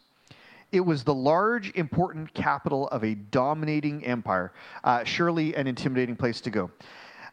It 0.70 0.80
was 0.80 1.02
the 1.02 1.14
large, 1.14 1.74
important 1.74 2.32
capital 2.34 2.88
of 2.88 3.02
a 3.02 3.14
dominating 3.14 4.04
empire. 4.04 4.52
Uh, 4.84 5.02
surely 5.02 5.56
an 5.56 5.66
intimidating 5.66 6.14
place 6.14 6.40
to 6.42 6.50
go. 6.50 6.70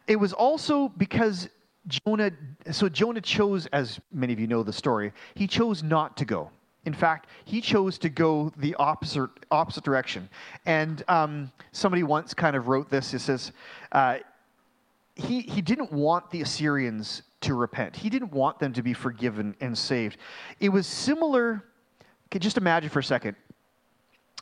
It 0.08 0.18
was 0.18 0.34
also 0.34 0.90
because 0.90 1.50
Jonah. 1.88 2.32
So 2.72 2.90
Jonah 2.90 3.22
chose, 3.22 3.66
as 3.68 4.00
many 4.12 4.34
of 4.34 4.40
you 4.40 4.48
know 4.48 4.64
the 4.64 4.74
story, 4.74 5.14
he 5.36 5.48
chose 5.48 5.84
not 5.84 6.18
to 6.18 6.26
go. 6.26 6.50
In 6.86 6.94
fact, 6.94 7.30
he 7.46 7.62
chose 7.62 7.98
to 8.00 8.10
go 8.10 8.52
the 8.58 8.76
opposite, 8.76 9.30
opposite 9.50 9.84
direction. 9.84 10.30
And 10.68 11.04
um, 11.08 11.52
somebody 11.72 12.04
once 12.04 12.34
kind 12.34 12.56
of 12.56 12.68
wrote 12.68 12.92
this. 12.92 13.14
It 13.14 13.20
says, 13.20 13.52
uh, 13.92 14.20
he, 15.16 15.42
he 15.42 15.62
didn't 15.62 15.92
want 15.92 16.30
the 16.30 16.42
Assyrians 16.42 17.24
to 17.42 17.54
repent, 17.54 17.96
he 17.96 18.10
didn't 18.10 18.32
want 18.32 18.60
them 18.60 18.74
to 18.74 18.82
be 18.82 18.94
forgiven 18.94 19.56
and 19.62 19.78
saved. 19.78 20.18
It 20.60 20.70
was 20.70 20.88
similar. 20.88 21.64
Okay, 22.28 22.40
just 22.40 22.58
imagine 22.58 22.90
for 22.90 23.00
a 23.00 23.04
second. 23.04 23.36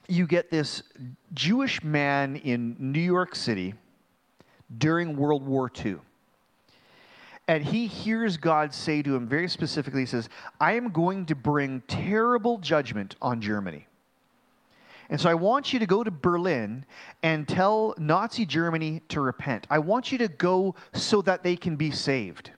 You 0.08 0.26
get 0.26 0.50
this 0.50 0.84
Jewish 1.34 1.84
man 1.84 2.38
in 2.38 2.76
New 2.80 3.02
York 3.02 3.36
City 3.36 3.74
during 4.78 5.16
World 5.16 5.46
War 5.46 5.72
II 5.84 5.98
and 7.48 7.64
he 7.64 7.88
hears 7.88 8.38
God 8.38 8.74
say 8.74 9.02
to 9.02 9.16
him 9.16 9.28
very 9.28 9.50
specifically, 9.50 10.02
he 10.02 10.06
says, 10.06 10.30
I 10.62 10.74
am 10.74 10.92
going 10.92 11.26
to 11.26 11.36
bring 11.36 11.82
terrible 11.88 12.58
judgment 12.58 13.16
on 13.22 13.42
Germany. 13.42 13.88
And 15.10 15.20
so 15.20 15.30
I 15.30 15.34
want 15.34 15.74
you 15.74 15.80
to 15.80 15.86
go 15.86 16.04
to 16.04 16.12
Berlin 16.12 16.86
and 17.22 17.48
tell 17.48 17.94
Nazi 17.98 18.46
Germany 18.46 19.02
to 19.10 19.20
repent. 19.20 19.68
I 19.70 19.80
want 19.80 20.12
you 20.12 20.18
to 20.20 20.30
go 20.30 20.76
so 20.94 21.22
that 21.24 21.44
they 21.44 21.58
can 21.58 21.76
be 21.76 21.92
saved. 21.92 22.52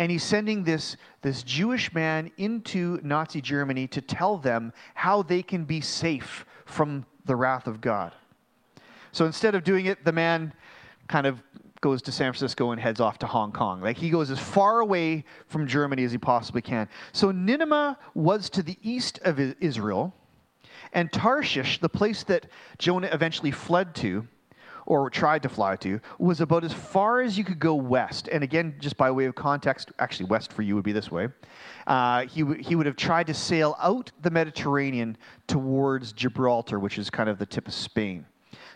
And 0.00 0.10
he's 0.10 0.24
sending 0.24 0.64
this, 0.64 0.96
this 1.22 1.44
Jewish 1.44 1.94
man 1.94 2.32
into 2.36 2.98
Nazi 3.04 3.40
Germany 3.40 3.86
to 3.88 4.00
tell 4.00 4.36
them 4.36 4.72
how 4.94 5.22
they 5.22 5.42
can 5.42 5.64
be 5.64 5.80
safe 5.80 6.44
from 6.66 7.06
the 7.24 7.36
wrath 7.36 7.68
of 7.68 7.80
God. 7.80 8.12
So 9.12 9.24
instead 9.24 9.54
of 9.54 9.62
doing 9.62 9.86
it, 9.86 10.04
the 10.04 10.10
man 10.10 10.52
kind 11.08 11.26
of 11.26 11.42
goes 11.80 12.00
to 12.00 12.10
San 12.12 12.32
Francisco 12.32 12.70
and 12.70 12.80
heads 12.80 12.98
off 12.98 13.18
to 13.18 13.26
Hong 13.26 13.52
Kong. 13.52 13.82
Like 13.82 13.98
he 13.98 14.08
goes 14.08 14.30
as 14.30 14.38
far 14.38 14.80
away 14.80 15.24
from 15.48 15.66
Germany 15.66 16.04
as 16.04 16.12
he 16.12 16.18
possibly 16.18 16.62
can. 16.62 16.88
So 17.12 17.30
Nineveh 17.30 17.98
was 18.14 18.48
to 18.50 18.62
the 18.62 18.78
east 18.82 19.18
of 19.22 19.38
Israel, 19.38 20.14
and 20.94 21.12
Tarshish, 21.12 21.80
the 21.80 21.88
place 21.88 22.22
that 22.24 22.46
Jonah 22.78 23.10
eventually 23.12 23.50
fled 23.50 23.94
to, 23.96 24.26
or 24.86 25.10
tried 25.10 25.42
to 25.42 25.48
fly 25.48 25.76
to, 25.76 26.00
was 26.18 26.40
about 26.40 26.62
as 26.64 26.72
far 26.72 27.20
as 27.20 27.36
you 27.36 27.44
could 27.44 27.58
go 27.58 27.74
west. 27.74 28.28
And 28.28 28.44
again, 28.44 28.76
just 28.78 28.96
by 28.96 29.10
way 29.10 29.24
of 29.24 29.34
context, 29.34 29.92
actually, 29.98 30.26
west 30.26 30.52
for 30.52 30.62
you 30.62 30.74
would 30.74 30.84
be 30.84 30.92
this 30.92 31.10
way. 31.10 31.28
Uh, 31.86 32.26
he, 32.26 32.40
w- 32.42 32.62
he 32.62 32.76
would 32.76 32.86
have 32.86 32.96
tried 32.96 33.26
to 33.26 33.34
sail 33.34 33.76
out 33.80 34.10
the 34.22 34.30
Mediterranean 34.30 35.16
towards 35.46 36.12
Gibraltar, 36.12 36.78
which 36.78 36.98
is 36.98 37.10
kind 37.10 37.28
of 37.28 37.38
the 37.38 37.46
tip 37.46 37.66
of 37.66 37.74
Spain. 37.74 38.26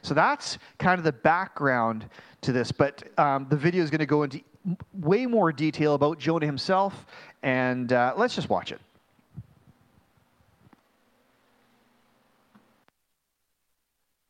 So 0.09 0.14
that's 0.14 0.56
kind 0.78 0.98
of 0.98 1.04
the 1.04 1.12
background 1.12 2.09
to 2.40 2.50
this. 2.50 2.72
But 2.72 3.02
um, 3.18 3.46
the 3.50 3.59
video 3.59 3.84
is 3.84 3.90
going 3.90 3.98
to 3.98 4.06
go 4.06 4.22
into 4.22 4.40
way 4.94 5.26
more 5.26 5.52
detail 5.52 5.92
about 5.92 6.18
Jonah 6.18 6.46
himself, 6.46 7.04
and 7.42 7.92
uh, 7.92 8.14
let's 8.16 8.34
just 8.34 8.48
watch 8.48 8.72
it. 8.72 8.80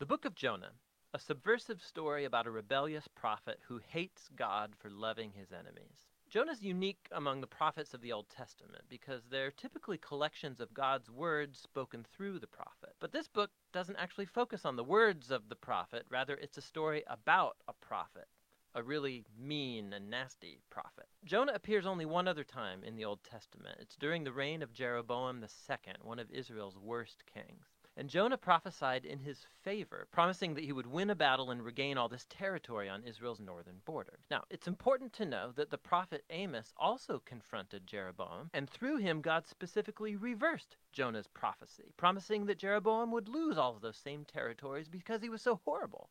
The 0.01 0.07
Book 0.07 0.25
of 0.25 0.35
Jonah, 0.35 0.73
a 1.15 1.19
subversive 1.21 1.81
story 1.81 2.25
about 2.25 2.49
a 2.49 2.51
rebellious 2.51 3.07
prophet 3.15 3.61
who 3.69 3.81
hates 3.87 4.31
God 4.37 4.73
for 4.81 4.91
loving 4.91 5.31
his 5.39 5.53
enemies. 5.53 6.09
Jonah's 6.29 6.63
unique 6.63 7.09
among 7.13 7.41
the 7.41 7.47
prophets 7.47 7.95
of 7.95 8.03
the 8.03 8.13
Old 8.13 8.29
Testament 8.29 8.83
because 8.91 9.23
they're 9.31 9.51
typically 9.51 9.97
collections 9.97 10.61
of 10.61 10.75
God's 10.75 11.11
words 11.11 11.59
spoken 11.59 12.05
through 12.05 12.39
the 12.39 12.47
prophet. 12.47 12.95
But 13.01 13.13
this 13.13 13.29
book 13.29 13.51
doesn't 13.73 13.97
actually 13.97 14.27
focus 14.27 14.67
on 14.67 14.77
the 14.77 14.85
words 14.85 15.31
of 15.31 15.49
the 15.49 15.57
prophet, 15.57 16.05
rather, 16.11 16.35
it's 16.35 16.59
a 16.59 16.63
story 16.63 17.03
about 17.07 17.57
a 17.67 17.73
prophet. 17.73 18.29
A 18.75 18.83
really 18.83 19.25
mean 19.39 19.95
and 19.95 20.11
nasty 20.11 20.61
prophet. 20.69 21.07
Jonah 21.25 21.55
appears 21.55 21.87
only 21.87 22.05
one 22.05 22.29
other 22.29 22.45
time 22.45 22.85
in 22.85 22.97
the 22.97 23.07
Old 23.07 23.25
Testament. 23.25 23.79
It's 23.81 23.97
during 23.97 24.25
the 24.25 24.33
reign 24.33 24.63
of 24.63 24.75
Jeroboam 24.75 25.43
II, 25.43 25.95
one 26.03 26.19
of 26.19 26.31
Israel's 26.31 26.77
worst 26.77 27.25
kings. 27.25 27.65
And 27.99 28.09
Jonah 28.09 28.39
prophesied 28.39 29.05
in 29.05 29.19
his 29.19 29.45
favor, 29.65 30.07
promising 30.13 30.55
that 30.55 30.63
he 30.63 30.71
would 30.71 30.87
win 30.87 31.11
a 31.11 31.17
battle 31.17 31.51
and 31.51 31.65
regain 31.65 31.99
all 31.99 32.09
this 32.09 32.27
territory 32.31 32.89
on 32.89 33.03
Israel's 33.03 33.41
northern 33.41 33.81
border. 33.85 34.21
Now, 34.31 34.45
it's 34.51 34.69
important 34.69 35.13
to 35.15 35.25
know 35.25 35.51
that 35.57 35.71
the 35.71 35.79
prophet 35.79 36.25
Amos 36.31 36.73
also 36.77 37.21
confronted 37.25 37.89
Jeroboam, 37.89 38.51
and 38.55 38.71
through 38.71 38.99
him, 38.99 39.21
God 39.21 39.49
specifically 39.49 40.15
reversed 40.15 40.77
Jonah's 40.93 41.27
prophecy, 41.27 41.93
promising 41.97 42.47
that 42.47 42.59
Jeroboam 42.59 43.11
would 43.11 43.29
lose 43.29 43.59
all 43.59 43.75
of 43.75 43.83
those 43.83 43.97
same 43.97 44.25
territories 44.25 44.89
because 44.89 45.21
he 45.21 45.29
was 45.29 45.43
so 45.43 45.61
horrible. 45.65 46.09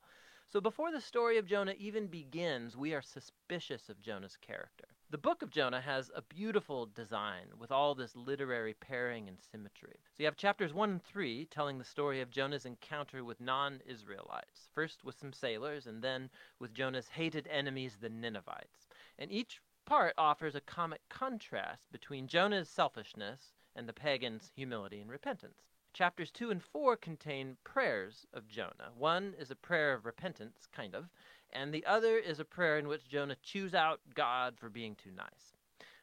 So 0.50 0.62
before 0.62 0.94
the 0.94 1.02
story 1.02 1.38
of 1.38 1.46
Jonah 1.46 1.76
even 1.78 2.08
begins, 2.08 2.78
we 2.78 2.94
are 2.94 3.02
suspicious 3.02 3.90
of 3.90 4.00
Jonah's 4.00 4.38
character. 4.38 4.86
The 5.10 5.18
book 5.18 5.42
of 5.42 5.50
Jonah 5.50 5.82
has 5.82 6.10
a 6.16 6.22
beautiful 6.22 6.86
design 6.86 7.48
with 7.60 7.70
all 7.70 7.94
this 7.94 8.16
literary 8.16 8.74
pairing 8.74 9.28
and 9.28 9.38
symmetry. 9.52 10.00
So 10.06 10.24
you 10.24 10.26
have 10.26 10.38
chapters 10.38 10.74
1 10.74 10.90
and 10.90 11.04
3 11.04 11.48
telling 11.48 11.78
the 11.78 11.84
story 11.84 12.22
of 12.22 12.32
Jonah's 12.32 12.66
encounter 12.66 13.26
with 13.26 13.42
non 13.42 13.82
Israelites, 13.86 14.70
first 14.74 15.04
with 15.04 15.20
some 15.20 15.34
sailors, 15.34 15.86
and 15.86 16.02
then 16.02 16.30
with 16.60 16.74
Jonah's 16.74 17.10
hated 17.10 17.46
enemies, 17.48 17.98
the 18.00 18.08
Ninevites. 18.08 18.88
And 19.20 19.30
each 19.30 19.60
part 19.86 20.14
offers 20.18 20.56
a 20.56 20.62
comic 20.62 21.02
contrast 21.10 21.92
between 21.92 22.26
Jonah's 22.26 22.70
selfishness 22.70 23.52
and 23.76 23.86
the 23.86 23.92
pagans' 23.92 24.50
humility 24.56 25.02
and 25.02 25.12
repentance. 25.12 25.68
Chapters 25.98 26.30
2 26.30 26.52
and 26.52 26.62
4 26.62 26.96
contain 26.96 27.58
prayers 27.64 28.28
of 28.32 28.48
Jonah. 28.48 28.92
One 28.96 29.34
is 29.40 29.50
a 29.50 29.56
prayer 29.56 29.94
of 29.94 30.06
repentance, 30.06 30.68
kind 30.72 30.94
of, 30.94 31.06
and 31.52 31.74
the 31.74 31.84
other 31.88 32.20
is 32.20 32.40
a 32.40 32.46
prayer 32.46 32.78
in 32.78 32.88
which 32.88 33.08
Jonah 33.08 33.36
chews 33.42 33.74
out 33.74 34.00
God 34.14 34.60
for 34.60 34.70
being 34.70 34.94
too 34.94 35.10
nice. 35.10 35.56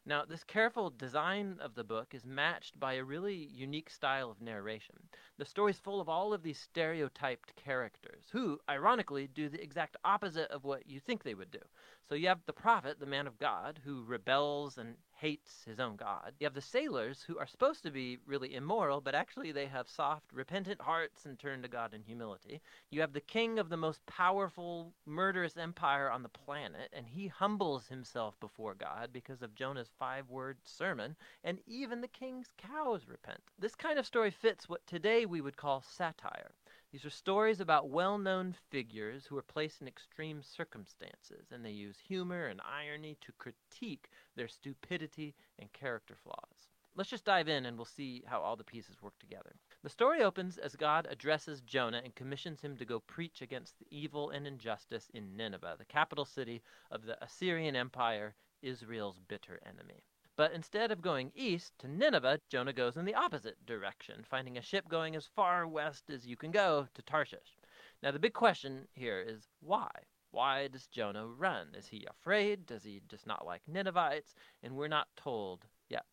Now, 0.04 0.24
this 0.24 0.42
careful 0.42 0.90
design 0.90 1.58
of 1.60 1.76
the 1.76 1.84
book 1.84 2.12
is 2.12 2.26
matched 2.26 2.78
by 2.80 2.94
a 2.94 3.04
really 3.04 3.48
unique 3.54 3.88
style 3.88 4.32
of 4.32 4.42
narration. 4.42 4.96
The 5.38 5.44
story's 5.44 5.78
full 5.78 6.00
of 6.00 6.08
all 6.08 6.34
of 6.34 6.42
these 6.42 6.58
stereotyped 6.58 7.54
characters 7.54 8.24
who, 8.32 8.58
ironically, 8.68 9.28
do 9.28 9.48
the 9.48 9.62
exact 9.62 9.96
opposite 10.04 10.50
of 10.50 10.64
what 10.64 10.88
you 10.88 10.98
think 10.98 11.22
they 11.22 11.34
would 11.34 11.52
do. 11.52 11.62
So 12.08 12.16
you 12.16 12.26
have 12.26 12.40
the 12.46 12.52
prophet, 12.52 12.98
the 12.98 13.06
man 13.06 13.28
of 13.28 13.38
God, 13.38 13.78
who 13.84 14.02
rebels 14.02 14.76
and 14.76 14.96
hates 15.24 15.64
his 15.64 15.80
own 15.80 15.96
God. 15.96 16.34
You 16.38 16.44
have 16.44 16.52
the 16.52 16.60
sailors 16.60 17.24
who 17.26 17.38
are 17.38 17.46
supposed 17.46 17.82
to 17.84 17.90
be 17.90 18.18
really 18.26 18.54
immoral, 18.54 19.00
but 19.00 19.14
actually 19.14 19.52
they 19.52 19.64
have 19.64 19.88
soft, 19.88 20.30
repentant 20.34 20.82
hearts 20.82 21.24
and 21.24 21.38
turn 21.38 21.62
to 21.62 21.68
God 21.68 21.94
in 21.94 22.02
humility. 22.02 22.60
You 22.90 23.00
have 23.00 23.14
the 23.14 23.22
king 23.22 23.58
of 23.58 23.70
the 23.70 23.78
most 23.78 24.04
powerful, 24.04 24.92
murderous 25.06 25.56
empire 25.56 26.10
on 26.10 26.22
the 26.22 26.28
planet, 26.28 26.90
and 26.92 27.06
he 27.06 27.26
humbles 27.26 27.86
himself 27.86 28.38
before 28.38 28.74
God 28.74 29.14
because 29.14 29.40
of 29.40 29.54
Jonah's 29.54 29.88
five 29.98 30.28
word 30.28 30.58
sermon, 30.62 31.16
and 31.42 31.58
even 31.66 32.02
the 32.02 32.08
king's 32.08 32.48
cows 32.58 33.08
repent. 33.08 33.40
This 33.58 33.74
kind 33.74 33.98
of 33.98 34.04
story 34.04 34.30
fits 34.30 34.68
what 34.68 34.86
today 34.86 35.24
we 35.24 35.40
would 35.40 35.56
call 35.56 35.80
satire. 35.80 36.50
These 36.94 37.04
are 37.04 37.10
stories 37.10 37.58
about 37.58 37.88
well 37.88 38.18
known 38.18 38.54
figures 38.70 39.26
who 39.26 39.36
are 39.36 39.42
placed 39.42 39.80
in 39.82 39.88
extreme 39.88 40.44
circumstances, 40.44 41.50
and 41.50 41.64
they 41.64 41.72
use 41.72 41.98
humor 41.98 42.46
and 42.46 42.60
irony 42.60 43.16
to 43.22 43.32
critique 43.32 44.08
their 44.36 44.46
stupidity 44.46 45.34
and 45.58 45.72
character 45.72 46.14
flaws. 46.14 46.70
Let's 46.94 47.10
just 47.10 47.24
dive 47.24 47.48
in 47.48 47.66
and 47.66 47.76
we'll 47.76 47.84
see 47.84 48.22
how 48.28 48.42
all 48.42 48.54
the 48.54 48.62
pieces 48.62 49.02
work 49.02 49.18
together. 49.18 49.56
The 49.82 49.88
story 49.88 50.22
opens 50.22 50.56
as 50.56 50.76
God 50.76 51.08
addresses 51.10 51.62
Jonah 51.62 52.00
and 52.04 52.14
commissions 52.14 52.60
him 52.60 52.76
to 52.76 52.84
go 52.84 53.00
preach 53.00 53.42
against 53.42 53.76
the 53.80 53.88
evil 53.90 54.30
and 54.30 54.46
injustice 54.46 55.10
in 55.12 55.36
Nineveh, 55.36 55.74
the 55.76 55.84
capital 55.84 56.24
city 56.24 56.62
of 56.92 57.06
the 57.06 57.20
Assyrian 57.24 57.74
Empire, 57.74 58.36
Israel's 58.62 59.18
bitter 59.26 59.58
enemy. 59.66 60.04
But 60.36 60.52
instead 60.52 60.90
of 60.90 61.00
going 61.00 61.30
east 61.34 61.78
to 61.78 61.88
Nineveh, 61.88 62.40
Jonah 62.48 62.72
goes 62.72 62.96
in 62.96 63.04
the 63.04 63.14
opposite 63.14 63.64
direction, 63.66 64.24
finding 64.24 64.58
a 64.58 64.62
ship 64.62 64.88
going 64.88 65.14
as 65.14 65.26
far 65.26 65.66
west 65.68 66.10
as 66.10 66.26
you 66.26 66.36
can 66.36 66.50
go 66.50 66.88
to 66.92 67.02
Tarshish. 67.02 67.56
Now, 68.02 68.10
the 68.10 68.18
big 68.18 68.34
question 68.34 68.88
here 68.94 69.20
is 69.20 69.48
why? 69.60 69.90
Why 70.32 70.66
does 70.66 70.88
Jonah 70.88 71.28
run? 71.28 71.68
Is 71.76 71.86
he 71.86 72.04
afraid? 72.10 72.66
Does 72.66 72.82
he 72.82 73.00
just 73.08 73.26
not 73.26 73.46
like 73.46 73.62
Ninevites? 73.68 74.34
And 74.64 74.74
we're 74.74 74.88
not 74.88 75.06
told 75.16 75.64
yet. 75.88 76.06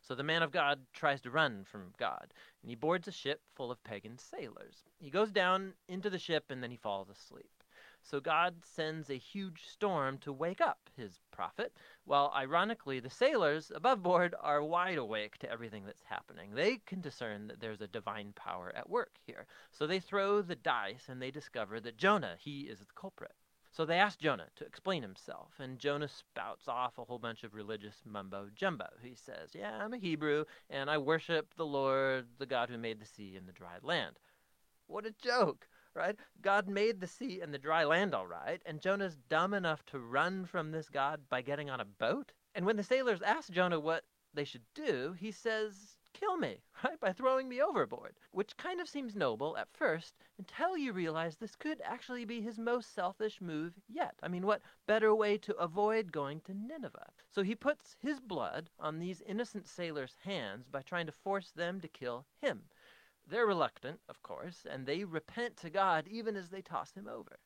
So 0.00 0.14
the 0.14 0.22
man 0.22 0.42
of 0.42 0.50
God 0.50 0.86
tries 0.94 1.20
to 1.20 1.30
run 1.30 1.64
from 1.64 1.92
God, 1.98 2.32
and 2.62 2.70
he 2.70 2.74
boards 2.74 3.06
a 3.06 3.12
ship 3.12 3.42
full 3.54 3.70
of 3.70 3.84
pagan 3.84 4.16
sailors. 4.16 4.84
He 4.98 5.10
goes 5.10 5.30
down 5.30 5.74
into 5.88 6.08
the 6.08 6.18
ship 6.18 6.46
and 6.50 6.62
then 6.62 6.70
he 6.70 6.78
falls 6.78 7.10
asleep. 7.10 7.59
So 8.02 8.20
God 8.20 8.64
sends 8.64 9.10
a 9.10 9.18
huge 9.18 9.66
storm 9.66 10.18
to 10.18 10.32
wake 10.32 10.60
up 10.60 10.88
his 10.96 11.20
prophet, 11.30 11.72
while 12.04 12.32
ironically 12.34 13.00
the 13.00 13.10
sailors 13.10 13.70
above 13.74 14.02
board 14.02 14.34
are 14.40 14.62
wide 14.62 14.98
awake 14.98 15.38
to 15.38 15.50
everything 15.50 15.84
that's 15.84 16.02
happening. 16.02 16.54
They 16.54 16.78
can 16.78 17.00
discern 17.00 17.46
that 17.48 17.60
there's 17.60 17.80
a 17.80 17.86
divine 17.86 18.32
power 18.34 18.72
at 18.74 18.88
work 18.88 19.16
here. 19.26 19.46
So 19.70 19.86
they 19.86 20.00
throw 20.00 20.42
the 20.42 20.56
dice 20.56 21.08
and 21.08 21.20
they 21.20 21.30
discover 21.30 21.80
that 21.80 21.96
Jonah, 21.96 22.36
he 22.38 22.62
is 22.62 22.80
the 22.80 22.86
culprit. 22.94 23.34
So 23.72 23.84
they 23.84 23.98
ask 23.98 24.18
Jonah 24.18 24.48
to 24.56 24.64
explain 24.64 25.02
himself, 25.02 25.52
and 25.60 25.78
Jonah 25.78 26.08
spouts 26.08 26.66
off 26.66 26.98
a 26.98 27.04
whole 27.04 27.20
bunch 27.20 27.44
of 27.44 27.54
religious 27.54 28.02
mumbo 28.04 28.48
jumbo. 28.54 28.88
He 29.00 29.14
says, 29.14 29.54
Yeah, 29.54 29.78
I'm 29.84 29.94
a 29.94 29.98
Hebrew, 29.98 30.44
and 30.68 30.90
I 30.90 30.98
worship 30.98 31.54
the 31.54 31.66
Lord, 31.66 32.26
the 32.38 32.46
God 32.46 32.68
who 32.68 32.78
made 32.78 32.98
the 32.98 33.06
sea 33.06 33.36
and 33.36 33.46
the 33.46 33.52
dry 33.52 33.78
land. 33.82 34.18
What 34.88 35.06
a 35.06 35.12
joke! 35.12 35.68
Right? 35.94 36.16
God 36.40 36.68
made 36.68 37.00
the 37.00 37.06
sea 37.06 37.40
and 37.40 37.52
the 37.52 37.58
dry 37.58 37.84
land 37.84 38.14
all 38.14 38.26
right, 38.26 38.62
and 38.64 38.80
Jonah's 38.80 39.16
dumb 39.28 39.54
enough 39.54 39.84
to 39.86 39.98
run 39.98 40.46
from 40.46 40.70
this 40.70 40.88
God 40.88 41.28
by 41.28 41.42
getting 41.42 41.70
on 41.70 41.80
a 41.80 41.84
boat? 41.84 42.32
And 42.54 42.66
when 42.66 42.76
the 42.76 42.82
sailors 42.82 43.22
ask 43.22 43.50
Jonah 43.50 43.80
what 43.80 44.04
they 44.34 44.44
should 44.44 44.64
do, 44.74 45.12
he 45.18 45.30
says, 45.32 45.96
Kill 46.12 46.36
me, 46.36 46.60
right? 46.84 46.98
By 46.98 47.12
throwing 47.12 47.48
me 47.48 47.62
overboard. 47.62 48.18
Which 48.32 48.56
kind 48.56 48.80
of 48.80 48.88
seems 48.88 49.14
noble 49.14 49.56
at 49.56 49.72
first 49.72 50.16
until 50.38 50.76
you 50.76 50.92
realize 50.92 51.36
this 51.36 51.54
could 51.54 51.80
actually 51.82 52.24
be 52.24 52.40
his 52.40 52.58
most 52.58 52.92
selfish 52.92 53.40
move 53.40 53.74
yet. 53.88 54.14
I 54.22 54.28
mean, 54.28 54.44
what 54.44 54.62
better 54.86 55.14
way 55.14 55.38
to 55.38 55.56
avoid 55.56 56.10
going 56.10 56.40
to 56.42 56.52
Nineveh? 56.52 57.12
So 57.30 57.42
he 57.42 57.54
puts 57.54 57.96
his 58.00 58.18
blood 58.20 58.70
on 58.78 58.98
these 58.98 59.22
innocent 59.22 59.68
sailors' 59.68 60.16
hands 60.24 60.66
by 60.68 60.82
trying 60.82 61.06
to 61.06 61.12
force 61.12 61.52
them 61.52 61.80
to 61.80 61.88
kill 61.88 62.26
him. 62.42 62.68
They're 63.30 63.46
reluctant, 63.46 64.00
of 64.08 64.20
course, 64.22 64.66
and 64.68 64.84
they 64.84 65.04
repent 65.04 65.56
to 65.58 65.70
God 65.70 66.08
even 66.08 66.34
as 66.34 66.50
they 66.50 66.62
toss 66.62 66.92
him 66.92 67.06
over. 67.06 67.38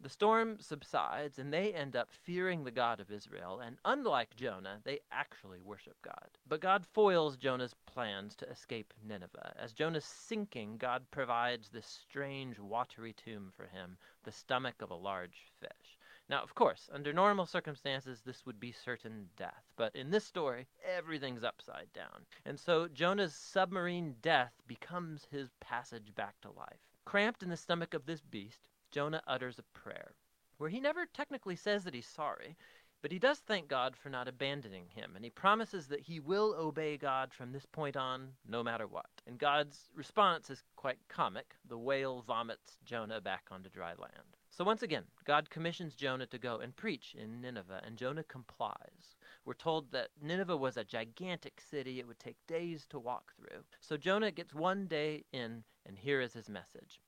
The 0.00 0.08
storm 0.08 0.58
subsides, 0.60 1.38
and 1.38 1.52
they 1.52 1.72
end 1.72 1.94
up 1.94 2.10
fearing 2.10 2.64
the 2.64 2.72
God 2.72 2.98
of 2.98 3.10
Israel, 3.10 3.60
and 3.60 3.78
unlike 3.84 4.34
Jonah, 4.34 4.80
they 4.84 4.98
actually 5.12 5.60
worship 5.60 5.96
God. 6.02 6.38
But 6.46 6.60
God 6.60 6.86
foils 6.86 7.36
Jonah's 7.36 7.74
plans 7.86 8.34
to 8.36 8.50
escape 8.50 8.92
Nineveh. 9.04 9.54
As 9.56 9.72
Jonah's 9.72 10.04
sinking, 10.04 10.76
God 10.76 11.04
provides 11.10 11.68
this 11.68 11.86
strange 11.86 12.58
watery 12.58 13.12
tomb 13.12 13.52
for 13.56 13.66
him, 13.66 13.96
the 14.24 14.32
stomach 14.32 14.82
of 14.82 14.90
a 14.90 14.94
large 14.94 15.52
fish. 15.60 15.97
Now, 16.30 16.42
of 16.42 16.54
course, 16.54 16.90
under 16.92 17.12
normal 17.12 17.46
circumstances, 17.46 18.20
this 18.20 18.44
would 18.44 18.60
be 18.60 18.70
certain 18.70 19.30
death, 19.36 19.64
but 19.76 19.96
in 19.96 20.10
this 20.10 20.26
story, 20.26 20.66
everything's 20.84 21.42
upside 21.42 21.90
down. 21.94 22.26
And 22.44 22.60
so 22.60 22.86
Jonah's 22.86 23.34
submarine 23.34 24.14
death 24.20 24.52
becomes 24.66 25.26
his 25.30 25.48
passage 25.60 26.14
back 26.14 26.38
to 26.42 26.50
life. 26.50 26.80
Cramped 27.06 27.42
in 27.42 27.48
the 27.48 27.56
stomach 27.56 27.94
of 27.94 28.04
this 28.04 28.20
beast, 28.20 28.68
Jonah 28.90 29.22
utters 29.26 29.58
a 29.58 29.78
prayer, 29.78 30.14
where 30.58 30.68
he 30.68 30.80
never 30.80 31.06
technically 31.06 31.56
says 31.56 31.84
that 31.84 31.94
he's 31.94 32.06
sorry, 32.06 32.58
but 33.00 33.12
he 33.12 33.18
does 33.18 33.38
thank 33.38 33.68
God 33.68 33.96
for 33.96 34.10
not 34.10 34.28
abandoning 34.28 34.88
him, 34.88 35.12
and 35.14 35.24
he 35.24 35.30
promises 35.30 35.86
that 35.86 36.00
he 36.00 36.20
will 36.20 36.54
obey 36.58 36.98
God 36.98 37.32
from 37.32 37.52
this 37.52 37.64
point 37.64 37.96
on, 37.96 38.34
no 38.46 38.62
matter 38.62 38.86
what. 38.86 39.08
And 39.26 39.38
God's 39.38 39.88
response 39.94 40.50
is 40.50 40.62
quite 40.76 40.98
comic. 41.08 41.54
The 41.68 41.78
whale 41.78 42.20
vomits 42.20 42.76
Jonah 42.84 43.22
back 43.22 43.44
onto 43.50 43.70
dry 43.70 43.94
land. 43.94 44.36
So 44.58 44.64
once 44.64 44.82
again, 44.82 45.04
God 45.24 45.50
commissions 45.50 45.94
Jonah 45.94 46.26
to 46.26 46.36
go 46.36 46.56
and 46.58 46.74
preach 46.74 47.14
in 47.16 47.40
Nineveh, 47.40 47.80
and 47.84 47.96
Jonah 47.96 48.24
complies. 48.24 49.14
We're 49.44 49.54
told 49.54 49.92
that 49.92 50.08
Nineveh 50.20 50.56
was 50.56 50.76
a 50.76 50.82
gigantic 50.82 51.60
city, 51.60 52.00
it 52.00 52.08
would 52.08 52.18
take 52.18 52.44
days 52.48 52.84
to 52.86 52.98
walk 52.98 53.32
through. 53.36 53.62
So 53.78 53.96
Jonah 53.96 54.32
gets 54.32 54.52
one 54.52 54.88
day 54.88 55.22
in, 55.32 55.62
and 55.86 55.96
here 55.96 56.20
is 56.20 56.32
his 56.32 56.48
message 56.48 57.00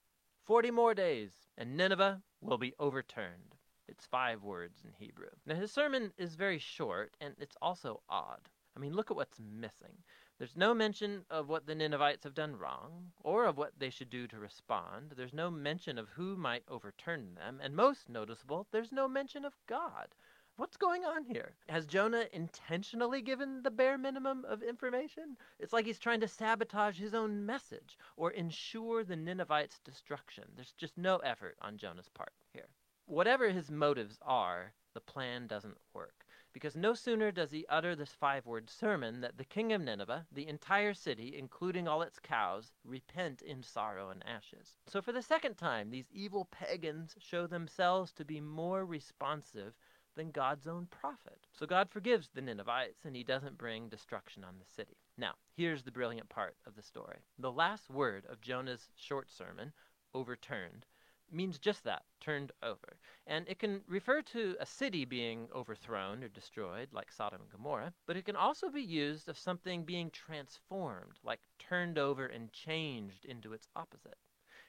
Forty 0.44 0.70
more 0.70 0.94
days, 0.94 1.32
and 1.58 1.76
Nineveh 1.76 2.22
will 2.40 2.56
be 2.56 2.72
overturned. 2.78 3.56
It's 3.88 4.06
five 4.06 4.44
words 4.44 4.84
in 4.84 4.92
Hebrew. 4.96 5.30
Now, 5.44 5.56
his 5.56 5.72
sermon 5.72 6.12
is 6.16 6.36
very 6.36 6.60
short, 6.60 7.16
and 7.20 7.34
it's 7.40 7.56
also 7.60 8.00
odd. 8.08 8.48
I 8.76 8.78
mean, 8.78 8.94
look 8.94 9.10
at 9.10 9.16
what's 9.16 9.40
missing. 9.40 10.04
There's 10.40 10.56
no 10.56 10.72
mention 10.72 11.26
of 11.28 11.50
what 11.50 11.66
the 11.66 11.74
Ninevites 11.74 12.24
have 12.24 12.32
done 12.32 12.56
wrong, 12.56 13.12
or 13.22 13.44
of 13.44 13.58
what 13.58 13.78
they 13.78 13.90
should 13.90 14.08
do 14.08 14.26
to 14.28 14.38
respond. 14.38 15.12
There's 15.14 15.34
no 15.34 15.50
mention 15.50 15.98
of 15.98 16.08
who 16.08 16.34
might 16.34 16.64
overturn 16.66 17.34
them, 17.34 17.60
and 17.62 17.76
most 17.76 18.08
noticeable, 18.08 18.66
there's 18.70 18.90
no 18.90 19.06
mention 19.06 19.44
of 19.44 19.52
God. 19.66 20.14
What's 20.56 20.78
going 20.78 21.04
on 21.04 21.24
here? 21.24 21.52
Has 21.68 21.84
Jonah 21.84 22.24
intentionally 22.32 23.20
given 23.20 23.62
the 23.62 23.70
bare 23.70 23.98
minimum 23.98 24.46
of 24.46 24.62
information? 24.62 25.36
It's 25.58 25.74
like 25.74 25.84
he's 25.84 25.98
trying 25.98 26.20
to 26.20 26.28
sabotage 26.28 26.98
his 26.98 27.12
own 27.12 27.44
message 27.44 27.98
or 28.16 28.30
ensure 28.30 29.04
the 29.04 29.16
Ninevites' 29.16 29.80
destruction. 29.84 30.44
There's 30.56 30.72
just 30.72 30.96
no 30.96 31.18
effort 31.18 31.58
on 31.60 31.76
Jonah's 31.76 32.08
part 32.08 32.32
here. 32.54 32.68
Whatever 33.04 33.50
his 33.50 33.70
motives 33.70 34.18
are, 34.22 34.72
the 34.94 35.00
plan 35.02 35.46
doesn't 35.46 35.76
work 35.92 36.24
because 36.52 36.76
no 36.76 36.94
sooner 36.94 37.30
does 37.30 37.50
he 37.50 37.66
utter 37.68 37.94
this 37.94 38.12
five 38.12 38.46
word 38.46 38.68
sermon 38.68 39.20
that 39.20 39.38
the 39.38 39.44
king 39.44 39.72
of 39.72 39.80
Nineveh, 39.80 40.26
the 40.32 40.46
entire 40.46 40.94
city, 40.94 41.34
including 41.36 41.86
all 41.86 42.02
its 42.02 42.18
cows, 42.18 42.72
repent 42.84 43.42
in 43.42 43.62
sorrow 43.62 44.10
and 44.10 44.24
ashes. 44.26 44.76
So, 44.86 45.00
for 45.00 45.12
the 45.12 45.22
second 45.22 45.56
time, 45.56 45.90
these 45.90 46.10
evil 46.12 46.48
pagans 46.50 47.14
show 47.18 47.46
themselves 47.46 48.12
to 48.12 48.24
be 48.24 48.40
more 48.40 48.84
responsive 48.84 49.74
than 50.16 50.30
God's 50.30 50.66
own 50.66 50.86
prophet. 50.90 51.46
So, 51.52 51.66
God 51.66 51.88
forgives 51.90 52.30
the 52.30 52.42
Ninevites 52.42 53.04
and 53.04 53.14
he 53.14 53.24
doesn't 53.24 53.58
bring 53.58 53.88
destruction 53.88 54.44
on 54.44 54.58
the 54.58 54.72
city. 54.74 54.96
Now, 55.16 55.34
here's 55.56 55.82
the 55.82 55.92
brilliant 55.92 56.28
part 56.28 56.56
of 56.66 56.74
the 56.74 56.82
story. 56.82 57.18
The 57.38 57.52
last 57.52 57.90
word 57.90 58.24
of 58.28 58.40
Jonah's 58.40 58.88
short 58.96 59.30
sermon, 59.30 59.72
overturned, 60.14 60.86
means 61.32 61.58
just 61.58 61.84
that, 61.84 62.04
turned 62.20 62.52
over. 62.62 62.96
And 63.26 63.48
it 63.48 63.58
can 63.58 63.82
refer 63.86 64.22
to 64.22 64.56
a 64.60 64.66
city 64.66 65.04
being 65.04 65.48
overthrown 65.54 66.22
or 66.22 66.28
destroyed, 66.28 66.88
like 66.92 67.12
Sodom 67.12 67.42
and 67.42 67.50
Gomorrah, 67.50 67.92
but 68.06 68.16
it 68.16 68.24
can 68.24 68.36
also 68.36 68.70
be 68.70 68.82
used 68.82 69.28
of 69.28 69.38
something 69.38 69.84
being 69.84 70.10
transformed, 70.10 71.18
like 71.22 71.40
turned 71.58 71.98
over 71.98 72.26
and 72.26 72.52
changed 72.52 73.24
into 73.24 73.52
its 73.52 73.68
opposite. 73.76 74.18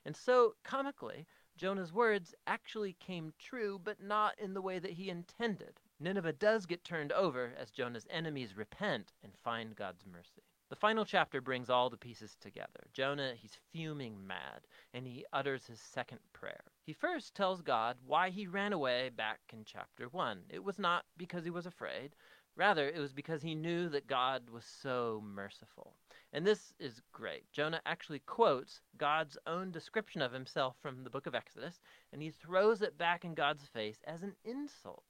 And 0.05 0.15
so, 0.15 0.55
comically, 0.63 1.27
Jonah's 1.57 1.93
words 1.93 2.33
actually 2.47 2.93
came 2.93 3.33
true, 3.37 3.79
but 3.83 4.01
not 4.01 4.39
in 4.39 4.53
the 4.53 4.61
way 4.61 4.79
that 4.79 4.93
he 4.93 5.09
intended. 5.09 5.79
Nineveh 5.99 6.33
does 6.33 6.65
get 6.65 6.83
turned 6.83 7.11
over 7.11 7.53
as 7.57 7.69
Jonah's 7.69 8.07
enemies 8.09 8.57
repent 8.57 9.13
and 9.21 9.37
find 9.43 9.75
God's 9.75 10.05
mercy. 10.05 10.43
The 10.71 10.77
final 10.77 11.03
chapter 11.03 11.41
brings 11.41 11.69
all 11.69 11.89
the 11.89 11.97
pieces 11.97 12.37
together. 12.39 12.87
Jonah, 12.93 13.33
he's 13.35 13.57
fuming 13.73 14.25
mad, 14.25 14.61
and 14.93 15.05
he 15.05 15.25
utters 15.33 15.65
his 15.65 15.81
second 15.81 16.21
prayer. 16.31 16.63
He 16.85 16.93
first 16.93 17.35
tells 17.35 17.61
God 17.61 17.97
why 18.05 18.29
he 18.29 18.47
ran 18.47 18.71
away 18.71 19.09
back 19.09 19.41
in 19.51 19.65
chapter 19.65 20.07
1. 20.07 20.43
It 20.49 20.63
was 20.63 20.79
not 20.79 21.03
because 21.17 21.43
he 21.43 21.49
was 21.49 21.65
afraid, 21.65 22.15
Rather, 22.57 22.89
it 22.89 22.99
was 22.99 23.13
because 23.13 23.41
he 23.41 23.55
knew 23.55 23.87
that 23.89 24.07
God 24.07 24.49
was 24.49 24.65
so 24.65 25.23
merciful. 25.25 25.95
And 26.33 26.45
this 26.45 26.73
is 26.79 27.01
great. 27.11 27.49
Jonah 27.51 27.81
actually 27.85 28.19
quotes 28.19 28.81
God's 28.97 29.37
own 29.47 29.71
description 29.71 30.21
of 30.21 30.33
himself 30.33 30.75
from 30.81 31.03
the 31.03 31.09
book 31.09 31.27
of 31.27 31.35
Exodus, 31.35 31.79
and 32.11 32.21
he 32.21 32.29
throws 32.29 32.81
it 32.81 32.97
back 32.97 33.23
in 33.23 33.35
God's 33.35 33.65
face 33.67 33.99
as 34.05 34.21
an 34.21 34.35
insult. 34.43 35.03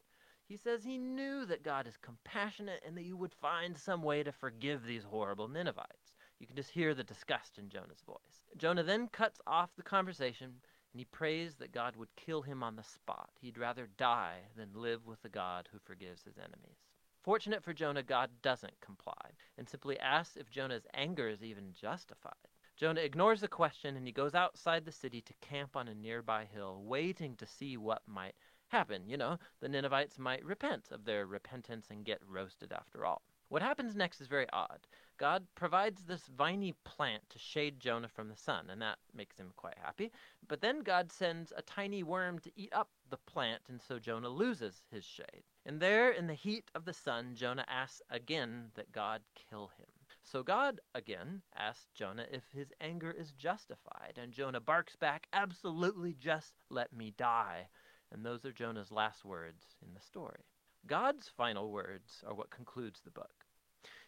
He 0.51 0.57
says 0.57 0.83
he 0.83 0.97
knew 0.97 1.45
that 1.45 1.63
God 1.63 1.87
is 1.87 1.95
compassionate 1.95 2.83
and 2.85 2.97
that 2.97 3.05
you 3.05 3.15
would 3.15 3.33
find 3.33 3.77
some 3.77 4.03
way 4.03 4.21
to 4.21 4.33
forgive 4.33 4.83
these 4.83 5.05
horrible 5.05 5.47
Ninevites. 5.47 6.11
You 6.39 6.45
can 6.45 6.57
just 6.57 6.71
hear 6.71 6.93
the 6.93 7.05
disgust 7.05 7.57
in 7.57 7.69
Jonah's 7.69 8.01
voice. 8.05 8.43
Jonah 8.57 8.83
then 8.83 9.07
cuts 9.07 9.39
off 9.47 9.73
the 9.77 9.81
conversation 9.81 10.47
and 10.47 10.99
he 10.99 11.05
prays 11.05 11.55
that 11.55 11.71
God 11.71 11.95
would 11.95 12.13
kill 12.17 12.41
him 12.41 12.63
on 12.63 12.75
the 12.75 12.83
spot. 12.83 13.29
He'd 13.39 13.57
rather 13.57 13.87
die 13.95 14.39
than 14.57 14.73
live 14.73 15.05
with 15.05 15.21
the 15.21 15.29
God 15.29 15.69
who 15.71 15.79
forgives 15.79 16.23
his 16.23 16.37
enemies. 16.37 16.83
Fortunate 17.23 17.63
for 17.63 17.71
Jonah, 17.71 18.03
God 18.03 18.29
doesn't 18.41 18.81
comply 18.81 19.31
and 19.57 19.69
simply 19.69 19.97
asks 19.99 20.35
if 20.35 20.51
Jonah's 20.51 20.85
anger 20.93 21.29
is 21.29 21.41
even 21.41 21.71
justified. 21.79 22.33
Jonah 22.75 22.99
ignores 22.99 23.39
the 23.39 23.47
question 23.47 23.95
and 23.95 24.05
he 24.05 24.11
goes 24.11 24.35
outside 24.35 24.83
the 24.83 24.91
city 24.91 25.21
to 25.21 25.33
camp 25.39 25.77
on 25.77 25.87
a 25.87 25.95
nearby 25.95 26.43
hill, 26.43 26.83
waiting 26.83 27.37
to 27.37 27.47
see 27.47 27.77
what 27.77 28.01
might 28.05 28.35
happen. 28.71 29.07
You 29.07 29.17
know, 29.17 29.37
the 29.59 29.69
Ninevites 29.69 30.17
might 30.17 30.43
repent 30.45 30.89
of 30.91 31.05
their 31.05 31.25
repentance 31.25 31.87
and 31.89 32.05
get 32.05 32.21
roasted 32.27 32.71
after 32.71 33.05
all. 33.05 33.21
What 33.49 33.61
happens 33.61 33.97
next 33.97 34.21
is 34.21 34.27
very 34.27 34.47
odd. 34.53 34.87
God 35.17 35.45
provides 35.55 36.03
this 36.03 36.27
viney 36.27 36.73
plant 36.85 37.29
to 37.31 37.37
shade 37.37 37.81
Jonah 37.81 38.07
from 38.07 38.29
the 38.29 38.35
sun, 38.37 38.69
and 38.69 38.81
that 38.81 38.97
makes 39.13 39.37
him 39.37 39.51
quite 39.57 39.77
happy. 39.77 40.09
But 40.47 40.61
then 40.61 40.83
God 40.83 41.11
sends 41.11 41.51
a 41.55 41.61
tiny 41.61 42.01
worm 42.01 42.39
to 42.39 42.51
eat 42.55 42.71
up 42.71 42.89
the 43.09 43.17
plant, 43.17 43.63
and 43.67 43.81
so 43.81 43.99
Jonah 43.99 44.29
loses 44.29 44.85
his 44.89 45.03
shade. 45.03 45.43
And 45.65 45.81
there, 45.81 46.11
in 46.11 46.27
the 46.27 46.33
heat 46.33 46.71
of 46.73 46.85
the 46.85 46.93
sun, 46.93 47.35
Jonah 47.35 47.65
asks 47.67 48.01
again 48.09 48.71
that 48.75 48.93
God 48.93 49.21
kill 49.35 49.67
him. 49.77 49.87
So 50.23 50.43
God 50.43 50.79
again 50.95 51.41
asks 51.55 51.87
Jonah 51.93 52.27
if 52.31 52.43
his 52.53 52.71
anger 52.79 53.11
is 53.11 53.33
justified, 53.33 54.17
and 54.17 54.31
Jonah 54.31 54.61
barks 54.61 54.95
back, 54.95 55.27
Absolutely, 55.33 56.13
just 56.13 56.53
let 56.69 56.93
me 56.93 57.11
die. 57.17 57.67
And 58.11 58.25
those 58.25 58.45
are 58.45 58.51
Jonah's 58.51 58.91
last 58.91 59.23
words 59.23 59.63
in 59.81 59.93
the 59.93 60.01
story. 60.01 60.45
God's 60.87 61.29
final 61.29 61.71
words 61.71 62.23
are 62.27 62.33
what 62.33 62.49
concludes 62.49 63.01
the 63.01 63.11
book. 63.11 63.45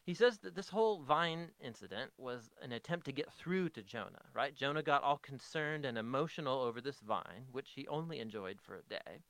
He 0.03 0.13
says 0.13 0.39
that 0.39 0.55
this 0.55 0.67
whole 0.67 1.01
vine 1.01 1.51
incident 1.61 2.11
was 2.17 2.49
an 2.61 2.73
attempt 2.73 3.05
to 3.05 3.13
get 3.13 3.31
through 3.31 3.69
to 3.69 3.83
Jonah, 3.83 4.25
right? 4.33 4.53
Jonah 4.53 4.83
got 4.83 5.03
all 5.03 5.17
concerned 5.17 5.85
and 5.85 5.97
emotional 5.97 6.61
over 6.61 6.81
this 6.81 6.99
vine, 6.99 7.45
which 7.51 7.71
he 7.75 7.87
only 7.87 8.19
enjoyed 8.19 8.59
for 8.61 8.75
a 8.75 8.83
day. 8.89 9.21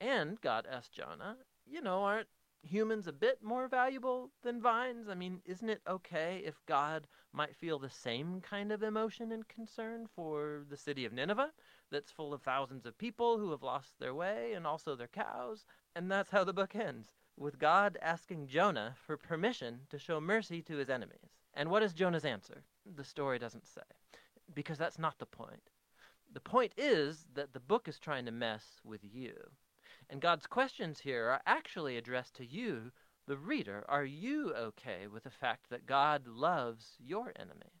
And 0.00 0.38
God 0.42 0.66
asked 0.70 0.92
Jonah, 0.92 1.38
you 1.64 1.80
know, 1.80 2.02
aren't 2.02 2.28
humans 2.62 3.06
a 3.06 3.12
bit 3.12 3.42
more 3.42 3.68
valuable 3.68 4.30
than 4.42 4.60
vines? 4.60 5.08
I 5.08 5.14
mean, 5.14 5.40
isn't 5.46 5.70
it 5.70 5.80
okay 5.88 6.42
if 6.44 6.54
God 6.66 7.06
might 7.32 7.56
feel 7.56 7.78
the 7.78 7.88
same 7.88 8.42
kind 8.42 8.72
of 8.72 8.82
emotion 8.82 9.32
and 9.32 9.48
concern 9.48 10.06
for 10.14 10.64
the 10.68 10.76
city 10.76 11.06
of 11.06 11.12
Nineveh 11.12 11.52
that's 11.90 12.10
full 12.10 12.34
of 12.34 12.42
thousands 12.42 12.86
of 12.86 12.98
people 12.98 13.38
who 13.38 13.50
have 13.50 13.62
lost 13.62 13.98
their 13.98 14.14
way 14.14 14.52
and 14.54 14.66
also 14.66 14.94
their 14.94 15.08
cows? 15.08 15.64
And 15.94 16.10
that's 16.10 16.30
how 16.30 16.44
the 16.44 16.52
book 16.52 16.74
ends 16.74 17.08
with 17.36 17.58
God 17.58 17.98
asking 18.00 18.46
Jonah 18.46 18.94
for 19.06 19.16
permission 19.16 19.80
to 19.90 19.98
show 19.98 20.20
mercy 20.20 20.62
to 20.62 20.76
his 20.76 20.88
enemies. 20.88 21.38
And 21.54 21.70
what 21.70 21.82
is 21.82 21.92
Jonah's 21.92 22.24
answer? 22.24 22.62
The 22.96 23.04
story 23.04 23.38
doesn't 23.38 23.66
say, 23.66 23.82
because 24.54 24.78
that's 24.78 24.98
not 24.98 25.18
the 25.18 25.26
point. 25.26 25.70
The 26.32 26.40
point 26.40 26.72
is 26.76 27.26
that 27.34 27.52
the 27.52 27.60
book 27.60 27.88
is 27.88 27.98
trying 27.98 28.26
to 28.26 28.32
mess 28.32 28.80
with 28.84 29.00
you. 29.02 29.34
And 30.08 30.20
God's 30.20 30.46
questions 30.46 31.00
here 31.00 31.26
are 31.26 31.40
actually 31.46 31.96
addressed 31.96 32.34
to 32.36 32.46
you, 32.46 32.92
the 33.26 33.36
reader. 33.36 33.84
Are 33.88 34.04
you 34.04 34.52
okay 34.54 35.06
with 35.06 35.24
the 35.24 35.30
fact 35.30 35.70
that 35.70 35.86
God 35.86 36.26
loves 36.26 36.96
your 36.98 37.32
enemy? 37.36 37.75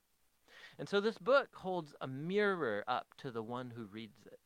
And 0.78 0.88
so 0.88 1.00
this 1.00 1.18
book 1.18 1.54
holds 1.54 1.94
a 2.00 2.06
mirror 2.06 2.84
up 2.86 3.14
to 3.18 3.30
the 3.30 3.42
one 3.42 3.70
who 3.70 3.86
reads 3.86 4.26
it. 4.26 4.40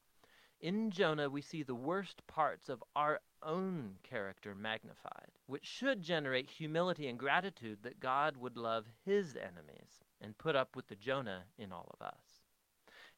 In 0.60 0.90
Jonah, 0.90 1.30
we 1.30 1.40
see 1.40 1.62
the 1.62 1.74
worst 1.74 2.26
parts 2.26 2.68
of 2.68 2.84
our 2.94 3.20
own 3.42 3.98
character 4.02 4.54
magnified, 4.54 5.32
which 5.46 5.64
should 5.64 6.02
generate 6.02 6.50
humility 6.50 7.08
and 7.08 7.18
gratitude 7.18 7.78
that 7.82 7.98
God 7.98 8.36
would 8.36 8.56
love 8.56 8.86
his 9.04 9.36
enemies 9.36 9.98
and 10.20 10.36
put 10.36 10.54
up 10.54 10.76
with 10.76 10.86
the 10.86 10.96
Jonah 10.96 11.44
in 11.56 11.72
all 11.72 11.90
of 11.94 12.06
us. 12.06 12.42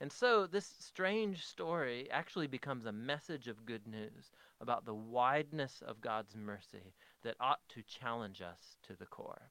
And 0.01 0.11
so, 0.11 0.47
this 0.47 0.67
strange 0.79 1.45
story 1.45 2.11
actually 2.11 2.47
becomes 2.47 2.87
a 2.87 2.93
message 2.93 3.47
of 3.47 3.67
good 3.67 3.87
news 3.87 4.31
about 4.61 4.85
the 4.85 4.95
wideness 4.95 5.83
of 5.83 6.01
God's 6.01 6.35
mercy 6.37 6.95
that 7.23 7.37
ought 7.41 7.69
to 7.71 7.83
challenge 7.83 8.41
us 8.41 8.79
to 8.85 8.97
the 8.97 9.07
core. 9.07 9.51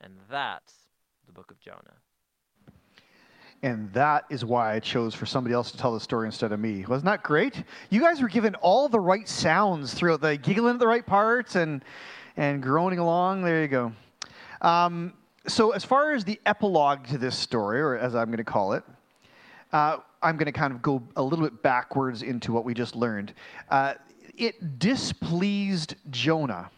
And 0.00 0.14
that's 0.30 0.90
the 1.26 1.32
book 1.32 1.50
of 1.50 1.60
Jonah. 1.60 2.00
And 3.62 3.92
that 3.92 4.24
is 4.28 4.44
why 4.44 4.74
I 4.74 4.80
chose 4.80 5.14
for 5.14 5.24
somebody 5.24 5.54
else 5.54 5.70
to 5.70 5.76
tell 5.76 5.94
the 5.94 6.00
story 6.00 6.26
instead 6.26 6.50
of 6.50 6.58
me. 6.58 6.84
Wasn't 6.84 7.04
that 7.04 7.22
great? 7.22 7.62
You 7.90 8.00
guys 8.00 8.20
were 8.20 8.28
given 8.28 8.56
all 8.56 8.88
the 8.88 8.98
right 8.98 9.28
sounds 9.28 9.94
throughout 9.94 10.20
the 10.20 10.36
giggling 10.36 10.74
at 10.74 10.80
the 10.80 10.86
right 10.86 11.06
parts 11.06 11.54
and, 11.54 11.84
and 12.36 12.60
groaning 12.60 12.98
along. 12.98 13.42
There 13.42 13.62
you 13.62 13.68
go. 13.68 13.92
Um, 14.62 15.12
so, 15.46 15.70
as 15.70 15.84
far 15.84 16.12
as 16.12 16.24
the 16.24 16.40
epilogue 16.46 17.06
to 17.08 17.18
this 17.18 17.36
story, 17.36 17.80
or 17.80 17.96
as 17.96 18.14
I'm 18.14 18.26
going 18.26 18.38
to 18.38 18.44
call 18.44 18.72
it, 18.72 18.84
uh, 19.72 19.98
I'm 20.22 20.36
going 20.36 20.46
to 20.46 20.52
kind 20.52 20.72
of 20.72 20.82
go 20.82 21.02
a 21.16 21.22
little 21.22 21.44
bit 21.44 21.62
backwards 21.62 22.22
into 22.22 22.52
what 22.52 22.64
we 22.64 22.74
just 22.74 22.96
learned. 22.96 23.32
Uh, 23.68 23.94
it 24.36 24.78
displeased 24.78 25.94
Jonah. 26.10 26.70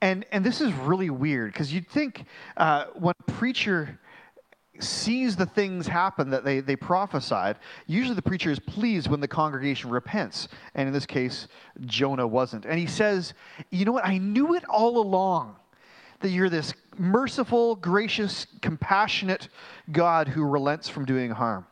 And, 0.00 0.24
and 0.32 0.44
this 0.44 0.60
is 0.60 0.72
really 0.72 1.10
weird 1.10 1.52
because 1.52 1.72
you'd 1.72 1.88
think 1.88 2.24
uh, 2.56 2.86
when 2.94 3.14
a 3.28 3.32
preacher 3.32 3.98
sees 4.82 5.36
the 5.36 5.46
things 5.46 5.86
happen 5.86 6.30
that 6.30 6.44
they, 6.44 6.60
they 6.60 6.76
prophesied, 6.76 7.56
usually 7.86 8.14
the 8.14 8.22
preacher 8.22 8.50
is 8.50 8.58
pleased 8.58 9.08
when 9.08 9.20
the 9.20 9.28
congregation 9.28 9.90
repents. 9.90 10.48
And 10.74 10.86
in 10.86 10.92
this 10.92 11.06
case, 11.06 11.48
Jonah 11.86 12.26
wasn't. 12.26 12.64
And 12.66 12.78
he 12.78 12.86
says, 12.86 13.34
You 13.70 13.84
know 13.84 13.92
what? 13.92 14.06
I 14.06 14.18
knew 14.18 14.54
it 14.54 14.64
all 14.68 14.98
along 14.98 15.56
that 16.20 16.30
you're 16.30 16.50
this 16.50 16.74
merciful, 16.98 17.76
gracious, 17.76 18.46
compassionate 18.60 19.48
God 19.90 20.28
who 20.28 20.44
relents 20.44 20.88
from 20.88 21.04
doing 21.04 21.30
harm. 21.30 21.66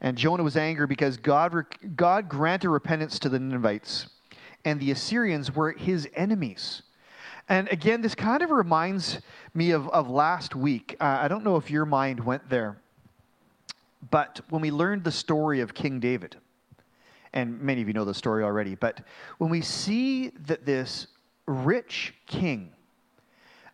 And 0.00 0.16
Jonah 0.16 0.42
was 0.42 0.56
angry 0.56 0.86
because 0.86 1.16
God, 1.16 1.54
God 1.94 2.28
granted 2.28 2.70
repentance 2.70 3.18
to 3.20 3.28
the 3.28 3.38
Ninevites, 3.38 4.08
and 4.64 4.80
the 4.80 4.90
Assyrians 4.90 5.54
were 5.54 5.72
his 5.72 6.08
enemies. 6.14 6.82
And 7.48 7.68
again, 7.68 8.02
this 8.02 8.14
kind 8.14 8.42
of 8.42 8.50
reminds 8.50 9.20
me 9.54 9.70
of, 9.70 9.88
of 9.90 10.10
last 10.10 10.56
week. 10.56 10.96
Uh, 11.00 11.18
I 11.20 11.28
don't 11.28 11.44
know 11.44 11.56
if 11.56 11.70
your 11.70 11.84
mind 11.84 12.18
went 12.18 12.48
there, 12.48 12.76
but 14.10 14.40
when 14.50 14.60
we 14.60 14.70
learned 14.70 15.04
the 15.04 15.12
story 15.12 15.60
of 15.60 15.72
King 15.72 16.00
David, 16.00 16.36
and 17.32 17.60
many 17.60 17.82
of 17.82 17.88
you 17.88 17.94
know 17.94 18.04
the 18.04 18.14
story 18.14 18.42
already, 18.42 18.74
but 18.74 19.00
when 19.38 19.50
we 19.50 19.60
see 19.60 20.30
that 20.46 20.66
this 20.66 21.06
rich 21.46 22.14
king 22.26 22.72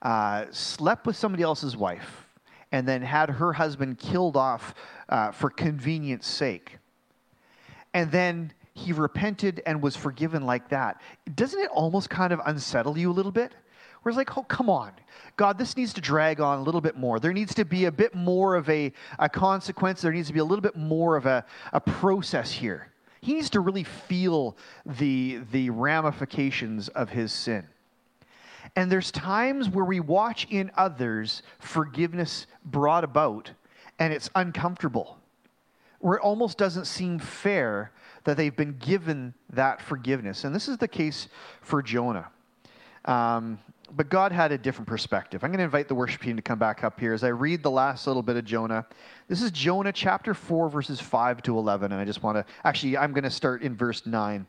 uh, 0.03 0.47
slept 0.51 1.07
with 1.07 1.17
somebody 1.17 1.43
else's 1.43 1.77
wife 1.77 2.27
and 2.73 2.87
then 2.87 3.01
had 3.01 3.31
her 3.31 3.53
husband 3.55 3.99
killed 3.99 4.37
off 4.37 4.75
uh, 5.09 5.31
for 5.31 5.49
convenience 5.49 6.27
sake, 6.27 6.79
and 7.95 8.11
then 8.11 8.53
he 8.75 8.93
repented 8.93 9.63
and 9.67 9.83
was 9.83 9.97
forgiven 9.97 10.45
like 10.45 10.69
that. 10.71 11.01
Doesn't 11.35 11.61
it 11.61 11.71
almost 11.71 12.11
kind 12.11 12.33
of 12.33 12.41
unsettle 12.45 12.99
you 12.99 13.11
a 13.11 13.13
little 13.13 13.33
bit? 13.33 13.55
Where 14.03 14.11
it's 14.11 14.17
like, 14.17 14.37
oh, 14.37 14.43
come 14.43 14.69
on. 14.69 14.93
God, 15.37 15.59
this 15.59 15.77
needs 15.77 15.93
to 15.95 16.01
drag 16.01 16.41
on 16.41 16.59
a 16.59 16.63
little 16.63 16.81
bit 16.81 16.97
more. 16.97 17.21
There 17.21 17.33
needs 17.33 17.55
to 17.55 17.65
be 17.65 17.85
a 17.85 17.93
bit 17.93 18.15
more 18.15 18.57
of 18.57 18.69
a, 18.69 18.93
a 19.19 19.29
consequence. 19.29 20.03
There 20.03 20.13
needs 20.13 20.27
to 20.29 20.35
be 20.35 20.41
a 20.41 20.45
little 20.45 20.63
bit 20.63 20.77
more 20.77 21.17
of 21.17 21.27
a, 21.27 21.45
a 21.73 21.81
process 21.81 22.51
here. 22.51 22.89
He 23.21 23.35
needs 23.35 23.51
to 23.51 23.61
really 23.61 23.85
feel 23.85 24.57
the, 24.85 25.41
the 25.53 25.71
ramifications 25.71 26.89
of 26.89 27.11
his 27.11 27.33
sin. 27.33 27.65
And 28.75 28.91
there's 28.91 29.11
times 29.13 29.69
where 29.69 29.85
we 29.85 30.01
watch 30.01 30.47
in 30.51 30.71
others 30.77 31.43
forgiveness 31.61 32.47
brought 32.65 33.05
about, 33.05 33.51
and 33.99 34.13
it's 34.13 34.31
uncomfortable, 34.35 35.19
where 36.01 36.17
it 36.17 36.23
almost 36.23 36.59
doesn't 36.59 36.87
seem 36.87 37.19
fair 37.19 37.93
that 38.25 38.37
they've 38.37 38.57
been 38.57 38.77
given 38.79 39.35
that 39.51 39.81
forgiveness. 39.81 40.45
And 40.45 40.55
this 40.55 40.69
is 40.69 40.79
the 40.79 40.89
case 40.89 41.29
for 41.61 41.83
Jonah. 41.83 42.29
Um, 43.05 43.59
but 43.95 44.09
God 44.09 44.33
had 44.33 44.53
a 44.53 44.59
different 44.59 44.89
perspective. 44.89 45.45
I'm 45.45 45.51
going 45.51 45.59
to 45.59 45.65
invite 45.65 45.89
the 45.89 45.95
worship 45.95 46.23
team 46.23 46.37
to 46.37 46.43
come 46.43 46.59
back 46.59 46.83
up 46.83 46.99
here 46.99 47.13
as 47.13 47.23
I 47.23 47.29
read 47.29 47.63
the 47.63 47.71
last 47.71 48.07
little 48.07 48.23
bit 48.23 48.37
of 48.37 48.45
Jonah. 48.45 48.87
This 49.29 49.43
is 49.43 49.51
Jonah 49.51 49.93
chapter 49.93 50.35
4, 50.35 50.71
verses 50.71 51.01
5 51.01 51.43
to 51.43 51.59
11. 51.59 51.93
And 51.93 52.01
I 52.01 52.05
just 52.05 52.23
want 52.23 52.37
to, 52.37 52.45
actually, 52.65 52.97
I'm 52.97 53.13
going 53.13 53.25
to 53.25 53.31
start 53.31 53.63
in 53.63 53.77
verse 53.77 54.07
9. 54.07 54.47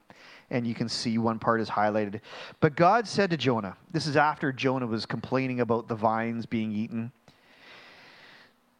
And 0.49 0.67
you 0.67 0.73
can 0.73 0.87
see 0.87 1.17
one 1.17 1.39
part 1.39 1.59
is 1.61 1.69
highlighted. 1.69 2.21
But 2.59 2.75
God 2.75 3.07
said 3.07 3.29
to 3.31 3.37
Jonah, 3.37 3.75
this 3.91 4.07
is 4.07 4.15
after 4.15 4.51
Jonah 4.53 4.87
was 4.87 5.05
complaining 5.05 5.59
about 5.59 5.87
the 5.87 5.95
vines 5.95 6.45
being 6.45 6.71
eaten. 6.71 7.11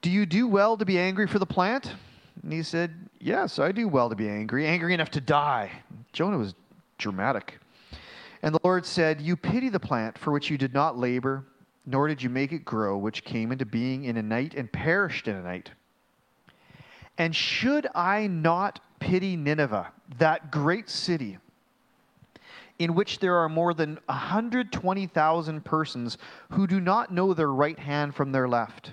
Do 0.01 0.09
you 0.09 0.26
do 0.26 0.47
well 0.47 0.78
to 0.78 0.86
be 0.86 0.99
angry 0.99 1.28
for 1.28 1.39
the 1.39 1.45
plant? 1.45 1.93
And 2.41 2.51
he 2.51 2.64
said, 2.64 2.93
Yes, 3.20 3.57
I 3.57 3.72
do 3.72 3.88
well 3.88 4.09
to 4.09 4.16
be 4.16 4.28
angry, 4.28 4.68
angry 4.68 4.93
enough 4.93 5.11
to 5.11 5.22
die. 5.22 5.72
Jonah 6.11 6.38
was 6.38 6.55
dramatic. 6.97 7.57
And 8.44 8.54
the 8.54 8.60
Lord 8.64 8.86
said, 8.86 9.22
You 9.22 9.38
pity 9.38 9.70
the 9.70 9.80
plant 9.80 10.18
for 10.18 10.32
which 10.32 10.50
you 10.50 10.58
did 10.58 10.74
not 10.74 10.98
labor, 10.98 11.46
nor 11.86 12.10
did 12.10 12.22
you 12.22 12.30
make 12.30 12.52
it 12.52 12.66
grow, 12.66 12.98
which 12.98 13.24
came 13.24 13.54
into 13.54 13.66
being 13.66 14.04
in 14.04 14.18
a 14.18 14.22
night 14.22 14.54
and 14.54 14.72
perished 14.72 15.30
in 15.30 15.36
a 15.38 15.41
night. 15.41 15.72
And 17.18 17.34
should 17.34 17.88
I 17.96 18.28
not 18.28 18.82
pity 19.00 19.38
Nineveh, 19.38 19.91
that 20.18 20.52
great 20.52 20.89
city, 20.89 21.38
in 22.80 22.96
which 22.96 23.20
there 23.20 23.38
are 23.38 23.48
more 23.48 23.74
than 23.74 23.98
120,000 24.08 25.64
persons 25.64 26.18
who 26.50 26.68
do 26.68 26.82
not 26.82 27.14
know 27.14 27.34
their 27.34 27.52
right 27.52 27.80
hand 27.80 28.14
from 28.14 28.32
their 28.32 28.48
left? 28.48 28.91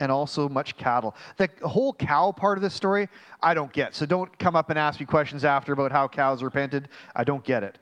and 0.00 0.10
also 0.10 0.48
much 0.48 0.76
cattle. 0.76 1.14
The 1.36 1.48
whole 1.62 1.92
cow 1.92 2.32
part 2.32 2.58
of 2.58 2.62
this 2.62 2.74
story, 2.74 3.08
I 3.40 3.54
don't 3.54 3.72
get. 3.72 3.94
So 3.94 4.04
don't 4.04 4.36
come 4.36 4.56
up 4.56 4.68
and 4.68 4.76
ask 4.76 4.98
me 4.98 5.06
questions 5.06 5.44
after 5.44 5.72
about 5.72 5.92
how 5.92 6.08
cows 6.08 6.42
repented. 6.42 6.88
I 7.14 7.22
don't 7.22 7.44
get 7.44 7.62
it. 7.62 7.78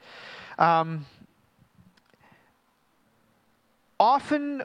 Um, 0.61 1.07
often, 3.99 4.63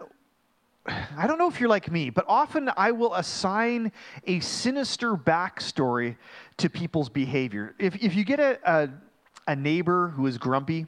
I 0.86 1.26
don't 1.26 1.39
know 1.39 1.48
if 1.48 1.60
you're 1.60 1.70
like 1.70 1.89
me, 1.89 2.10
but 2.10 2.26
often 2.28 2.70
I 2.76 2.91
will 2.91 3.16
assign 3.16 3.91
a 4.28 4.41
sinister 4.41 5.16
backstory 5.16 6.18
to 6.58 6.70
people's 6.70 7.10
behavior. 7.10 7.74
If, 7.80 7.96
if 8.04 8.14
you 8.14 8.26
get 8.26 8.39
a, 8.39 8.60
a, 8.66 8.89
a 9.48 9.56
neighbor 9.56 10.10
who 10.10 10.28
is 10.28 10.38
grumpy, 10.38 10.86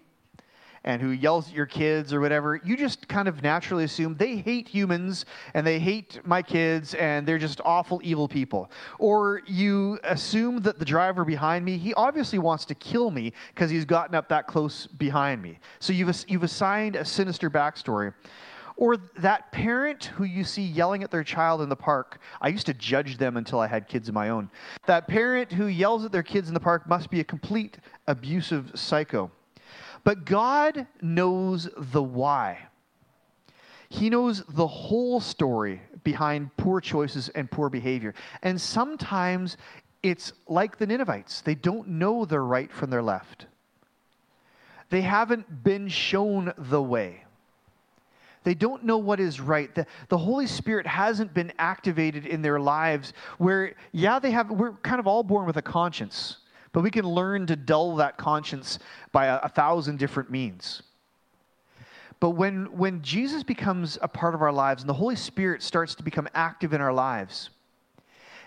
and 0.87 1.01
who 1.01 1.09
yells 1.09 1.49
at 1.49 1.53
your 1.53 1.65
kids 1.65 2.13
or 2.13 2.21
whatever, 2.21 2.61
you 2.63 2.77
just 2.77 3.09
kind 3.09 3.27
of 3.27 3.43
naturally 3.43 3.83
assume 3.83 4.15
they 4.15 4.37
hate 4.37 4.69
humans 4.69 5.25
and 5.53 5.67
they 5.67 5.79
hate 5.79 6.21
my 6.23 6.41
kids 6.41 6.93
and 6.93 7.27
they're 7.27 7.37
just 7.37 7.59
awful, 7.65 7.99
evil 8.05 8.25
people. 8.25 8.71
Or 8.97 9.41
you 9.45 9.99
assume 10.05 10.61
that 10.61 10.79
the 10.79 10.85
driver 10.85 11.25
behind 11.25 11.65
me, 11.65 11.77
he 11.77 11.93
obviously 11.95 12.39
wants 12.39 12.63
to 12.65 12.75
kill 12.75 13.11
me 13.11 13.33
because 13.53 13.69
he's 13.69 13.83
gotten 13.83 14.15
up 14.15 14.29
that 14.29 14.47
close 14.47 14.87
behind 14.87 15.41
me. 15.41 15.59
So 15.79 15.91
you've, 15.91 16.23
you've 16.29 16.43
assigned 16.43 16.95
a 16.95 17.03
sinister 17.03 17.49
backstory. 17.49 18.13
Or 18.77 18.95
that 19.17 19.51
parent 19.51 20.05
who 20.05 20.23
you 20.23 20.45
see 20.45 20.61
yelling 20.61 21.03
at 21.03 21.11
their 21.11 21.23
child 21.23 21.59
in 21.61 21.67
the 21.67 21.75
park. 21.75 22.21
I 22.39 22.47
used 22.47 22.67
to 22.67 22.73
judge 22.73 23.17
them 23.17 23.35
until 23.35 23.59
I 23.59 23.67
had 23.67 23.89
kids 23.89 24.07
of 24.07 24.15
my 24.15 24.29
own. 24.29 24.49
That 24.85 25.09
parent 25.09 25.51
who 25.51 25.65
yells 25.65 26.05
at 26.05 26.13
their 26.13 26.23
kids 26.23 26.47
in 26.47 26.53
the 26.53 26.61
park 26.61 26.87
must 26.87 27.09
be 27.09 27.19
a 27.19 27.25
complete 27.25 27.77
abusive 28.07 28.71
psycho. 28.75 29.31
But 30.07 30.23
God 30.23 30.87
knows 31.01 31.67
the 31.75 32.01
why. 32.01 32.59
He 33.89 34.09
knows 34.09 34.41
the 34.47 34.65
whole 34.65 35.19
story 35.19 35.81
behind 36.05 36.55
poor 36.55 36.79
choices 36.79 37.27
and 37.27 37.51
poor 37.51 37.69
behavior. 37.69 38.13
And 38.41 38.61
sometimes 38.61 39.57
it's 40.01 40.31
like 40.47 40.77
the 40.77 40.87
Ninevites 40.87 41.41
they 41.41 41.55
don't 41.55 41.89
know 41.89 42.23
their 42.23 42.45
right 42.45 42.71
from 42.71 42.89
their 42.89 43.03
left, 43.03 43.47
they 44.89 45.01
haven't 45.01 45.61
been 45.61 45.89
shown 45.89 46.53
the 46.57 46.81
way. 46.81 47.25
They 48.45 48.53
don't 48.53 48.85
know 48.85 48.99
what 48.99 49.19
is 49.19 49.41
right. 49.41 49.75
The, 49.75 49.85
the 50.07 50.17
Holy 50.17 50.47
Spirit 50.47 50.87
hasn't 50.87 51.33
been 51.33 51.51
activated 51.59 52.25
in 52.25 52.41
their 52.41 52.61
lives 52.61 53.11
where, 53.39 53.75
yeah, 53.91 54.19
they 54.19 54.31
have, 54.31 54.49
we're 54.49 54.71
kind 54.71 55.01
of 55.01 55.07
all 55.07 55.23
born 55.23 55.45
with 55.45 55.57
a 55.57 55.61
conscience. 55.61 56.37
But 56.71 56.81
we 56.81 56.91
can 56.91 57.05
learn 57.05 57.47
to 57.47 57.55
dull 57.55 57.95
that 57.97 58.17
conscience 58.17 58.79
by 59.11 59.27
a, 59.27 59.39
a 59.43 59.49
thousand 59.49 59.99
different 59.99 60.29
means. 60.29 60.83
But 62.19 62.31
when, 62.31 62.65
when 62.77 63.01
Jesus 63.01 63.43
becomes 63.43 63.97
a 64.01 64.07
part 64.07 64.33
of 64.33 64.41
our 64.41 64.51
lives 64.51 64.81
and 64.81 64.89
the 64.89 64.93
Holy 64.93 65.15
Spirit 65.15 65.61
starts 65.61 65.95
to 65.95 66.03
become 66.03 66.27
active 66.33 66.73
in 66.73 66.81
our 66.81 66.93
lives, 66.93 67.51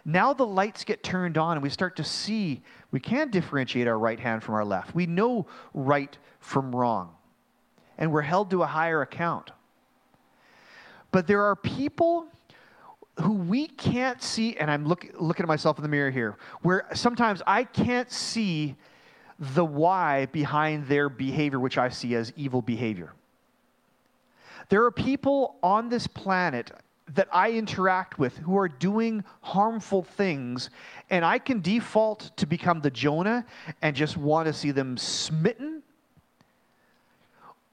now 0.05 0.33
the 0.33 0.47
lights 0.47 0.85
get 0.85 1.03
turned 1.03 1.39
on 1.39 1.57
and 1.57 1.63
we 1.63 1.71
start 1.71 1.97
to 1.97 2.05
see 2.05 2.63
we 2.91 3.01
can 3.01 3.31
differentiate 3.31 3.87
our 3.87 3.99
right 3.99 4.19
hand 4.19 4.43
from 4.43 4.55
our 4.55 4.65
left. 4.65 4.95
We 4.95 5.07
know 5.07 5.47
right 5.75 6.17
from 6.41 6.75
wrong. 6.75 7.15
And 7.99 8.11
we're 8.13 8.23
held 8.23 8.51
to 8.51 8.63
a 8.63 8.67
higher 8.67 9.03
account. 9.03 9.51
But 11.13 11.27
there 11.27 11.43
are 11.43 11.55
people 11.55 12.27
who 13.21 13.33
we 13.33 13.67
can't 13.67 14.23
see, 14.23 14.57
and 14.57 14.71
I'm 14.71 14.87
look, 14.87 15.07
looking 15.19 15.45
at 15.45 15.49
myself 15.49 15.79
in 15.79 15.83
the 15.83 15.89
mirror 15.89 16.11
here, 16.11 16.37
where 16.63 16.87
sometimes 16.95 17.43
I 17.47 17.65
can't 17.65 18.11
see 18.11 18.77
the 19.39 19.65
why 19.65 20.27
behind 20.27 20.87
their 20.87 21.09
behavior, 21.09 21.59
which 21.59 21.79
I 21.79 21.89
see 21.89 22.15
as 22.15 22.33
evil 22.37 22.63
behavior. 22.63 23.13
There 24.69 24.85
are 24.85 24.91
people 24.91 25.57
on 25.63 25.89
this 25.89 26.07
planet 26.07 26.71
that 27.15 27.29
I 27.33 27.53
interact 27.53 28.19
with 28.19 28.37
who 28.37 28.57
are 28.57 28.69
doing 28.69 29.25
harmful 29.41 30.03
things, 30.03 30.71
and 31.09 31.25
I 31.25 31.39
can 31.39 31.61
default 31.61 32.31
to 32.37 32.47
become 32.47 32.81
the 32.81 32.91
Jonah 32.91 33.45
and 33.83 33.97
just 33.97 34.17
want 34.17 34.47
to 34.47 34.53
see 34.53 34.71
them 34.71 34.97
smitten. 34.97 35.83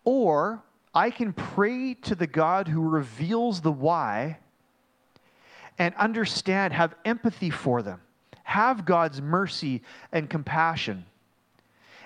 Or 0.06 0.64
I 0.94 1.12
can 1.12 1.34
pray 1.34 1.94
to 1.96 2.16
the 2.16 2.26
God 2.26 2.68
who 2.68 2.82
reveals 2.82 3.62
the 3.62 3.72
why 3.72 4.40
and 5.80 5.94
understand, 5.96 6.74
have 6.74 6.96
empathy 7.06 7.50
for 7.50 7.82
them, 7.82 8.02
have 8.44 8.86
God's 8.86 9.22
mercy 9.22 9.82
and 10.12 10.30
compassion, 10.30 11.06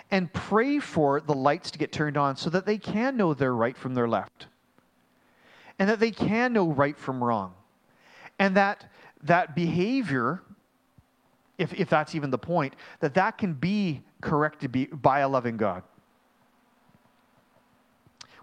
and 0.09 0.31
pray 0.33 0.79
for 0.79 1.21
the 1.21 1.33
lights 1.33 1.71
to 1.71 1.79
get 1.79 1.91
turned 1.91 2.17
on 2.17 2.35
so 2.35 2.49
that 2.49 2.65
they 2.65 2.77
can 2.77 3.15
know 3.15 3.33
their 3.33 3.53
right 3.53 3.77
from 3.77 3.93
their 3.93 4.07
left, 4.07 4.47
and 5.79 5.89
that 5.89 5.99
they 5.99 6.11
can 6.11 6.53
know 6.53 6.69
right 6.69 6.97
from 6.97 7.23
wrong, 7.23 7.53
and 8.39 8.57
that 8.57 8.85
that 9.23 9.55
behavior, 9.55 10.41
if, 11.57 11.73
if 11.73 11.89
that's 11.89 12.15
even 12.15 12.31
the 12.31 12.37
point, 12.37 12.75
that 12.99 13.13
that 13.13 13.37
can 13.37 13.53
be 13.53 14.01
corrected 14.19 15.01
by 15.01 15.19
a 15.19 15.29
loving 15.29 15.57
God. 15.57 15.83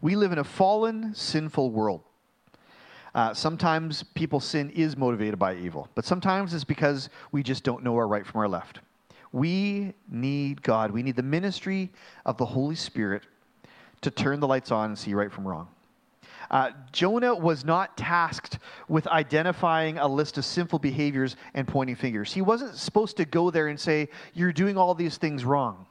We 0.01 0.15
live 0.15 0.31
in 0.31 0.39
a 0.39 0.45
fallen, 0.45 1.15
sinful 1.15 1.71
world. 1.71 2.03
Uh, 3.15 3.33
sometimes 3.35 4.03
people's 4.15 4.45
sin 4.45 4.71
is 4.71 4.97
motivated 4.97 5.39
by 5.39 5.57
evil, 5.57 5.89
but 5.95 6.05
sometimes 6.05 6.53
it's 6.55 6.65
because 6.65 7.09
we 7.33 7.43
just 7.43 7.65
don't 7.65 7.83
know 7.83 7.97
our 7.97 8.07
right 8.07 8.27
from 8.27 8.41
our 8.41 8.49
left. 8.49 8.81
We 9.33 9.95
need 10.09 10.63
God. 10.63 10.91
We 10.91 11.03
need 11.03 11.17
the 11.17 11.23
ministry 11.23 11.91
of 12.25 12.39
the 12.39 12.47
Holy 12.47 12.75
Spirit 12.75 13.23
to 14.01 14.11
turn 14.11 14.41
the 14.41 14.47
lights 14.47 14.71
on 14.71 14.91
and 14.91 14.99
see 14.99 15.15
right 15.15 15.31
from 15.31 15.47
wrong. 15.47 15.69
Uh, 16.51 16.71
Jonah 16.93 17.35
was 17.35 17.65
not 17.65 17.97
tasked 17.97 18.59
with 18.89 19.07
identifying 19.09 19.99
a 19.99 20.09
list 20.09 20.39
of 20.39 20.45
sinful 20.45 20.79
behaviors 20.79 21.37
and 21.53 21.69
pointing 21.69 21.97
fingers. 21.97 22.33
He 22.33 22.41
wasn't 22.41 22.75
supposed 22.77 23.19
to 23.19 23.27
go 23.27 23.51
there 23.51 23.69
and 23.69 23.79
say, 23.79 24.09
You're 24.33 24.53
doing 24.53 24.79
all 24.79 24.95
these 24.95 25.19
things 25.19 25.45
wrong. 25.45 25.87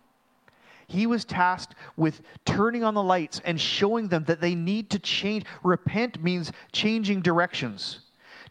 He 0.87 1.05
was 1.05 1.25
tasked 1.25 1.75
with 1.97 2.21
turning 2.45 2.83
on 2.83 2.93
the 2.93 3.03
lights 3.03 3.41
and 3.43 3.59
showing 3.59 4.07
them 4.07 4.23
that 4.25 4.39
they 4.39 4.55
need 4.55 4.89
to 4.91 4.99
change. 4.99 5.43
Repent 5.63 6.23
means 6.23 6.51
changing 6.71 7.21
directions. 7.21 7.99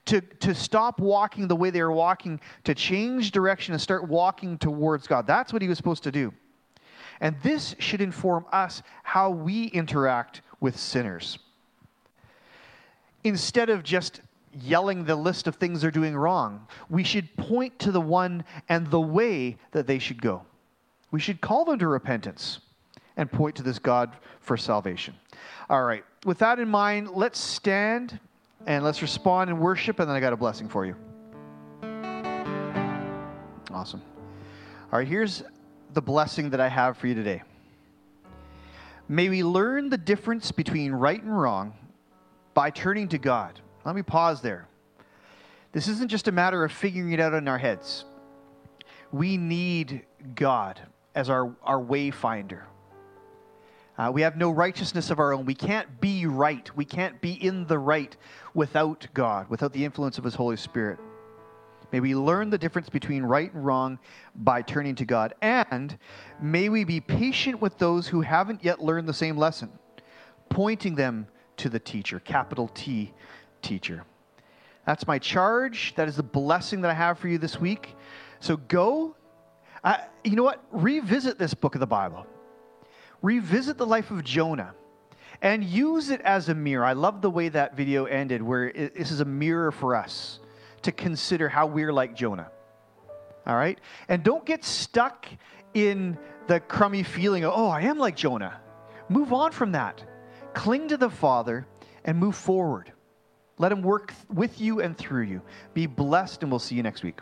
To, 0.07 0.21
to 0.21 0.55
stop 0.55 1.01
walking 1.01 1.49
the 1.49 1.57
way 1.57 1.71
they 1.71 1.83
were 1.83 1.91
walking, 1.91 2.41
to 2.65 2.75
change 2.75 3.33
direction 3.33 3.73
and 3.73 3.81
start 3.83 4.07
walking 4.07 4.57
towards 4.59 5.07
God. 5.09 5.27
That's 5.27 5.53
what 5.53 5.63
he 5.63 5.69
was 5.69 5.79
supposed 5.79 6.05
to 6.05 6.13
do. 6.13 6.33
And 7.21 7.35
this 7.43 7.75
should 7.79 8.01
inform 8.01 8.45
us 8.53 8.83
how 9.03 9.31
we 9.31 9.65
interact 9.65 10.43
with 10.61 10.79
sinners. 10.79 11.39
Instead 13.25 13.71
of 13.71 13.83
just 13.83 14.21
yelling 14.53 15.05
the 15.05 15.17
list 15.17 15.47
of 15.47 15.57
things 15.57 15.81
they're 15.81 15.91
doing 15.91 16.15
wrong, 16.17 16.67
we 16.89 17.03
should 17.03 17.35
point 17.37 17.79
to 17.81 17.91
the 17.91 18.01
one 18.01 18.45
and 18.69 18.87
the 18.89 19.01
way 19.01 19.57
that 19.73 19.87
they 19.87 19.99
should 19.99 20.21
go. 20.23 20.43
We 21.17 21.21
should 21.21 21.41
call 21.41 21.65
them 21.65 21.79
to 21.79 21.89
repentance 21.89 22.59
and 23.17 23.33
point 23.33 23.57
to 23.57 23.63
this 23.63 23.79
God 23.79 24.15
for 24.41 24.59
salvation. 24.59 25.15
All 25.71 25.83
right, 25.83 26.05
with 26.27 26.37
that 26.41 26.59
in 26.59 26.69
mind, 26.69 27.09
let's 27.09 27.39
stand 27.39 28.21
and 28.67 28.85
let's 28.85 29.01
respond 29.01 29.49
in 29.49 29.59
worship, 29.59 29.99
and 29.99 30.11
then 30.11 30.15
I 30.15 30.21
got 30.21 30.35
a 30.35 30.37
blessing 30.37 30.69
for 30.69 30.85
you. 30.85 30.95
Awesome. 33.71 34.03
All 34.93 34.99
right, 34.99 35.09
here's 35.09 35.43
the 35.95 36.03
blessing 36.03 36.51
that 36.51 36.61
I 36.61 36.69
have 36.69 36.99
for 36.99 37.07
you 37.07 37.15
today. 37.15 37.43
May 39.09 39.31
we 39.31 39.43
learn 39.43 39.89
the 39.89 39.97
difference 39.97 40.53
between 40.53 40.93
right 40.93 41.23
and 41.23 41.35
wrong 41.35 41.73
by 42.53 42.69
turning 42.69 43.09
to 43.09 43.17
God. 43.17 43.59
Let 43.87 43.97
me 43.97 44.03
pause 44.03 44.43
there. 44.43 44.69
This 45.73 45.89
isn't 45.89 46.09
just 46.09 46.29
a 46.29 46.33
matter 46.33 46.63
of 46.63 46.73
figuring 46.73 47.13
it 47.13 47.21
out 47.21 47.33
in 47.33 47.49
our 47.49 47.57
heads. 47.57 48.05
We 49.13 49.39
need 49.39 50.05
God 50.35 50.83
as 51.17 51.31
our, 51.31 51.57
our 51.65 51.81
wayfinder. 51.81 52.63
Uh, 53.99 54.11
we 54.13 54.21
have 54.21 54.37
no 54.37 54.51
righteousness 54.51 55.11
of 55.11 55.19
our 55.19 55.33
own. 55.33 55.47
We 55.47 55.55
can't 55.55 56.01
be 56.01 56.27
right. 56.27 56.71
We 56.77 56.85
can't 56.85 57.19
be 57.23 57.33
in 57.33 57.67
the 57.67 57.79
right 57.79 58.15
without 58.53 59.09
God, 59.15 59.49
without 59.49 59.73
the 59.73 59.85
influence 59.85 60.19
of 60.19 60.25
His 60.25 60.35
Holy 60.35 60.59
Spirit. 60.59 60.99
May 61.93 62.01
we 62.01 62.15
learn 62.15 62.51
the 62.51 62.59
difference 62.59 62.91
between 62.91 63.23
right 63.23 63.53
and 63.53 63.65
wrong 63.65 63.99
by 64.35 64.61
turning 64.61 64.95
to 64.97 65.07
God. 65.07 65.35
And 65.41 65.97
may 66.43 66.69
we 66.69 66.85
be 66.85 67.01
patient 67.01 67.61
with 67.61 67.79
those 67.79 68.07
who 68.07 68.21
haven't 68.21 68.63
yet 68.63 68.83
learned 68.83 69.09
the 69.09 69.15
same 69.15 69.39
lesson, 69.39 69.71
pointing 70.51 70.95
them 70.95 71.27
to 71.57 71.71
the 71.71 71.79
teacher, 71.79 72.21
capital 72.21 72.69
T, 72.75 73.15
teacher. 73.63 74.05
That's 74.85 75.07
my 75.07 75.19
charge. 75.19 75.95
That 75.97 76.07
is 76.07 76.17
the 76.17 76.23
blessing 76.23 76.83
that 76.83 76.91
I 76.91 76.95
have 76.95 77.19
for 77.19 77.29
you 77.29 77.39
this 77.39 77.59
week. 77.59 77.97
So 78.41 78.59
go 78.59 79.17
you 80.25 80.37
know 80.37 80.43
what? 80.43 80.65
Revisit 80.73 81.39
this 81.39 81.55
book 81.55 81.75
of 81.75 81.81
the 81.81 81.87
Bible. 81.87 82.27
revisit 83.23 83.77
the 83.77 83.87
life 83.87 84.11
of 84.11 84.25
Jonah 84.25 84.75
and 85.43 85.63
use 85.63 86.11
it 86.11 86.21
as 86.23 86.49
a 86.49 86.55
mirror. 86.55 86.85
I 86.85 86.95
love 86.95 87.21
the 87.21 87.31
way 87.31 87.49
that 87.51 87.77
video 87.77 88.07
ended, 88.07 88.43
where 88.43 88.69
it, 88.69 88.95
this 88.95 89.11
is 89.11 89.21
a 89.21 89.25
mirror 89.25 89.71
for 89.71 89.95
us 89.95 90.41
to 90.83 90.93
consider 90.93 91.49
how 91.49 91.67
we're 91.67 91.93
like 91.93 92.15
Jonah. 92.15 92.51
All 93.47 93.57
right? 93.57 93.79
And 94.09 94.23
don't 94.23 94.45
get 94.45 94.65
stuck 94.65 95.27
in 95.75 96.17
the 96.47 96.61
crummy 96.61 97.03
feeling 97.03 97.45
of, 97.45 97.53
oh, 97.55 97.69
I 97.69 97.83
am 97.83 97.99
like 97.99 98.17
Jonah. 98.17 98.61
Move 99.09 99.33
on 99.33 99.53
from 99.53 99.73
that. 99.73 100.03
Cling 100.55 100.89
to 100.89 100.97
the 100.97 101.11
Father 101.11 101.67
and 102.05 102.19
move 102.19 102.35
forward. 102.35 102.93
Let 103.59 103.73
Him 103.73 103.83
work 103.83 104.13
with 104.33 104.61
you 104.61 104.81
and 104.81 104.97
through 104.97 105.25
you. 105.25 105.43
Be 105.75 105.87
blessed, 105.87 106.43
and 106.43 106.51
we'll 106.51 106.59
see 106.59 106.75
you 106.75 106.83
next 106.83 107.03
week. 107.03 107.21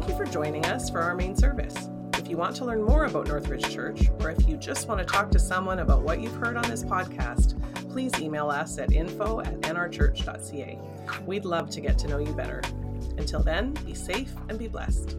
Thank 0.00 0.12
you 0.12 0.16
for 0.16 0.32
joining 0.32 0.64
us 0.64 0.88
for 0.88 1.02
our 1.02 1.14
main 1.14 1.36
service. 1.36 1.90
If 2.14 2.26
you 2.26 2.38
want 2.38 2.56
to 2.56 2.64
learn 2.64 2.82
more 2.82 3.04
about 3.04 3.28
Northridge 3.28 3.68
Church, 3.70 4.08
or 4.20 4.30
if 4.30 4.48
you 4.48 4.56
just 4.56 4.88
want 4.88 4.98
to 4.98 5.04
talk 5.04 5.30
to 5.32 5.38
someone 5.38 5.80
about 5.80 6.00
what 6.00 6.22
you've 6.22 6.36
heard 6.36 6.56
on 6.56 6.62
this 6.70 6.82
podcast, 6.82 7.60
please 7.90 8.18
email 8.18 8.48
us 8.48 8.78
at 8.78 8.92
info 8.92 9.40
at 9.40 9.60
nrchurch.ca. 9.60 10.78
We'd 11.26 11.44
love 11.44 11.68
to 11.68 11.82
get 11.82 11.98
to 11.98 12.08
know 12.08 12.16
you 12.16 12.32
better. 12.32 12.62
Until 13.18 13.42
then, 13.42 13.72
be 13.84 13.92
safe 13.92 14.32
and 14.48 14.58
be 14.58 14.68
blessed. 14.68 15.18